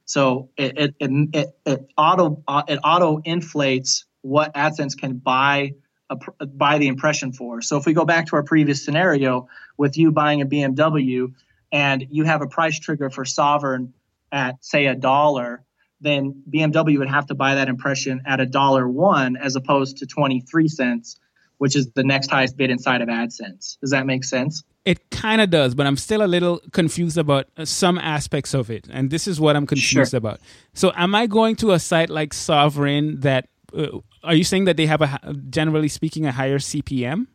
So 0.09 0.49
it 0.57 0.79
it 0.79 0.94
it, 1.35 1.49
it, 1.66 1.88
auto 1.99 2.42
uh, 2.49 2.62
it 2.66 2.79
auto 2.83 3.21
inflates 3.21 4.07
what 4.23 4.55
AdSense 4.55 4.97
can 4.97 5.18
buy 5.18 5.75
a, 6.09 6.16
buy 6.47 6.79
the 6.79 6.88
impression 6.88 7.35
for. 7.35 7.61
So 7.61 7.77
if 7.77 7.85
we 7.85 7.92
go 7.92 8.07
back 8.07 8.29
to 8.29 8.37
our 8.37 8.42
previous 8.42 8.83
scenario 8.83 9.49
with 9.77 9.99
you 9.99 10.11
buying 10.11 10.40
a 10.40 10.47
BMW 10.47 11.35
and 11.71 12.07
you 12.11 12.25
have 12.25 12.40
a 12.40 12.47
price 12.47 12.79
trigger 12.79 13.11
for 13.11 13.25
Sovrn 13.25 13.92
at 14.33 14.64
say 14.64 14.87
a 14.87 14.94
dollar, 14.94 15.62
then 16.01 16.42
BMW 16.51 16.99
would 16.99 17.11
have 17.11 17.27
to 17.27 17.35
buy 17.35 17.57
that 17.57 17.68
impression 17.68 18.23
at 18.25 18.40
a 18.40 18.47
dollar 18.47 18.88
one 18.88 19.37
as 19.37 19.57
opposed 19.57 19.99
to 19.99 20.07
23 20.07 20.68
cents, 20.68 21.21
which 21.59 21.77
is 21.77 21.90
the 21.94 22.03
next 22.05 22.31
highest 22.31 22.57
bid 22.57 22.71
inside 22.71 23.03
of 23.03 23.09
AdSense. 23.09 23.79
Does 23.81 23.90
that 23.90 24.07
make 24.07 24.25
sense? 24.25 24.64
It 24.85 25.11
kind 25.11 25.40
of 25.40 25.51
does, 25.51 25.75
but 25.75 25.87
I'm 25.87 25.97
still 25.97 26.23
a 26.23 26.27
little 26.27 26.61
confused 26.73 27.18
about 27.18 27.47
uh, 27.57 27.64
some 27.64 27.99
aspects 27.99 28.55
of 28.55 28.71
it. 28.71 28.88
And 28.90 29.11
this 29.11 29.29
is 29.29 29.38
what 29.38 29.55
I'm 29.55 29.66
confused 29.66 30.12
Sure. 30.12 30.18
about. 30.18 30.40
So, 30.73 30.92
am 30.97 31.14
I 31.14 31.27
going 31.27 31.57
to 31.57 31.73
a 31.73 31.79
site 31.79 32.09
like 32.09 32.33
Sovrn 32.33 33.21
that, 33.21 33.49
uh, 33.77 33.99
are 34.25 34.35
you 34.35 34.44
saying 34.44 34.64
that 34.64 34.77
they 34.79 34.87
have, 34.87 35.03
a, 35.03 35.35
generally 35.51 35.88
speaking, 35.88 36.25
a 36.25 36.33
higher 36.33 36.59
CPM? 36.59 37.27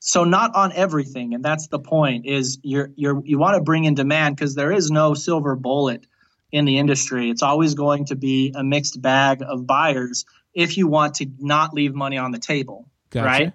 so 0.00 0.24
not 0.24 0.54
on 0.54 0.72
everything 0.72 1.34
and 1.34 1.44
that's 1.44 1.66
the 1.68 1.78
point 1.78 2.24
is 2.24 2.58
you're 2.62 2.90
you're 2.94 3.20
you 3.24 3.36
want 3.38 3.56
to 3.56 3.62
bring 3.62 3.84
in 3.84 3.94
demand 3.94 4.36
because 4.36 4.54
there 4.54 4.70
is 4.70 4.90
no 4.90 5.12
silver 5.12 5.56
bullet 5.56 6.06
in 6.52 6.64
the 6.64 6.78
industry 6.78 7.30
it's 7.30 7.42
always 7.42 7.74
going 7.74 8.04
to 8.04 8.14
be 8.14 8.52
a 8.54 8.62
mixed 8.62 9.02
bag 9.02 9.42
of 9.42 9.66
buyers 9.66 10.24
if 10.58 10.76
you 10.76 10.86
want 10.86 11.14
to 11.14 11.26
not 11.38 11.72
leave 11.72 11.94
money 11.94 12.18
on 12.18 12.30
the 12.32 12.38
table 12.38 12.88
Gotcha. 13.10 13.26
right 13.26 13.52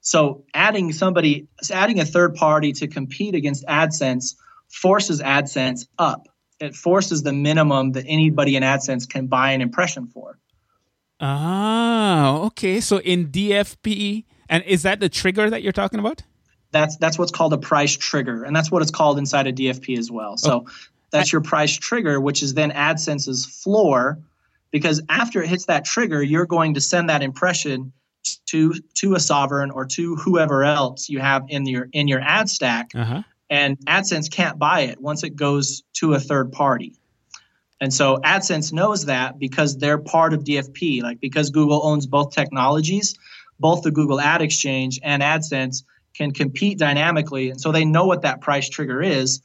so 0.00 0.44
adding 0.54 0.92
somebody 0.92 1.48
adding 1.70 2.00
a 2.00 2.04
third 2.04 2.34
party 2.34 2.72
to 2.72 2.86
compete 2.86 3.34
against 3.34 3.66
adsense 3.66 4.34
forces 4.68 5.20
adsense 5.20 5.86
up 5.98 6.28
it 6.60 6.74
forces 6.74 7.22
the 7.22 7.32
minimum 7.32 7.92
that 7.92 8.04
anybody 8.06 8.56
in 8.56 8.62
adsense 8.62 9.08
can 9.08 9.26
buy 9.26 9.50
an 9.52 9.60
impression 9.60 10.06
for 10.06 10.38
Ah, 11.18 12.36
okay. 12.40 12.78
So 12.78 12.98
in 12.98 13.28
DFP, 13.28 14.26
and 14.50 14.62
is 14.64 14.82
that 14.82 15.00
the 15.00 15.08
trigger 15.08 15.48
that 15.48 15.62
you're 15.62 15.72
talking 15.72 15.98
about? 15.98 16.22
that's 16.72 16.96
that's 16.96 17.18
what's 17.18 17.32
called 17.32 17.52
a 17.52 17.58
price 17.58 17.96
trigger 17.96 18.44
and 18.44 18.54
that's 18.54 18.70
what 18.70 18.82
it's 18.82 18.90
called 18.90 19.18
inside 19.18 19.46
a 19.46 19.52
dfp 19.52 19.96
as 19.98 20.10
well 20.10 20.36
so 20.36 20.66
that's 21.10 21.32
your 21.32 21.40
price 21.40 21.74
trigger 21.74 22.20
which 22.20 22.42
is 22.42 22.54
then 22.54 22.70
adsense's 22.70 23.46
floor 23.46 24.18
because 24.76 24.98
after 25.08 25.42
it 25.42 25.48
hits 25.48 25.66
that 25.66 25.82
trigger 25.94 26.20
you're 26.22 26.50
going 26.56 26.74
to 26.74 26.80
send 26.80 27.08
that 27.08 27.22
impression 27.22 27.92
to 28.50 28.74
to 29.00 29.14
a 29.14 29.18
Sovrn 29.18 29.70
or 29.72 29.84
to 29.96 30.16
whoever 30.16 30.58
else 30.64 31.08
you 31.08 31.18
have 31.20 31.42
in 31.48 31.64
your 31.64 31.88
in 31.92 32.08
your 32.08 32.20
ad 32.20 32.48
stack 32.56 32.86
Uh 32.94 33.04
huh. 33.04 33.22
and 33.48 33.78
AdSense 33.86 34.28
can't 34.38 34.58
buy 34.58 34.80
it 34.90 35.00
once 35.00 35.20
it 35.28 35.34
goes 35.46 35.82
to 36.00 36.12
a 36.14 36.20
third 36.20 36.52
party. 36.52 36.92
And 37.80 37.92
so 37.92 38.16
AdSense 38.34 38.72
knows 38.72 39.04
that 39.06 39.38
because 39.38 39.76
they're 39.78 39.98
part 40.16 40.32
of 40.34 40.44
DFP, 40.44 41.02
like 41.02 41.20
because 41.20 41.50
Google 41.50 41.80
owns 41.90 42.06
both 42.06 42.30
technologies, 42.40 43.14
both 43.60 43.82
the 43.82 43.90
Google 43.90 44.18
Ad 44.20 44.40
Exchange 44.42 44.98
and 45.02 45.22
AdSense 45.22 45.84
can 46.18 46.30
compete 46.32 46.78
dynamically. 46.78 47.50
And 47.50 47.60
so 47.60 47.72
they 47.72 47.84
know 47.84 48.06
what 48.06 48.22
that 48.22 48.40
price 48.40 48.68
trigger 48.68 49.00
is. 49.02 49.40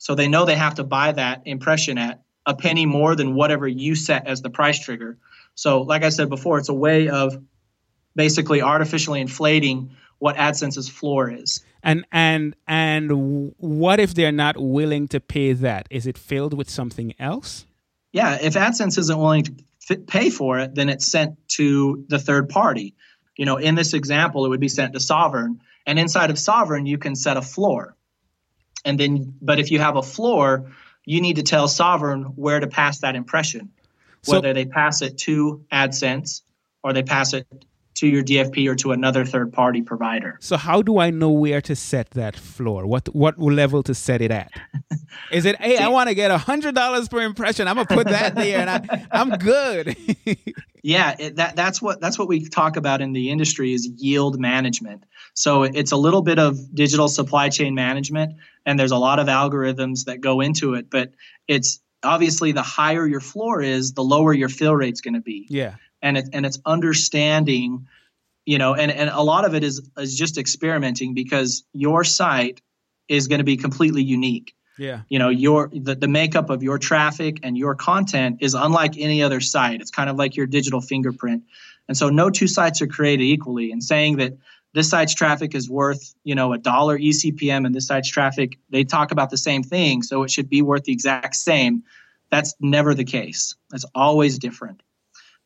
So 0.00 0.14
they 0.14 0.28
know 0.28 0.44
they 0.44 0.56
have 0.56 0.74
to 0.76 0.84
buy 0.84 1.12
that 1.12 1.42
impression 1.44 1.96
at 1.98 2.22
a 2.46 2.54
penny 2.54 2.86
more 2.86 3.14
than 3.14 3.34
whatever 3.34 3.68
you 3.68 3.94
set 3.94 4.26
as 4.26 4.42
the 4.42 4.50
price 4.50 4.78
trigger. 4.78 5.18
So, 5.54 5.82
like 5.82 6.04
I 6.04 6.08
said 6.08 6.28
before, 6.28 6.58
it's 6.58 6.68
a 6.68 6.74
way 6.74 7.08
of 7.08 7.40
basically 8.16 8.62
artificially 8.62 9.20
inflating 9.20 9.96
what 10.18 10.36
AdSense's 10.36 10.88
floor 10.88 11.30
is. 11.30 11.64
And 11.82 12.04
and 12.12 12.54
and 12.68 13.52
what 13.56 14.00
if 14.00 14.14
they're 14.14 14.32
not 14.32 14.58
willing 14.58 15.08
to 15.08 15.20
pay 15.20 15.52
that? 15.54 15.86
Is 15.90 16.06
it 16.06 16.18
filled 16.18 16.54
with 16.54 16.68
something 16.68 17.14
else? 17.18 17.64
Yeah, 18.12 18.38
if 18.40 18.54
AdSense 18.54 18.98
isn't 18.98 19.18
willing 19.18 19.44
to 19.44 19.54
f- 19.88 20.06
pay 20.06 20.30
for 20.30 20.58
it, 20.58 20.74
then 20.74 20.88
it's 20.88 21.06
sent 21.06 21.36
to 21.56 22.04
the 22.08 22.18
third 22.18 22.48
party. 22.48 22.94
You 23.36 23.46
know, 23.46 23.56
in 23.56 23.74
this 23.76 23.94
example, 23.94 24.44
it 24.44 24.50
would 24.50 24.60
be 24.60 24.68
sent 24.68 24.92
to 24.92 24.98
Sovrn, 24.98 25.60
and 25.86 25.98
inside 25.98 26.28
of 26.28 26.36
Sovrn, 26.36 26.86
you 26.86 26.98
can 26.98 27.16
set 27.16 27.38
a 27.38 27.42
floor. 27.42 27.96
And 28.84 28.98
then, 28.98 29.34
but 29.40 29.58
if 29.58 29.70
you 29.70 29.78
have 29.78 29.96
a 29.96 30.02
floor, 30.02 30.70
you 31.04 31.20
need 31.20 31.36
to 31.36 31.42
tell 31.42 31.66
Sovrn 31.68 32.32
where 32.36 32.60
to 32.60 32.66
pass 32.66 32.98
that 33.00 33.14
impression, 33.14 33.70
So- 34.22 34.32
whether 34.34 34.52
they 34.52 34.64
pass 34.64 35.02
it 35.02 35.18
to 35.18 35.64
AdSense 35.72 36.42
or 36.82 36.92
they 36.92 37.02
pass 37.02 37.32
it 37.32 37.46
to 37.96 38.06
your 38.06 38.22
DFP 38.22 38.66
or 38.66 38.74
to 38.76 38.92
another 38.92 39.26
third 39.26 39.52
party 39.52 39.82
provider. 39.82 40.38
So 40.40 40.56
how 40.56 40.80
do 40.80 40.98
I 40.98 41.10
know 41.10 41.28
where 41.28 41.60
to 41.60 41.76
set 41.76 42.10
that 42.12 42.34
floor? 42.34 42.86
What 42.86 43.14
what 43.14 43.38
level 43.38 43.82
to 43.82 43.94
set 43.94 44.22
it 44.22 44.30
at? 44.30 44.50
Is 45.30 45.44
it 45.44 45.60
hey, 45.60 45.76
I 45.76 45.88
want 45.88 46.08
to 46.08 46.14
get 46.14 46.30
a 46.30 46.38
hundred 46.38 46.74
dollars 46.74 47.08
per 47.08 47.20
impression. 47.20 47.68
I'm 47.68 47.74
gonna 47.76 47.86
put 47.86 48.06
that 48.06 48.34
there, 48.36 48.60
and 48.60 48.70
I, 48.70 49.06
I'm 49.10 49.30
good. 49.30 49.96
Yeah, 50.82 51.14
it, 51.18 51.36
that 51.36 51.56
that's 51.56 51.82
what 51.82 52.00
that's 52.00 52.18
what 52.18 52.26
we 52.26 52.48
talk 52.48 52.76
about 52.78 53.02
in 53.02 53.12
the 53.12 53.30
industry 53.30 53.74
is 53.74 53.86
yield 53.98 54.40
management. 54.40 55.04
So 55.40 55.62
it's 55.62 55.92
a 55.92 55.96
little 55.96 56.20
bit 56.20 56.38
of 56.38 56.74
digital 56.74 57.08
supply 57.08 57.48
chain 57.48 57.74
management, 57.74 58.34
and 58.66 58.78
there's 58.78 58.90
a 58.90 58.98
lot 58.98 59.18
of 59.18 59.26
algorithms 59.26 60.04
that 60.04 60.20
go 60.20 60.42
into 60.42 60.74
it. 60.74 60.90
But 60.90 61.12
it's 61.48 61.80
obviously 62.02 62.52
the 62.52 62.62
higher 62.62 63.06
your 63.06 63.20
floor 63.20 63.62
is, 63.62 63.94
the 63.94 64.04
lower 64.04 64.34
your 64.34 64.50
fill 64.50 64.76
rate's 64.76 65.00
going 65.00 65.14
to 65.14 65.22
be, 65.22 65.46
yeah. 65.48 65.76
and 66.02 66.18
it, 66.18 66.28
and 66.34 66.44
it's 66.44 66.58
understanding, 66.66 67.88
you 68.44 68.58
know, 68.58 68.74
and 68.74 68.90
and 68.92 69.08
a 69.08 69.22
lot 69.22 69.46
of 69.46 69.54
it 69.54 69.64
is 69.64 69.80
is 69.96 70.14
just 70.14 70.36
experimenting 70.36 71.14
because 71.14 71.64
your 71.72 72.04
site 72.04 72.60
is 73.08 73.26
going 73.26 73.38
to 73.38 73.44
be 73.44 73.56
completely 73.56 74.02
unique 74.02 74.54
Yeah. 74.76 75.00
you 75.08 75.18
know 75.18 75.30
your 75.30 75.70
the, 75.72 75.94
the 75.94 76.06
makeup 76.06 76.50
of 76.50 76.62
your 76.62 76.78
traffic 76.78 77.40
and 77.42 77.56
your 77.56 77.74
content 77.74 78.36
is 78.40 78.54
unlike 78.54 78.94
any 78.98 79.22
other 79.22 79.40
site 79.40 79.80
it's 79.80 79.90
kind 79.90 80.10
of 80.10 80.16
like 80.16 80.36
your 80.36 80.46
digital 80.46 80.80
fingerprint 80.80 81.42
And 81.88 81.96
so 81.96 82.08
no 82.08 82.30
two 82.30 82.46
sites 82.46 82.80
are 82.82 82.86
created 82.86 83.24
equally. 83.24 83.72
And 83.72 83.82
saying 83.82 84.18
that 84.18 84.34
this 84.72 84.88
site's 84.88 85.14
traffic 85.14 85.54
is 85.54 85.68
worth, 85.68 86.14
you 86.24 86.34
know, 86.34 86.52
a 86.52 86.58
dollar 86.58 86.98
ECPM 86.98 87.66
and 87.66 87.74
this 87.74 87.86
site's 87.86 88.08
traffic, 88.10 88.58
they 88.70 88.84
talk 88.84 89.10
about 89.10 89.30
the 89.30 89.36
same 89.36 89.62
thing, 89.62 90.02
so 90.02 90.22
it 90.22 90.30
should 90.30 90.48
be 90.48 90.62
worth 90.62 90.84
the 90.84 90.92
exact 90.92 91.34
same. 91.34 91.82
That's 92.30 92.54
never 92.60 92.94
the 92.94 93.04
case. 93.04 93.56
That's 93.70 93.84
always 93.94 94.38
different. 94.38 94.82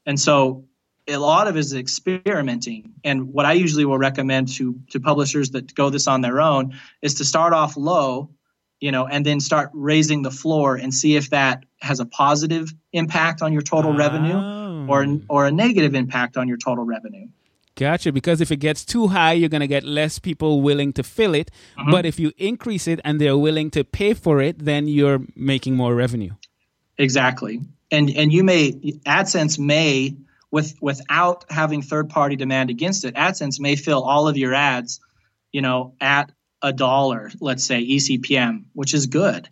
And 0.05 0.21
so 0.21 0.67
a 1.09 1.17
lot 1.17 1.49
of 1.49 1.57
it 1.57 1.61
is 1.61 1.75
experimenting. 1.75 2.93
And 3.05 3.33
what 3.33 3.47
I 3.47 3.53
usually 3.53 3.85
will 3.85 3.99
recommend 3.99 4.49
to 4.57 4.79
to 4.91 5.01
publishers 5.01 5.51
that 5.51 5.75
go 5.75 5.91
this 5.91 6.07
on 6.07 6.21
their 6.21 6.41
own 6.41 6.75
is 7.03 7.15
to 7.15 7.25
start 7.25 7.53
off 7.53 7.77
low, 7.77 8.31
you 8.81 8.93
know, 8.93 9.07
and 9.07 9.25
then 9.25 9.41
start 9.41 9.71
raising 9.73 10.23
the 10.23 10.31
floor 10.31 10.77
and 10.77 10.93
see 10.93 11.17
if 11.17 11.31
that 11.31 11.65
has 11.81 12.01
a 12.01 12.07
positive 12.07 12.73
impact 12.93 13.43
on 13.43 13.53
your 13.53 13.63
total 13.63 13.95
revenue 13.95 14.37
or 14.89 15.05
Oh. 15.05 15.21
or 15.29 15.47
a 15.47 15.53
negative 15.53 15.95
impact 15.95 16.37
on 16.37 16.49
your 16.49 16.59
total 16.59 16.85
revenue. 16.85 17.29
Gotcha. 17.77 18.13
Because 18.13 18.41
if 18.41 18.53
it 18.53 18.57
gets 18.57 18.85
too 18.85 19.09
high, 19.09 19.33
you're 19.33 19.49
going 19.49 19.61
to 19.61 19.67
get 19.67 19.85
less 19.85 20.19
people 20.19 20.63
willing 20.63 20.93
to 20.93 21.03
fill 21.03 21.35
it. 21.35 21.51
Mm-hmm. 21.79 21.91
But 21.91 22.07
if 22.07 22.21
you 22.21 22.33
increase 22.37 22.87
it 22.87 23.01
and 23.05 23.21
they're 23.21 23.37
willing 23.37 23.71
to 23.73 23.85
pay 23.85 24.15
for 24.15 24.41
it, 24.41 24.65
then 24.65 24.87
you're 24.87 25.21
making 25.35 25.75
more 25.75 25.95
revenue. 25.95 26.35
Exactly. 26.99 27.61
And 27.91 28.11
and 28.11 28.33
you 28.33 28.45
may 28.45 28.73
AdSense 29.07 29.59
may 29.59 30.17
with 30.51 30.77
without 30.81 31.45
having 31.51 31.83
third 31.83 32.09
party 32.09 32.37
demand 32.37 32.71
against 32.71 33.05
it, 33.05 33.15
AdSense 33.15 33.59
may 33.59 33.77
fill 33.77 34.05
all 34.05 34.29
of 34.29 34.37
your 34.37 34.55
ads, 34.55 35.01
you 35.53 35.61
know, 35.61 35.95
at 36.01 36.31
a 36.63 36.73
dollar, 36.73 37.31
let's 37.41 37.65
say 37.65 37.85
ECPM, 37.85 38.65
which 38.73 38.95
is 38.95 39.07
good. 39.07 39.49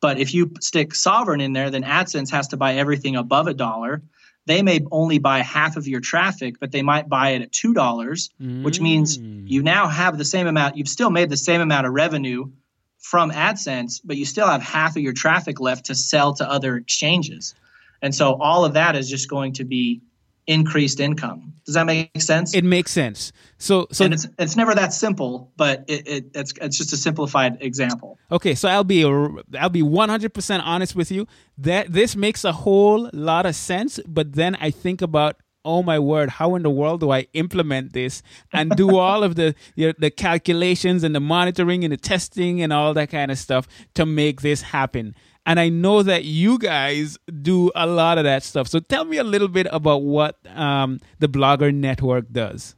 But 0.00 0.18
if 0.18 0.32
you 0.34 0.52
stick 0.60 0.90
Sovrn 0.90 1.42
in 1.42 1.52
there, 1.54 1.70
then 1.70 1.82
AdSense 1.82 2.30
has 2.30 2.48
to 2.48 2.56
buy 2.56 2.74
everything 2.74 3.16
above 3.16 3.48
a 3.48 3.54
dollar. 3.54 4.02
They 4.46 4.62
may 4.62 4.80
only 4.90 5.18
buy 5.18 5.40
half 5.40 5.76
of 5.76 5.88
your 5.88 6.00
traffic, 6.00 6.60
but 6.60 6.70
they 6.70 6.82
might 6.82 7.08
buy 7.08 7.30
it 7.30 7.42
at 7.42 7.52
two 7.52 7.72
dollars, 7.72 8.30
which 8.38 8.80
means 8.80 9.16
mm. 9.16 9.48
you 9.48 9.62
now 9.62 9.88
have 9.88 10.18
the 10.18 10.24
same 10.24 10.46
amount. 10.46 10.76
You've 10.76 10.88
still 10.88 11.10
made 11.10 11.30
the 11.30 11.36
same 11.36 11.60
amount 11.60 11.86
of 11.86 11.94
revenue 11.94 12.50
from 12.98 13.30
AdSense, 13.30 14.00
but 14.04 14.16
you 14.16 14.24
still 14.24 14.46
have 14.46 14.62
half 14.62 14.96
of 14.96 15.02
your 15.02 15.12
traffic 15.12 15.60
left 15.60 15.86
to 15.86 15.94
sell 15.94 16.34
to 16.34 16.50
other 16.50 16.76
exchanges. 16.76 17.54
And 18.02 18.14
so 18.14 18.34
all 18.34 18.64
of 18.64 18.74
that 18.74 18.96
is 18.96 19.08
just 19.08 19.28
going 19.28 19.54
to 19.54 19.64
be 19.64 20.02
increased 20.46 21.00
income. 21.00 21.54
Does 21.64 21.74
that 21.74 21.86
make 21.86 22.20
sense? 22.20 22.54
It 22.54 22.64
makes 22.64 22.90
sense. 22.90 23.32
So, 23.58 23.86
so 23.90 24.04
and 24.04 24.12
it's 24.12 24.26
it's 24.38 24.56
never 24.56 24.74
that 24.74 24.92
simple, 24.92 25.50
but 25.56 25.84
it, 25.88 26.06
it 26.06 26.24
it's 26.34 26.52
it's 26.60 26.76
just 26.76 26.92
a 26.92 26.96
simplified 26.96 27.56
example. 27.60 28.18
Okay, 28.30 28.54
so 28.54 28.68
I'll 28.68 28.84
be 28.84 29.04
I'll 29.04 29.70
be 29.70 29.82
100% 29.82 30.62
honest 30.64 30.94
with 30.94 31.10
you. 31.10 31.26
That 31.56 31.92
this 31.92 32.16
makes 32.16 32.44
a 32.44 32.52
whole 32.52 33.08
lot 33.12 33.46
of 33.46 33.54
sense, 33.54 33.98
but 34.06 34.34
then 34.34 34.56
I 34.56 34.70
think 34.70 35.00
about 35.00 35.36
oh 35.64 35.82
my 35.82 35.98
word, 35.98 36.28
how 36.28 36.54
in 36.56 36.62
the 36.62 36.70
world 36.70 37.00
do 37.00 37.10
I 37.10 37.26
implement 37.32 37.94
this 37.94 38.22
and 38.52 38.70
do 38.76 38.98
all 38.98 39.22
of 39.24 39.36
the 39.36 39.54
you 39.74 39.88
know, 39.88 39.92
the 39.98 40.10
calculations 40.10 41.02
and 41.02 41.14
the 41.14 41.20
monitoring 41.20 41.84
and 41.84 41.92
the 41.92 41.96
testing 41.96 42.60
and 42.60 42.72
all 42.72 42.92
that 42.94 43.08
kind 43.10 43.30
of 43.30 43.38
stuff 43.38 43.66
to 43.94 44.04
make 44.04 44.42
this 44.42 44.60
happen? 44.60 45.14
And 45.46 45.60
I 45.60 45.68
know 45.68 46.02
that 46.02 46.24
you 46.24 46.58
guys 46.58 47.18
do 47.42 47.70
a 47.74 47.86
lot 47.86 48.18
of 48.18 48.24
that 48.24 48.42
stuff. 48.42 48.66
So 48.68 48.80
tell 48.80 49.04
me 49.04 49.18
a 49.18 49.24
little 49.24 49.48
bit 49.48 49.66
about 49.70 50.02
what 50.02 50.38
um, 50.54 51.00
the 51.18 51.28
Blogger 51.28 51.72
Network 51.74 52.32
does. 52.32 52.74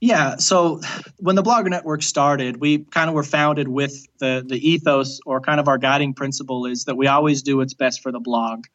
Yeah. 0.00 0.36
So 0.36 0.80
when 1.18 1.34
the 1.34 1.42
Blogger 1.42 1.70
Network 1.70 2.02
started, 2.02 2.60
we 2.60 2.84
kind 2.84 3.08
of 3.08 3.14
were 3.14 3.22
founded 3.22 3.68
with 3.68 4.06
the 4.18 4.44
the 4.46 4.56
ethos 4.56 5.18
or 5.24 5.40
kind 5.40 5.58
of 5.58 5.66
our 5.66 5.78
guiding 5.78 6.12
principle 6.12 6.66
is 6.66 6.84
that 6.84 6.96
we 6.96 7.06
always 7.06 7.42
do 7.42 7.56
what's 7.56 7.74
best 7.74 8.02
for 8.02 8.12
the 8.12 8.20
blog. 8.20 8.66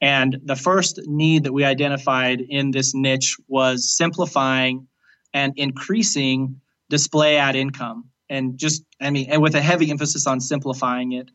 And 0.00 0.40
the 0.42 0.56
first 0.56 0.98
need 1.06 1.44
that 1.44 1.52
we 1.52 1.64
identified 1.64 2.40
in 2.40 2.70
this 2.70 2.94
niche 2.94 3.36
was 3.48 3.94
simplifying 3.94 4.86
and 5.34 5.52
increasing 5.56 6.60
display 6.88 7.36
ad 7.36 7.56
income. 7.56 8.06
And 8.30 8.56
just, 8.58 8.82
I 9.00 9.10
mean, 9.10 9.28
and 9.30 9.42
with 9.42 9.54
a 9.54 9.60
heavy 9.60 9.90
emphasis 9.90 10.26
on 10.26 10.40
simplifying 10.40 11.12
it. 11.12 11.30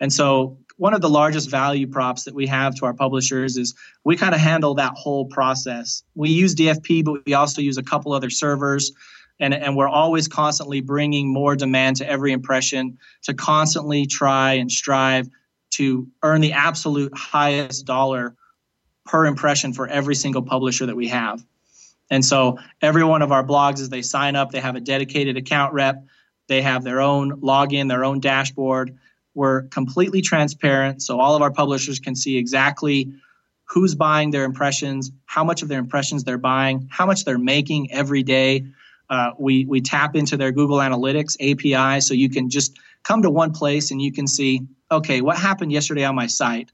And 0.00 0.12
so 0.12 0.58
one 0.76 0.94
of 0.94 1.00
the 1.00 1.08
largest 1.08 1.50
value 1.50 1.86
props 1.86 2.24
that 2.24 2.34
we 2.34 2.46
have 2.46 2.74
to 2.76 2.86
our 2.86 2.94
publishers 2.94 3.56
is 3.56 3.74
we 4.04 4.16
kind 4.16 4.34
of 4.34 4.40
handle 4.40 4.74
that 4.74 4.94
whole 4.94 5.26
process. 5.26 6.02
We 6.14 6.30
use 6.30 6.54
DFP, 6.54 7.04
but 7.04 7.24
we 7.26 7.34
also 7.34 7.62
use 7.62 7.78
a 7.78 7.82
couple 7.82 8.12
other 8.12 8.30
servers. 8.30 8.92
And, 9.40 9.54
and 9.54 9.76
we're 9.76 9.88
always 9.88 10.28
constantly 10.28 10.80
bringing 10.80 11.32
more 11.32 11.56
demand 11.56 11.96
to 11.96 12.08
every 12.08 12.32
impression 12.32 12.98
to 13.22 13.34
constantly 13.34 14.06
try 14.06 14.54
and 14.54 14.70
strive 14.70 15.28
to 15.70 16.08
earn 16.22 16.40
the 16.40 16.52
absolute 16.52 17.12
highest 17.16 17.84
dollar 17.84 18.36
per 19.04 19.26
impression 19.26 19.72
for 19.72 19.88
every 19.88 20.14
single 20.14 20.42
publisher 20.42 20.86
that 20.86 20.96
we 20.96 21.08
have. 21.08 21.44
And 22.10 22.24
so 22.24 22.58
every 22.80 23.04
one 23.04 23.22
of 23.22 23.32
our 23.32 23.44
blogs, 23.44 23.80
as 23.80 23.88
they 23.88 24.02
sign 24.02 24.36
up, 24.36 24.50
they 24.50 24.60
have 24.60 24.76
a 24.76 24.80
dedicated 24.80 25.36
account 25.36 25.72
rep. 25.72 26.04
They 26.46 26.62
have 26.62 26.84
their 26.84 27.00
own 27.00 27.40
login, 27.40 27.88
their 27.88 28.04
own 28.04 28.20
dashboard. 28.20 28.98
We're 29.34 29.62
completely 29.62 30.22
transparent, 30.22 31.02
so 31.02 31.20
all 31.20 31.34
of 31.34 31.42
our 31.42 31.50
publishers 31.50 31.98
can 31.98 32.14
see 32.14 32.36
exactly 32.36 33.12
who's 33.64 33.94
buying 33.94 34.30
their 34.30 34.44
impressions, 34.44 35.10
how 35.26 35.42
much 35.42 35.62
of 35.62 35.68
their 35.68 35.78
impressions 35.78 36.24
they're 36.24 36.38
buying, 36.38 36.88
how 36.90 37.06
much 37.06 37.24
they're 37.24 37.38
making 37.38 37.90
every 37.90 38.22
day. 38.22 38.66
Uh, 39.10 39.32
we 39.38 39.64
we 39.66 39.80
tap 39.80 40.16
into 40.16 40.36
their 40.36 40.52
Google 40.52 40.78
Analytics 40.78 41.36
API, 41.40 42.00
so 42.00 42.14
you 42.14 42.30
can 42.30 42.48
just 42.48 42.78
come 43.02 43.22
to 43.22 43.30
one 43.30 43.52
place 43.52 43.90
and 43.90 44.00
you 44.00 44.12
can 44.12 44.26
see, 44.26 44.62
okay, 44.90 45.20
what 45.20 45.36
happened 45.36 45.72
yesterday 45.72 46.04
on 46.04 46.14
my 46.14 46.26
site? 46.26 46.70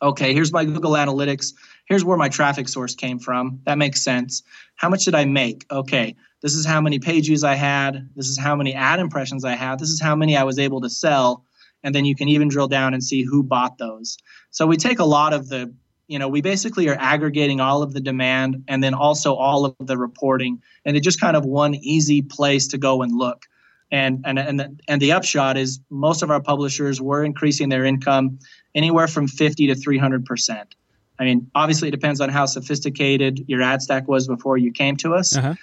Okay, 0.00 0.32
here's 0.32 0.52
my 0.52 0.64
Google 0.64 0.92
Analytics. 0.92 1.54
Here's 1.86 2.04
where 2.04 2.16
my 2.16 2.28
traffic 2.28 2.68
source 2.68 2.94
came 2.94 3.18
from. 3.18 3.60
That 3.64 3.78
makes 3.78 4.02
sense. 4.02 4.42
How 4.76 4.88
much 4.88 5.04
did 5.04 5.14
I 5.14 5.24
make? 5.24 5.64
Okay, 5.70 6.14
this 6.40 6.54
is 6.54 6.64
how 6.64 6.80
many 6.80 6.98
page 6.98 7.26
views 7.26 7.42
I 7.42 7.54
had. 7.54 8.08
This 8.14 8.28
is 8.28 8.38
how 8.38 8.54
many 8.54 8.74
ad 8.74 9.00
impressions 9.00 9.44
I 9.44 9.56
had. 9.56 9.78
This 9.78 9.88
is 9.90 10.00
how 10.00 10.14
many 10.14 10.36
I 10.36 10.44
was 10.44 10.58
able 10.58 10.80
to 10.82 10.90
sell. 10.90 11.44
And 11.82 11.94
then 11.94 12.04
you 12.04 12.14
can 12.14 12.28
even 12.28 12.48
drill 12.48 12.68
down 12.68 12.94
and 12.94 13.02
see 13.02 13.22
who 13.22 13.42
bought 13.42 13.78
those. 13.78 14.18
So 14.50 14.66
we 14.66 14.76
take 14.76 14.98
a 14.98 15.04
lot 15.04 15.32
of 15.32 15.48
the, 15.48 15.72
you 16.08 16.18
know, 16.18 16.28
we 16.28 16.40
basically 16.40 16.88
are 16.88 16.96
aggregating 16.98 17.60
all 17.60 17.82
of 17.82 17.92
the 17.92 18.00
demand 18.00 18.64
and 18.66 18.82
then 18.82 18.94
also 18.94 19.34
all 19.34 19.64
of 19.64 19.74
the 19.80 19.96
reporting. 19.96 20.60
And 20.84 20.96
it's 20.96 21.04
just 21.04 21.20
kind 21.20 21.36
of 21.36 21.44
one 21.44 21.74
easy 21.74 22.22
place 22.22 22.66
to 22.68 22.78
go 22.78 23.02
and 23.02 23.16
look. 23.16 23.44
And 23.90 24.22
and 24.26 24.38
and 24.38 24.60
the, 24.60 24.76
and 24.86 25.00
the 25.00 25.12
upshot 25.12 25.56
is 25.56 25.80
most 25.88 26.22
of 26.22 26.30
our 26.30 26.42
publishers 26.42 27.00
were 27.00 27.24
increasing 27.24 27.70
their 27.70 27.86
income 27.86 28.38
anywhere 28.74 29.06
from 29.06 29.28
50 29.28 29.68
to 29.68 29.74
300 29.74 30.26
percent. 30.26 30.74
I 31.18 31.24
mean, 31.24 31.50
obviously, 31.54 31.88
it 31.88 31.92
depends 31.92 32.20
on 32.20 32.28
how 32.28 32.46
sophisticated 32.46 33.44
your 33.48 33.62
ad 33.62 33.82
stack 33.82 34.06
was 34.06 34.28
before 34.28 34.56
you 34.56 34.72
came 34.72 34.96
to 34.98 35.14
us. 35.14 35.36
Uh-huh. 35.36 35.54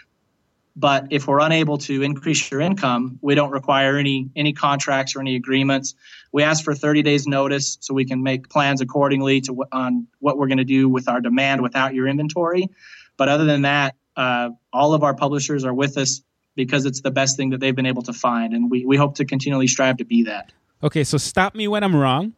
But 0.76 1.08
if 1.12 1.28
we're 1.28 1.40
unable 1.40 1.78
to 1.80 2.02
increase 2.02 2.52
your 2.52 2.60
income, 2.60 3.18
we 3.22 3.34
don't 3.34 3.52
require 3.52 3.98
any 3.98 4.30
any 4.36 4.52
contracts 4.52 5.16
or 5.16 5.22
any 5.22 5.36
agreements. 5.36 5.96
We 6.34 6.44
ask 6.44 6.64
for 6.64 6.76
30 6.76 7.02
days 7.02 7.26
notice 7.26 7.78
so 7.80 7.94
we 7.94 8.06
can 8.06 8.22
make 8.24 8.50
plans 8.50 8.82
accordingly 8.82 9.40
to 9.42 9.54
what, 9.54 9.70
on 9.72 10.08
what 10.20 10.38
we're 10.38 10.48
going 10.48 10.58
to 10.58 10.66
do 10.66 10.90
with 10.90 11.08
our 11.08 11.22
demand 11.22 11.62
without 11.62 11.94
your 11.94 12.08
inventory. 12.08 12.68
But 13.16 13.30
other 13.30 13.46
than 13.46 13.62
that, 13.62 13.96
uh, 14.18 14.50
all 14.74 14.94
of 14.94 15.04
our 15.04 15.14
publishers 15.14 15.64
are 15.64 15.74
with 15.74 15.98
us 15.98 16.22
because 16.56 16.86
it's 16.86 17.02
the 17.02 17.12
best 17.12 17.38
thing 17.38 17.52
that 17.52 17.60
they've 17.60 17.76
been 17.76 17.86
able 17.86 18.04
to 18.04 18.14
find, 18.14 18.54
and 18.54 18.70
we 18.70 18.86
we 18.86 18.98
hope 18.98 19.16
to 19.16 19.26
continually 19.26 19.68
strive 19.68 19.98
to 19.98 20.06
be 20.06 20.24
that. 20.24 20.52
Okay, 20.84 21.04
so 21.04 21.18
stop 21.18 21.56
me 21.56 21.68
when 21.68 21.84
I'm 21.84 21.96
wrong. 21.96 22.34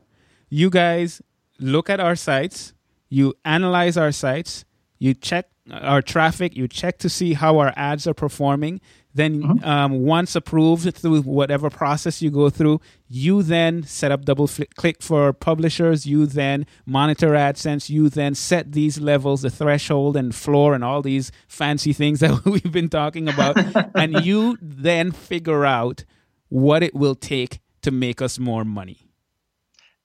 You 0.50 0.70
guys 0.70 1.22
look 1.60 1.90
at 1.90 2.00
our 2.00 2.16
sites, 2.16 2.74
you 3.10 3.34
analyze 3.44 3.98
our 3.98 4.12
sites, 4.12 4.64
you 5.00 5.14
check 5.14 5.48
our 5.72 6.02
traffic, 6.02 6.56
you 6.56 6.68
check 6.68 6.98
to 7.00 7.10
see 7.10 7.34
how 7.34 7.60
our 7.60 7.74
ads 7.76 8.08
are 8.08 8.14
performing. 8.14 8.80
Then, 9.14 9.60
um, 9.64 10.04
once 10.04 10.36
approved 10.36 10.94
through 10.94 11.24
whatever 11.24 11.72
process 11.72 12.22
you 12.22 12.30
go 12.30 12.52
through, 12.52 12.82
you 13.08 13.42
then 13.42 13.82
set 13.82 14.12
up 14.12 14.26
double 14.26 14.46
fl- 14.46 14.64
click 14.76 15.02
for 15.02 15.34
publishers. 15.34 16.06
You 16.06 16.28
then 16.28 16.68
monitor 16.86 17.30
AdSense. 17.30 17.90
You 17.90 18.10
then 18.10 18.36
set 18.36 18.74
these 18.74 19.00
levels, 19.00 19.42
the 19.42 19.50
threshold 19.50 20.16
and 20.16 20.36
floor, 20.36 20.76
and 20.76 20.84
all 20.84 21.02
these 21.02 21.32
fancy 21.48 21.94
things 21.94 22.20
that 22.22 22.46
we've 22.46 22.72
been 22.72 22.90
talking 22.90 23.28
about. 23.28 23.58
and 23.96 24.24
you 24.24 24.58
then 24.62 25.12
figure 25.12 25.66
out 25.66 26.04
what 26.50 26.84
it 26.84 26.94
will 26.94 27.16
take 27.16 27.60
to 27.82 27.90
make 27.90 28.22
us 28.22 28.38
more 28.38 28.64
money. 28.64 29.00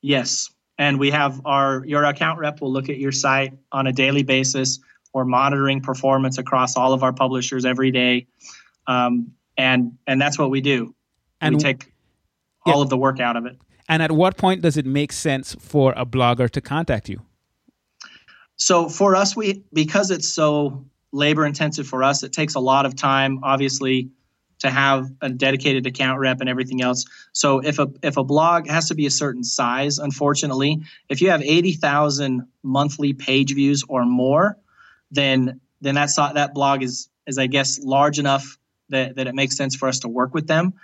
Yes. 0.01 0.49
And 0.83 0.99
we 0.99 1.13
have 1.13 1.41
our 1.45 1.85
your 1.87 2.03
account 2.03 2.41
rep 2.41 2.61
will 2.61 2.73
look 2.73 2.89
at 2.89 2.99
your 2.99 3.13
site 3.13 3.53
on 3.71 3.87
a 3.87 3.93
daily 3.93 4.25
basis. 4.25 4.81
We're 5.15 5.25
monitoring 5.25 5.81
performance 5.81 6.39
across 6.39 6.77
all 6.77 6.93
of 6.93 7.05
our 7.05 7.13
publishers 7.13 7.65
every 7.65 7.93
day. 7.93 8.27
Um, 8.89 9.31
and 9.57 9.97
and 10.09 10.21
that's 10.21 10.41
what 10.41 10.51
we 10.51 10.61
do. 10.61 10.93
And 11.41 11.55
we 11.55 11.63
take 11.63 11.93
all 12.67 12.83
of 12.83 12.91
the 12.91 12.97
work 12.97 13.21
out 13.21 13.37
of 13.37 13.47
it. 13.47 13.57
And 13.89 14.03
at 14.03 14.11
what 14.11 14.37
point 14.37 14.63
does 14.63 14.77
it 14.77 14.85
make 14.85 15.13
sense 15.13 15.55
for 15.61 15.93
a 15.97 16.05
blogger 16.05 16.51
to 16.51 16.61
contact 16.61 17.09
you? 17.09 17.23
So 18.57 18.89
for 18.89 19.15
us, 19.15 19.37
we 19.37 19.63
because 19.73 20.11
it's 20.11 20.29
so 20.29 20.85
labor 21.13 21.47
intensive 21.47 21.87
for 21.87 22.03
us, 22.03 22.25
it 22.25 22.33
takes 22.33 22.57
a 22.57 22.61
lot 22.61 22.87
of 22.87 22.97
time, 22.97 23.39
obviously, 23.45 24.11
to 24.63 24.71
have 24.71 25.11
a 25.21 25.29
dedicated 25.29 25.87
account 25.87 26.21
rep 26.21 26.41
and 26.41 26.49
everything 26.49 26.83
else. 26.83 27.05
So 27.33 27.59
if 27.59 27.79
a 27.79 27.89
if 28.03 28.17
a 28.17 28.25
blog 28.25 28.69
has 28.69 28.89
to 28.89 28.95
be 28.95 29.07
a 29.07 29.11
certain 29.11 29.45
size, 29.45 29.99
unfortunately, 29.99 30.83
if 31.09 31.21
you 31.21 31.31
have 31.31 31.43
eighty 31.43 31.73
thousand 31.73 32.47
monthly 32.63 33.13
page 33.13 33.55
views 33.55 33.85
or 33.89 34.05
more, 34.05 34.57
then 35.11 35.61
then 35.81 35.97
that 35.97 36.11
that 36.35 36.55
blog 36.55 36.83
is 36.83 37.09
is 37.27 37.39
I 37.39 37.49
guess 37.49 37.81
large 37.81 38.19
enough 38.21 38.57
that 38.91 39.17
that 39.17 39.27
it 39.27 39.35
makes 39.35 39.57
sense 39.57 39.75
for 39.75 39.89
us 39.89 40.01
to 40.01 40.09
work 40.09 40.33
with 40.33 40.47
them. 40.47 40.75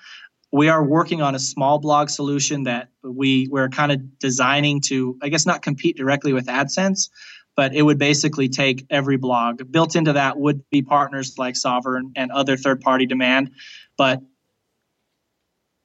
We 0.51 0.69
are 0.71 0.83
working 0.83 1.23
on 1.23 1.35
a 1.35 1.39
small 1.39 1.79
blog 1.79 2.09
solution 2.09 2.65
that 2.65 2.89
we 3.03 3.49
we're 3.49 3.69
kind 3.69 3.93
of 3.93 4.19
designing 4.19 4.81
to 4.89 5.19
I 5.23 5.29
guess 5.29 5.47
not 5.47 5.63
compete 5.63 5.97
directly 5.97 6.33
with 6.33 6.47
AdSense, 6.47 7.11
but 7.59 7.75
it 7.75 7.83
would 7.83 7.99
basically 7.99 8.49
take 8.49 8.87
every 8.89 9.17
blog. 9.17 9.73
Built 9.73 9.97
into 9.97 10.13
that 10.13 10.39
would 10.39 10.63
be 10.71 10.81
partners 10.81 11.39
like 11.39 11.57
Sovrn 11.57 12.13
and 12.15 12.31
other 12.31 12.57
third 12.57 12.81
party 12.81 13.05
demand, 13.05 13.51
but 13.97 14.23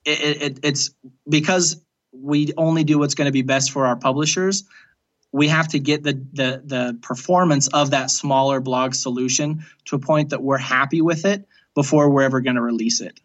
it, 0.05 0.41
it, 0.43 0.59
it's 0.61 0.91
because 1.27 1.83
we 2.11 2.53
only 2.57 2.83
do 2.83 2.99
what's 2.99 3.15
going 3.15 3.25
to 3.25 3.31
be 3.31 3.41
best 3.41 3.71
for 3.71 3.87
our 3.87 3.95
publishers 3.95 4.65
we 5.31 5.47
have 5.47 5.67
to 5.69 5.79
get 5.79 6.03
the, 6.03 6.13
the 6.33 6.61
the 6.63 6.99
performance 7.01 7.67
of 7.69 7.89
that 7.89 8.11
smaller 8.11 8.59
blog 8.59 8.93
solution 8.93 9.65
to 9.85 9.95
a 9.95 9.99
point 9.99 10.29
that 10.29 10.43
we're 10.43 10.59
happy 10.59 11.01
with 11.01 11.25
it 11.25 11.47
before 11.73 12.11
we're 12.11 12.21
ever 12.21 12.39
going 12.39 12.55
to 12.55 12.61
release 12.61 13.01
it 13.01 13.19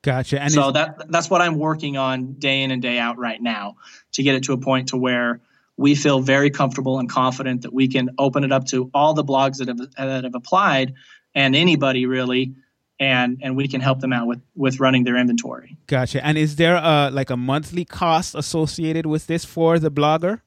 Gotcha. 0.00 0.40
And 0.40 0.50
so 0.50 0.70
that 0.70 1.10
that's 1.10 1.28
what 1.28 1.42
i'm 1.42 1.58
working 1.58 1.98
on 1.98 2.32
day 2.34 2.62
in 2.62 2.70
and 2.70 2.80
day 2.80 2.98
out 2.98 3.18
right 3.18 3.42
now 3.42 3.76
to 4.12 4.22
get 4.22 4.34
it 4.36 4.44
to 4.44 4.54
a 4.54 4.58
point 4.58 4.88
to 4.88 4.96
where 4.96 5.42
we 5.76 5.94
feel 5.94 6.20
very 6.20 6.50
comfortable 6.50 6.98
and 6.98 7.08
confident 7.08 7.62
that 7.62 7.72
we 7.72 7.88
can 7.88 8.10
open 8.18 8.44
it 8.44 8.52
up 8.52 8.64
to 8.66 8.90
all 8.94 9.14
the 9.14 9.24
blogs 9.24 9.58
that 9.58 9.68
have 9.68 9.78
that 9.96 10.24
have 10.24 10.34
applied 10.34 10.94
and 11.34 11.56
anybody 11.56 12.06
really 12.06 12.54
and 13.00 13.40
and 13.42 13.56
we 13.56 13.66
can 13.66 13.80
help 13.80 14.00
them 14.00 14.12
out 14.12 14.26
with 14.26 14.40
with 14.54 14.78
running 14.78 15.04
their 15.04 15.16
inventory 15.16 15.76
gotcha. 15.86 16.24
And 16.24 16.38
is 16.38 16.56
there 16.56 16.76
a 16.76 17.10
like 17.12 17.30
a 17.30 17.36
monthly 17.36 17.84
cost 17.84 18.34
associated 18.34 19.06
with 19.06 19.26
this 19.26 19.44
for 19.44 19.78
the 19.78 19.90
blogger? 19.90 20.40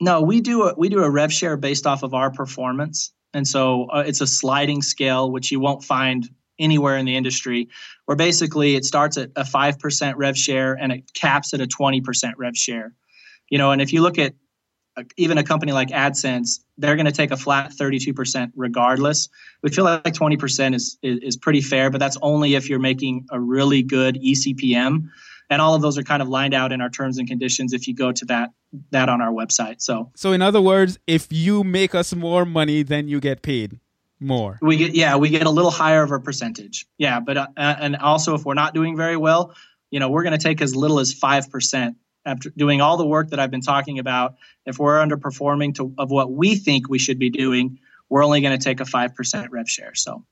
No, 0.00 0.22
we 0.22 0.40
do 0.40 0.64
a 0.64 0.74
we 0.76 0.88
do 0.88 1.02
a 1.02 1.10
rev 1.10 1.32
share 1.32 1.56
based 1.56 1.86
off 1.86 2.02
of 2.02 2.14
our 2.14 2.30
performance, 2.30 3.12
and 3.34 3.46
so 3.46 3.86
uh, 3.86 4.04
it's 4.06 4.20
a 4.20 4.26
sliding 4.26 4.82
scale 4.82 5.30
which 5.30 5.50
you 5.50 5.60
won't 5.60 5.82
find 5.82 6.28
anywhere 6.58 6.96
in 6.96 7.06
the 7.06 7.16
industry. 7.16 7.68
Where 8.06 8.16
basically 8.16 8.76
it 8.76 8.84
starts 8.84 9.16
at 9.16 9.30
a 9.36 9.44
five 9.44 9.78
percent 9.78 10.16
rev 10.16 10.36
share 10.36 10.74
and 10.74 10.92
it 10.92 11.12
caps 11.14 11.52
at 11.54 11.60
a 11.60 11.66
twenty 11.66 12.00
percent 12.00 12.38
rev 12.38 12.56
share. 12.56 12.94
You 13.48 13.58
know, 13.58 13.72
and 13.72 13.82
if 13.82 13.92
you 13.92 14.02
look 14.02 14.18
at 14.18 14.34
even 15.16 15.38
a 15.38 15.44
company 15.44 15.72
like 15.72 15.88
AdSense, 15.88 16.60
they're 16.76 16.96
going 16.96 17.06
to 17.06 17.12
take 17.12 17.30
a 17.30 17.36
flat 17.36 17.72
thirty 17.72 17.98
two 17.98 18.14
percent 18.14 18.52
regardless. 18.56 19.28
We 19.62 19.70
feel 19.70 19.84
like 19.84 20.14
twenty 20.14 20.36
percent 20.36 20.74
is, 20.74 20.98
is 21.02 21.18
is 21.20 21.36
pretty 21.36 21.60
fair, 21.60 21.90
but 21.90 21.98
that's 21.98 22.16
only 22.22 22.54
if 22.54 22.68
you're 22.68 22.78
making 22.78 23.26
a 23.30 23.40
really 23.40 23.82
good 23.82 24.16
eCPM 24.16 25.08
and 25.50 25.62
all 25.62 25.74
of 25.74 25.82
those 25.82 25.96
are 25.98 26.02
kind 26.02 26.22
of 26.22 26.28
lined 26.28 26.54
out 26.54 26.72
in 26.72 26.80
our 26.80 26.90
terms 26.90 27.18
and 27.18 27.26
conditions 27.26 27.72
if 27.72 27.88
you 27.88 27.94
go 27.94 28.12
to 28.12 28.24
that 28.26 28.50
that 28.90 29.08
on 29.08 29.20
our 29.20 29.32
website 29.32 29.80
so 29.80 30.10
So 30.14 30.32
in 30.32 30.42
other 30.42 30.60
words, 30.60 30.98
if 31.06 31.28
you 31.30 31.64
make 31.64 31.94
us 31.94 32.14
more 32.14 32.44
money, 32.44 32.82
then 32.82 33.08
you 33.08 33.20
get 33.20 33.42
paid 33.42 33.80
more. 34.20 34.58
we 34.60 34.76
get 34.76 34.94
yeah 34.96 35.16
we 35.16 35.28
get 35.28 35.46
a 35.46 35.50
little 35.50 35.70
higher 35.70 36.02
of 36.02 36.10
a 36.10 36.18
percentage 36.18 36.86
yeah 36.98 37.20
but 37.20 37.36
uh, 37.36 37.46
and 37.56 37.94
also 37.96 38.34
if 38.34 38.44
we're 38.44 38.54
not 38.54 38.74
doing 38.74 38.96
very 38.96 39.16
well 39.16 39.54
you 39.92 40.00
know 40.00 40.10
we're 40.10 40.24
going 40.24 40.36
to 40.36 40.42
take 40.42 40.60
as 40.60 40.74
little 40.74 40.98
as 40.98 41.14
5% 41.14 41.94
after 42.28 42.50
doing 42.50 42.80
all 42.80 42.96
the 42.96 43.06
work 43.06 43.30
that 43.30 43.40
i've 43.40 43.50
been 43.50 43.60
talking 43.60 43.98
about 43.98 44.34
if 44.66 44.78
we're 44.78 44.98
underperforming 44.98 45.74
to 45.74 45.92
of 45.98 46.10
what 46.10 46.32
we 46.32 46.54
think 46.54 46.88
we 46.88 46.98
should 46.98 47.18
be 47.18 47.30
doing 47.30 47.78
we're 48.08 48.24
only 48.24 48.40
going 48.40 48.56
to 48.56 48.62
take 48.62 48.80
a 48.80 48.84
5% 48.84 49.48
rev 49.50 49.68
share 49.68 49.94
so 49.94 50.24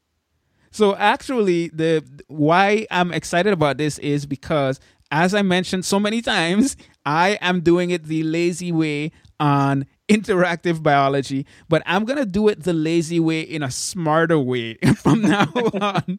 So 0.77 0.95
actually, 0.95 1.69
the 1.69 2.05
why 2.29 2.87
I'm 2.91 3.11
excited 3.11 3.53
about 3.55 3.79
this 3.79 3.99
is 3.99 4.27
because, 4.27 4.79
as 5.11 5.33
I 5.33 5.41
mentioned 5.41 5.87
so 5.87 5.99
many 5.99 6.21
times, 6.21 6.77
I 7.07 7.39
am 7.41 7.61
doing 7.61 7.89
it 7.91 8.05
the 8.05 8.23
lazy 8.25 8.73
way 8.73 9.13
on 9.41 9.87
interactive 10.09 10.83
biology, 10.83 11.47
but 11.71 11.83
I'm 11.87 12.05
gonna 12.05 12.27
do 12.27 12.49
it 12.49 12.65
the 12.65 12.75
lazy 12.75 13.21
way 13.21 13.41
in 13.41 13.63
a 13.63 13.71
smarter 13.71 14.39
way 14.39 14.75
from 14.97 15.23
now 15.23 15.49
on. 15.81 16.19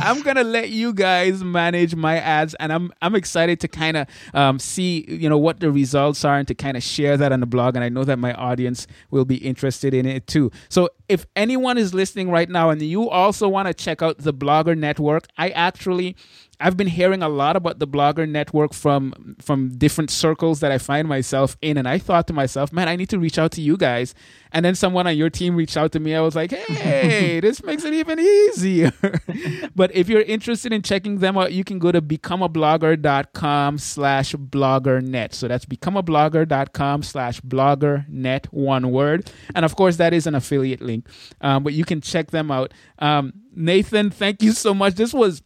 I'm 0.00 0.22
gonna 0.22 0.44
let 0.44 0.70
you 0.70 0.92
guys 0.92 1.42
manage 1.42 1.94
my 1.94 2.18
ads, 2.18 2.54
and 2.54 2.72
I'm 2.72 2.92
I'm 3.00 3.14
excited 3.14 3.60
to 3.60 3.68
kind 3.68 3.96
of 3.96 4.06
um, 4.34 4.58
see 4.58 5.04
you 5.08 5.28
know 5.28 5.38
what 5.38 5.60
the 5.60 5.70
results 5.70 6.24
are 6.24 6.38
and 6.38 6.48
to 6.48 6.54
kind 6.54 6.76
of 6.76 6.82
share 6.82 7.16
that 7.16 7.32
on 7.32 7.40
the 7.40 7.46
blog. 7.46 7.74
And 7.76 7.84
I 7.84 7.88
know 7.88 8.04
that 8.04 8.18
my 8.18 8.32
audience 8.34 8.86
will 9.10 9.24
be 9.24 9.36
interested 9.36 9.94
in 9.94 10.06
it 10.06 10.26
too. 10.26 10.50
So 10.68 10.88
if 11.08 11.26
anyone 11.36 11.78
is 11.78 11.94
listening 11.94 12.30
right 12.30 12.48
now 12.48 12.70
and 12.70 12.80
you 12.80 13.08
also 13.08 13.48
want 13.48 13.68
to 13.68 13.74
check 13.74 14.02
out 14.02 14.18
the 14.18 14.32
Blogger 14.32 14.76
Network, 14.76 15.26
I 15.36 15.50
actually 15.50 16.16
I've 16.62 16.76
been 16.76 16.86
hearing 16.86 17.22
a 17.22 17.28
lot 17.28 17.56
about 17.56 17.80
the 17.80 17.88
Blogger 17.88 18.28
Network 18.28 18.72
from 18.72 19.36
from 19.40 19.76
different 19.76 20.10
circles 20.10 20.60
that 20.60 20.70
I 20.70 20.78
find 20.78 21.08
myself 21.08 21.56
in, 21.60 21.76
and 21.76 21.88
I 21.88 21.98
thought 21.98 22.28
to 22.28 22.32
myself, 22.32 22.72
man, 22.72 22.88
I 22.88 22.94
need 22.94 23.08
to 23.10 23.18
reach 23.18 23.38
out 23.38 23.50
to 23.52 23.60
you 23.60 23.76
guys. 23.76 24.14
And 24.52 24.64
then 24.64 24.74
someone 24.74 25.06
on 25.06 25.16
your 25.16 25.30
team 25.30 25.56
reached 25.56 25.76
out 25.76 25.92
to 25.92 26.00
me. 26.00 26.14
I 26.14 26.20
was 26.20 26.36
like, 26.36 26.52
hey, 26.52 27.40
this 27.42 27.62
makes 27.64 27.84
it 27.84 27.94
even 27.94 28.20
easier. 28.20 28.92
but 29.74 29.94
if 29.94 30.08
you're 30.08 30.22
interested 30.22 30.72
in 30.72 30.82
checking 30.82 31.18
them 31.18 31.36
out, 31.36 31.52
you 31.52 31.64
can 31.64 31.78
go 31.78 31.90
to 31.90 32.02
becomeablogger.com 32.02 33.78
slash 33.78 34.34
bloggernet. 34.34 35.32
So 35.34 35.48
that's 35.48 35.64
becomeablogger.com 35.64 37.02
slash 37.02 37.40
bloggernet, 37.40 38.46
one 38.46 38.92
word. 38.92 39.32
And 39.54 39.64
of 39.64 39.74
course, 39.74 39.96
that 39.96 40.12
is 40.12 40.26
an 40.26 40.34
affiliate 40.34 40.82
link, 40.82 41.08
um, 41.40 41.64
but 41.64 41.72
you 41.72 41.84
can 41.84 42.00
check 42.00 42.30
them 42.30 42.50
out. 42.50 42.72
Um, 42.98 43.32
Nathan, 43.54 44.10
thank 44.10 44.42
you 44.42 44.52
so 44.52 44.74
much. 44.74 44.94
This 44.94 45.12
was 45.12 45.42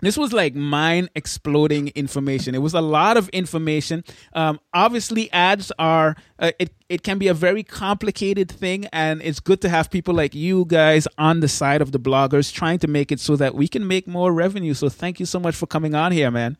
this 0.00 0.18
was 0.18 0.32
like 0.32 0.54
mind 0.54 1.10
exploding 1.14 1.88
information. 1.88 2.54
It 2.54 2.60
was 2.62 2.74
a 2.74 2.80
lot 2.80 3.16
of 3.16 3.28
information. 3.30 4.04
Um, 4.34 4.60
obviously 4.74 5.32
ads 5.32 5.72
are 5.78 6.16
uh, 6.38 6.52
it, 6.58 6.74
it 6.88 7.02
can 7.02 7.18
be 7.18 7.28
a 7.28 7.34
very 7.34 7.62
complicated 7.62 8.50
thing 8.50 8.86
and 8.92 9.22
it's 9.22 9.40
good 9.40 9.60
to 9.62 9.68
have 9.68 9.90
people 9.90 10.14
like 10.14 10.34
you 10.34 10.66
guys 10.66 11.08
on 11.16 11.40
the 11.40 11.48
side 11.48 11.80
of 11.80 11.92
the 11.92 12.00
bloggers 12.00 12.52
trying 12.52 12.78
to 12.80 12.86
make 12.86 13.10
it 13.10 13.20
so 13.20 13.36
that 13.36 13.54
we 13.54 13.68
can 13.68 13.86
make 13.86 14.06
more 14.06 14.32
revenue. 14.32 14.74
So 14.74 14.88
thank 14.88 15.18
you 15.18 15.26
so 15.26 15.40
much 15.40 15.54
for 15.54 15.66
coming 15.66 15.94
on 15.94 16.12
here 16.12 16.30
man. 16.30 16.58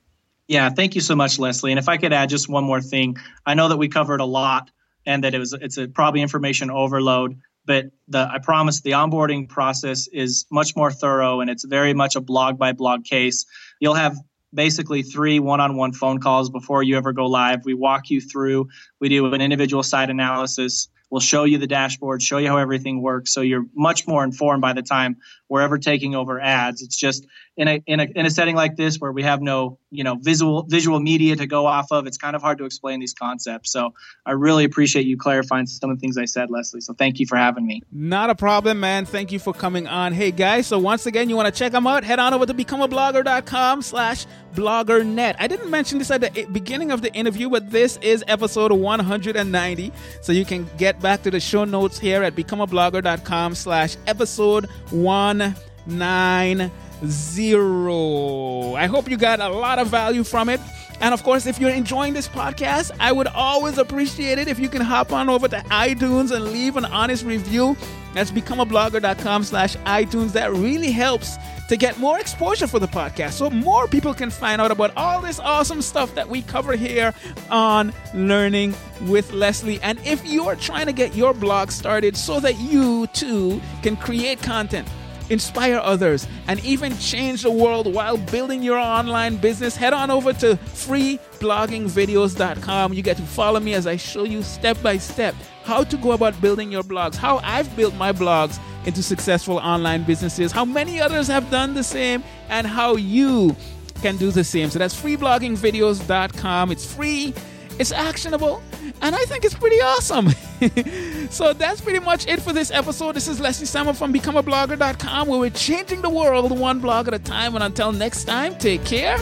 Yeah, 0.48 0.70
thank 0.70 0.94
you 0.94 1.00
so 1.00 1.16
much, 1.16 1.38
Leslie. 1.38 1.72
And 1.72 1.78
if 1.78 1.88
I 1.88 1.96
could 1.96 2.12
add 2.12 2.28
just 2.28 2.48
one 2.48 2.64
more 2.64 2.80
thing, 2.80 3.16
I 3.44 3.54
know 3.54 3.68
that 3.68 3.78
we 3.78 3.88
covered 3.88 4.20
a 4.20 4.24
lot 4.24 4.70
and 5.04 5.24
that 5.24 5.34
it 5.34 5.38
was 5.38 5.52
it's 5.52 5.76
a 5.76 5.88
probably 5.88 6.22
information 6.22 6.70
overload, 6.70 7.40
but 7.66 7.86
the 8.08 8.28
I 8.32 8.38
promise 8.38 8.80
the 8.80 8.92
onboarding 8.92 9.48
process 9.48 10.08
is 10.08 10.46
much 10.50 10.74
more 10.76 10.90
thorough 10.90 11.40
and 11.40 11.50
it's 11.50 11.64
very 11.64 11.92
much 11.92 12.16
a 12.16 12.20
blog 12.20 12.58
by 12.58 12.72
blog 12.72 13.04
case. 13.04 13.44
You'll 13.80 13.94
have 13.94 14.16
basically 14.54 15.02
three 15.02 15.38
one-on-one 15.38 15.92
phone 15.92 16.20
calls 16.20 16.48
before 16.48 16.82
you 16.82 16.96
ever 16.96 17.12
go 17.12 17.26
live. 17.26 17.64
We 17.64 17.74
walk 17.74 18.08
you 18.08 18.20
through, 18.20 18.68
we 19.00 19.08
do 19.08 19.26
an 19.32 19.40
individual 19.40 19.82
site 19.82 20.08
analysis. 20.08 20.88
We'll 21.10 21.20
show 21.20 21.44
you 21.44 21.58
the 21.58 21.68
dashboard, 21.68 22.20
show 22.20 22.38
you 22.38 22.48
how 22.48 22.56
everything 22.56 23.00
works, 23.00 23.32
so 23.32 23.40
you're 23.40 23.64
much 23.76 24.08
more 24.08 24.24
informed 24.24 24.60
by 24.60 24.72
the 24.72 24.82
time 24.82 25.16
we're 25.48 25.60
ever 25.60 25.78
taking 25.78 26.16
over 26.16 26.40
ads. 26.40 26.82
It's 26.82 26.96
just 26.96 27.26
in 27.56 27.68
a 27.68 27.82
in 27.86 28.00
a 28.00 28.04
in 28.14 28.26
a 28.26 28.30
setting 28.30 28.54
like 28.54 28.76
this 28.76 28.98
where 28.98 29.12
we 29.12 29.22
have 29.22 29.40
no 29.40 29.78
you 29.90 30.04
know 30.04 30.16
visual 30.20 30.64
visual 30.64 31.00
media 31.00 31.36
to 31.36 31.46
go 31.46 31.66
off 31.66 31.90
of. 31.90 32.06
It's 32.06 32.18
kind 32.18 32.36
of 32.36 32.42
hard 32.42 32.58
to 32.58 32.64
explain 32.64 33.00
these 33.00 33.14
concepts. 33.14 33.72
So 33.72 33.94
I 34.26 34.32
really 34.32 34.64
appreciate 34.64 35.06
you 35.06 35.16
clarifying 35.16 35.66
some 35.66 35.90
of 35.90 35.96
the 35.96 36.00
things 36.00 36.18
I 36.18 36.26
said, 36.26 36.50
Leslie. 36.50 36.80
So 36.82 36.92
thank 36.92 37.18
you 37.18 37.26
for 37.26 37.36
having 37.36 37.66
me. 37.66 37.82
Not 37.92 38.28
a 38.30 38.34
problem, 38.34 38.80
man. 38.80 39.06
Thank 39.06 39.32
you 39.32 39.38
for 39.38 39.54
coming 39.54 39.86
on. 39.86 40.12
Hey, 40.12 40.30
guys, 40.30 40.66
so 40.66 40.78
once 40.78 41.06
again, 41.06 41.30
you 41.30 41.36
want 41.36 41.52
to 41.52 41.58
check 41.58 41.72
them 41.72 41.86
out, 41.86 42.04
head 42.04 42.18
on 42.18 42.34
over 42.34 42.44
to 42.44 42.54
becomeablogger.com 42.54 43.82
slash 43.82 44.26
bloggernet. 44.54 45.36
I 45.38 45.46
didn't 45.46 45.70
mention 45.70 45.98
this 45.98 46.10
at 46.10 46.20
the 46.20 46.46
beginning 46.52 46.90
of 46.90 47.00
the 47.02 47.12
interview, 47.14 47.48
but 47.48 47.70
this 47.70 47.98
is 47.98 48.22
episode 48.28 48.72
190. 48.72 49.92
So 50.20 50.32
you 50.32 50.44
can 50.44 50.68
get 50.76 51.00
back 51.00 51.22
to 51.22 51.30
the 51.30 51.40
show 51.40 51.64
notes 51.64 51.98
here 51.98 52.22
at 52.22 52.34
becomeablogger.com 52.34 53.54
slash 53.54 53.96
episode 54.06 54.66
190. 54.90 56.85
I 57.02 58.86
hope 58.86 59.10
you 59.10 59.16
got 59.16 59.40
a 59.40 59.48
lot 59.48 59.78
of 59.78 59.88
value 59.88 60.24
from 60.24 60.48
it. 60.48 60.60
And 61.00 61.12
of 61.12 61.22
course, 61.22 61.46
if 61.46 61.60
you're 61.60 61.70
enjoying 61.70 62.14
this 62.14 62.26
podcast, 62.26 62.90
I 62.98 63.12
would 63.12 63.26
always 63.26 63.76
appreciate 63.76 64.38
it 64.38 64.48
if 64.48 64.58
you 64.58 64.68
can 64.68 64.80
hop 64.80 65.12
on 65.12 65.28
over 65.28 65.46
to 65.48 65.58
iTunes 65.70 66.34
and 66.34 66.46
leave 66.46 66.76
an 66.76 66.86
honest 66.86 67.24
review. 67.24 67.76
That's 68.14 68.30
becomeablogger.com 68.30 69.44
slash 69.44 69.76
iTunes. 69.78 70.32
That 70.32 70.52
really 70.52 70.90
helps 70.90 71.36
to 71.68 71.76
get 71.76 71.98
more 71.98 72.18
exposure 72.18 72.66
for 72.66 72.78
the 72.78 72.88
podcast 72.88 73.32
so 73.32 73.50
more 73.50 73.86
people 73.88 74.14
can 74.14 74.30
find 74.30 74.60
out 74.60 74.70
about 74.70 74.96
all 74.96 75.20
this 75.20 75.38
awesome 75.38 75.82
stuff 75.82 76.14
that 76.14 76.28
we 76.28 76.40
cover 76.42 76.76
here 76.76 77.12
on 77.50 77.92
Learning 78.14 78.74
with 79.02 79.32
Leslie. 79.32 79.80
And 79.82 79.98
if 80.06 80.24
you're 80.24 80.56
trying 80.56 80.86
to 80.86 80.92
get 80.92 81.14
your 81.14 81.34
blog 81.34 81.70
started 81.70 82.16
so 82.16 82.40
that 82.40 82.58
you 82.58 83.06
too 83.08 83.60
can 83.82 83.96
create 83.96 84.40
content, 84.40 84.88
inspire 85.30 85.78
others, 85.78 86.28
and 86.46 86.62
even 86.64 86.96
change 86.98 87.42
the 87.42 87.50
world 87.50 87.92
while 87.92 88.16
building 88.16 88.62
your 88.62 88.78
online 88.78 89.36
business, 89.36 89.76
head 89.76 89.92
on 89.92 90.10
over 90.10 90.32
to 90.34 90.54
freebloggingvideos.com. 90.56 92.92
You 92.92 93.02
get 93.02 93.16
to 93.16 93.22
follow 93.22 93.58
me 93.60 93.74
as 93.74 93.86
I 93.86 93.96
show 93.96 94.24
you 94.24 94.42
step 94.42 94.82
by 94.82 94.98
step 94.98 95.34
how 95.64 95.82
to 95.82 95.96
go 95.96 96.12
about 96.12 96.40
building 96.40 96.70
your 96.70 96.84
blogs, 96.84 97.16
how 97.16 97.38
I've 97.38 97.74
built 97.76 97.94
my 97.94 98.12
blogs 98.12 98.60
into 98.86 99.02
successful 99.02 99.58
online 99.58 100.04
businesses, 100.04 100.52
how 100.52 100.64
many 100.64 101.00
others 101.00 101.26
have 101.26 101.50
done 101.50 101.74
the 101.74 101.82
same, 101.82 102.22
and 102.48 102.66
how 102.66 102.94
you 102.94 103.56
can 104.00 104.16
do 104.16 104.30
the 104.30 104.44
same. 104.44 104.70
So 104.70 104.78
that's 104.78 104.94
freebloggingvideos.com. 105.00 106.70
It's 106.70 106.94
free 106.94 107.34
it's 107.78 107.92
actionable, 107.92 108.62
and 109.02 109.14
I 109.14 109.24
think 109.24 109.44
it's 109.44 109.54
pretty 109.54 109.80
awesome. 109.80 110.30
so 111.30 111.52
that's 111.52 111.80
pretty 111.80 112.00
much 112.00 112.26
it 112.26 112.40
for 112.40 112.52
this 112.52 112.70
episode. 112.70 113.14
This 113.14 113.28
is 113.28 113.40
Leslie 113.40 113.66
Samuel 113.66 113.94
from 113.94 114.12
BecomeAblogger.com, 114.12 115.28
where 115.28 115.38
we're 115.40 115.50
changing 115.50 116.02
the 116.02 116.10
world 116.10 116.56
one 116.58 116.80
blog 116.80 117.08
at 117.08 117.14
a 117.14 117.18
time. 117.18 117.54
And 117.54 117.64
until 117.64 117.92
next 117.92 118.24
time, 118.24 118.56
take 118.56 118.84
care 118.84 119.18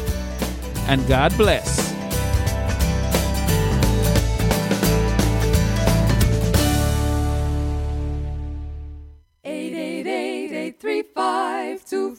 and 0.87 1.07
God 1.07 1.37
bless. 1.37 1.93
Eight 9.45 9.75
eight 9.75 10.07
eight 10.07 10.53
eight 10.53 10.81
three 10.81 11.03
five 11.03 11.85
two 11.85 12.15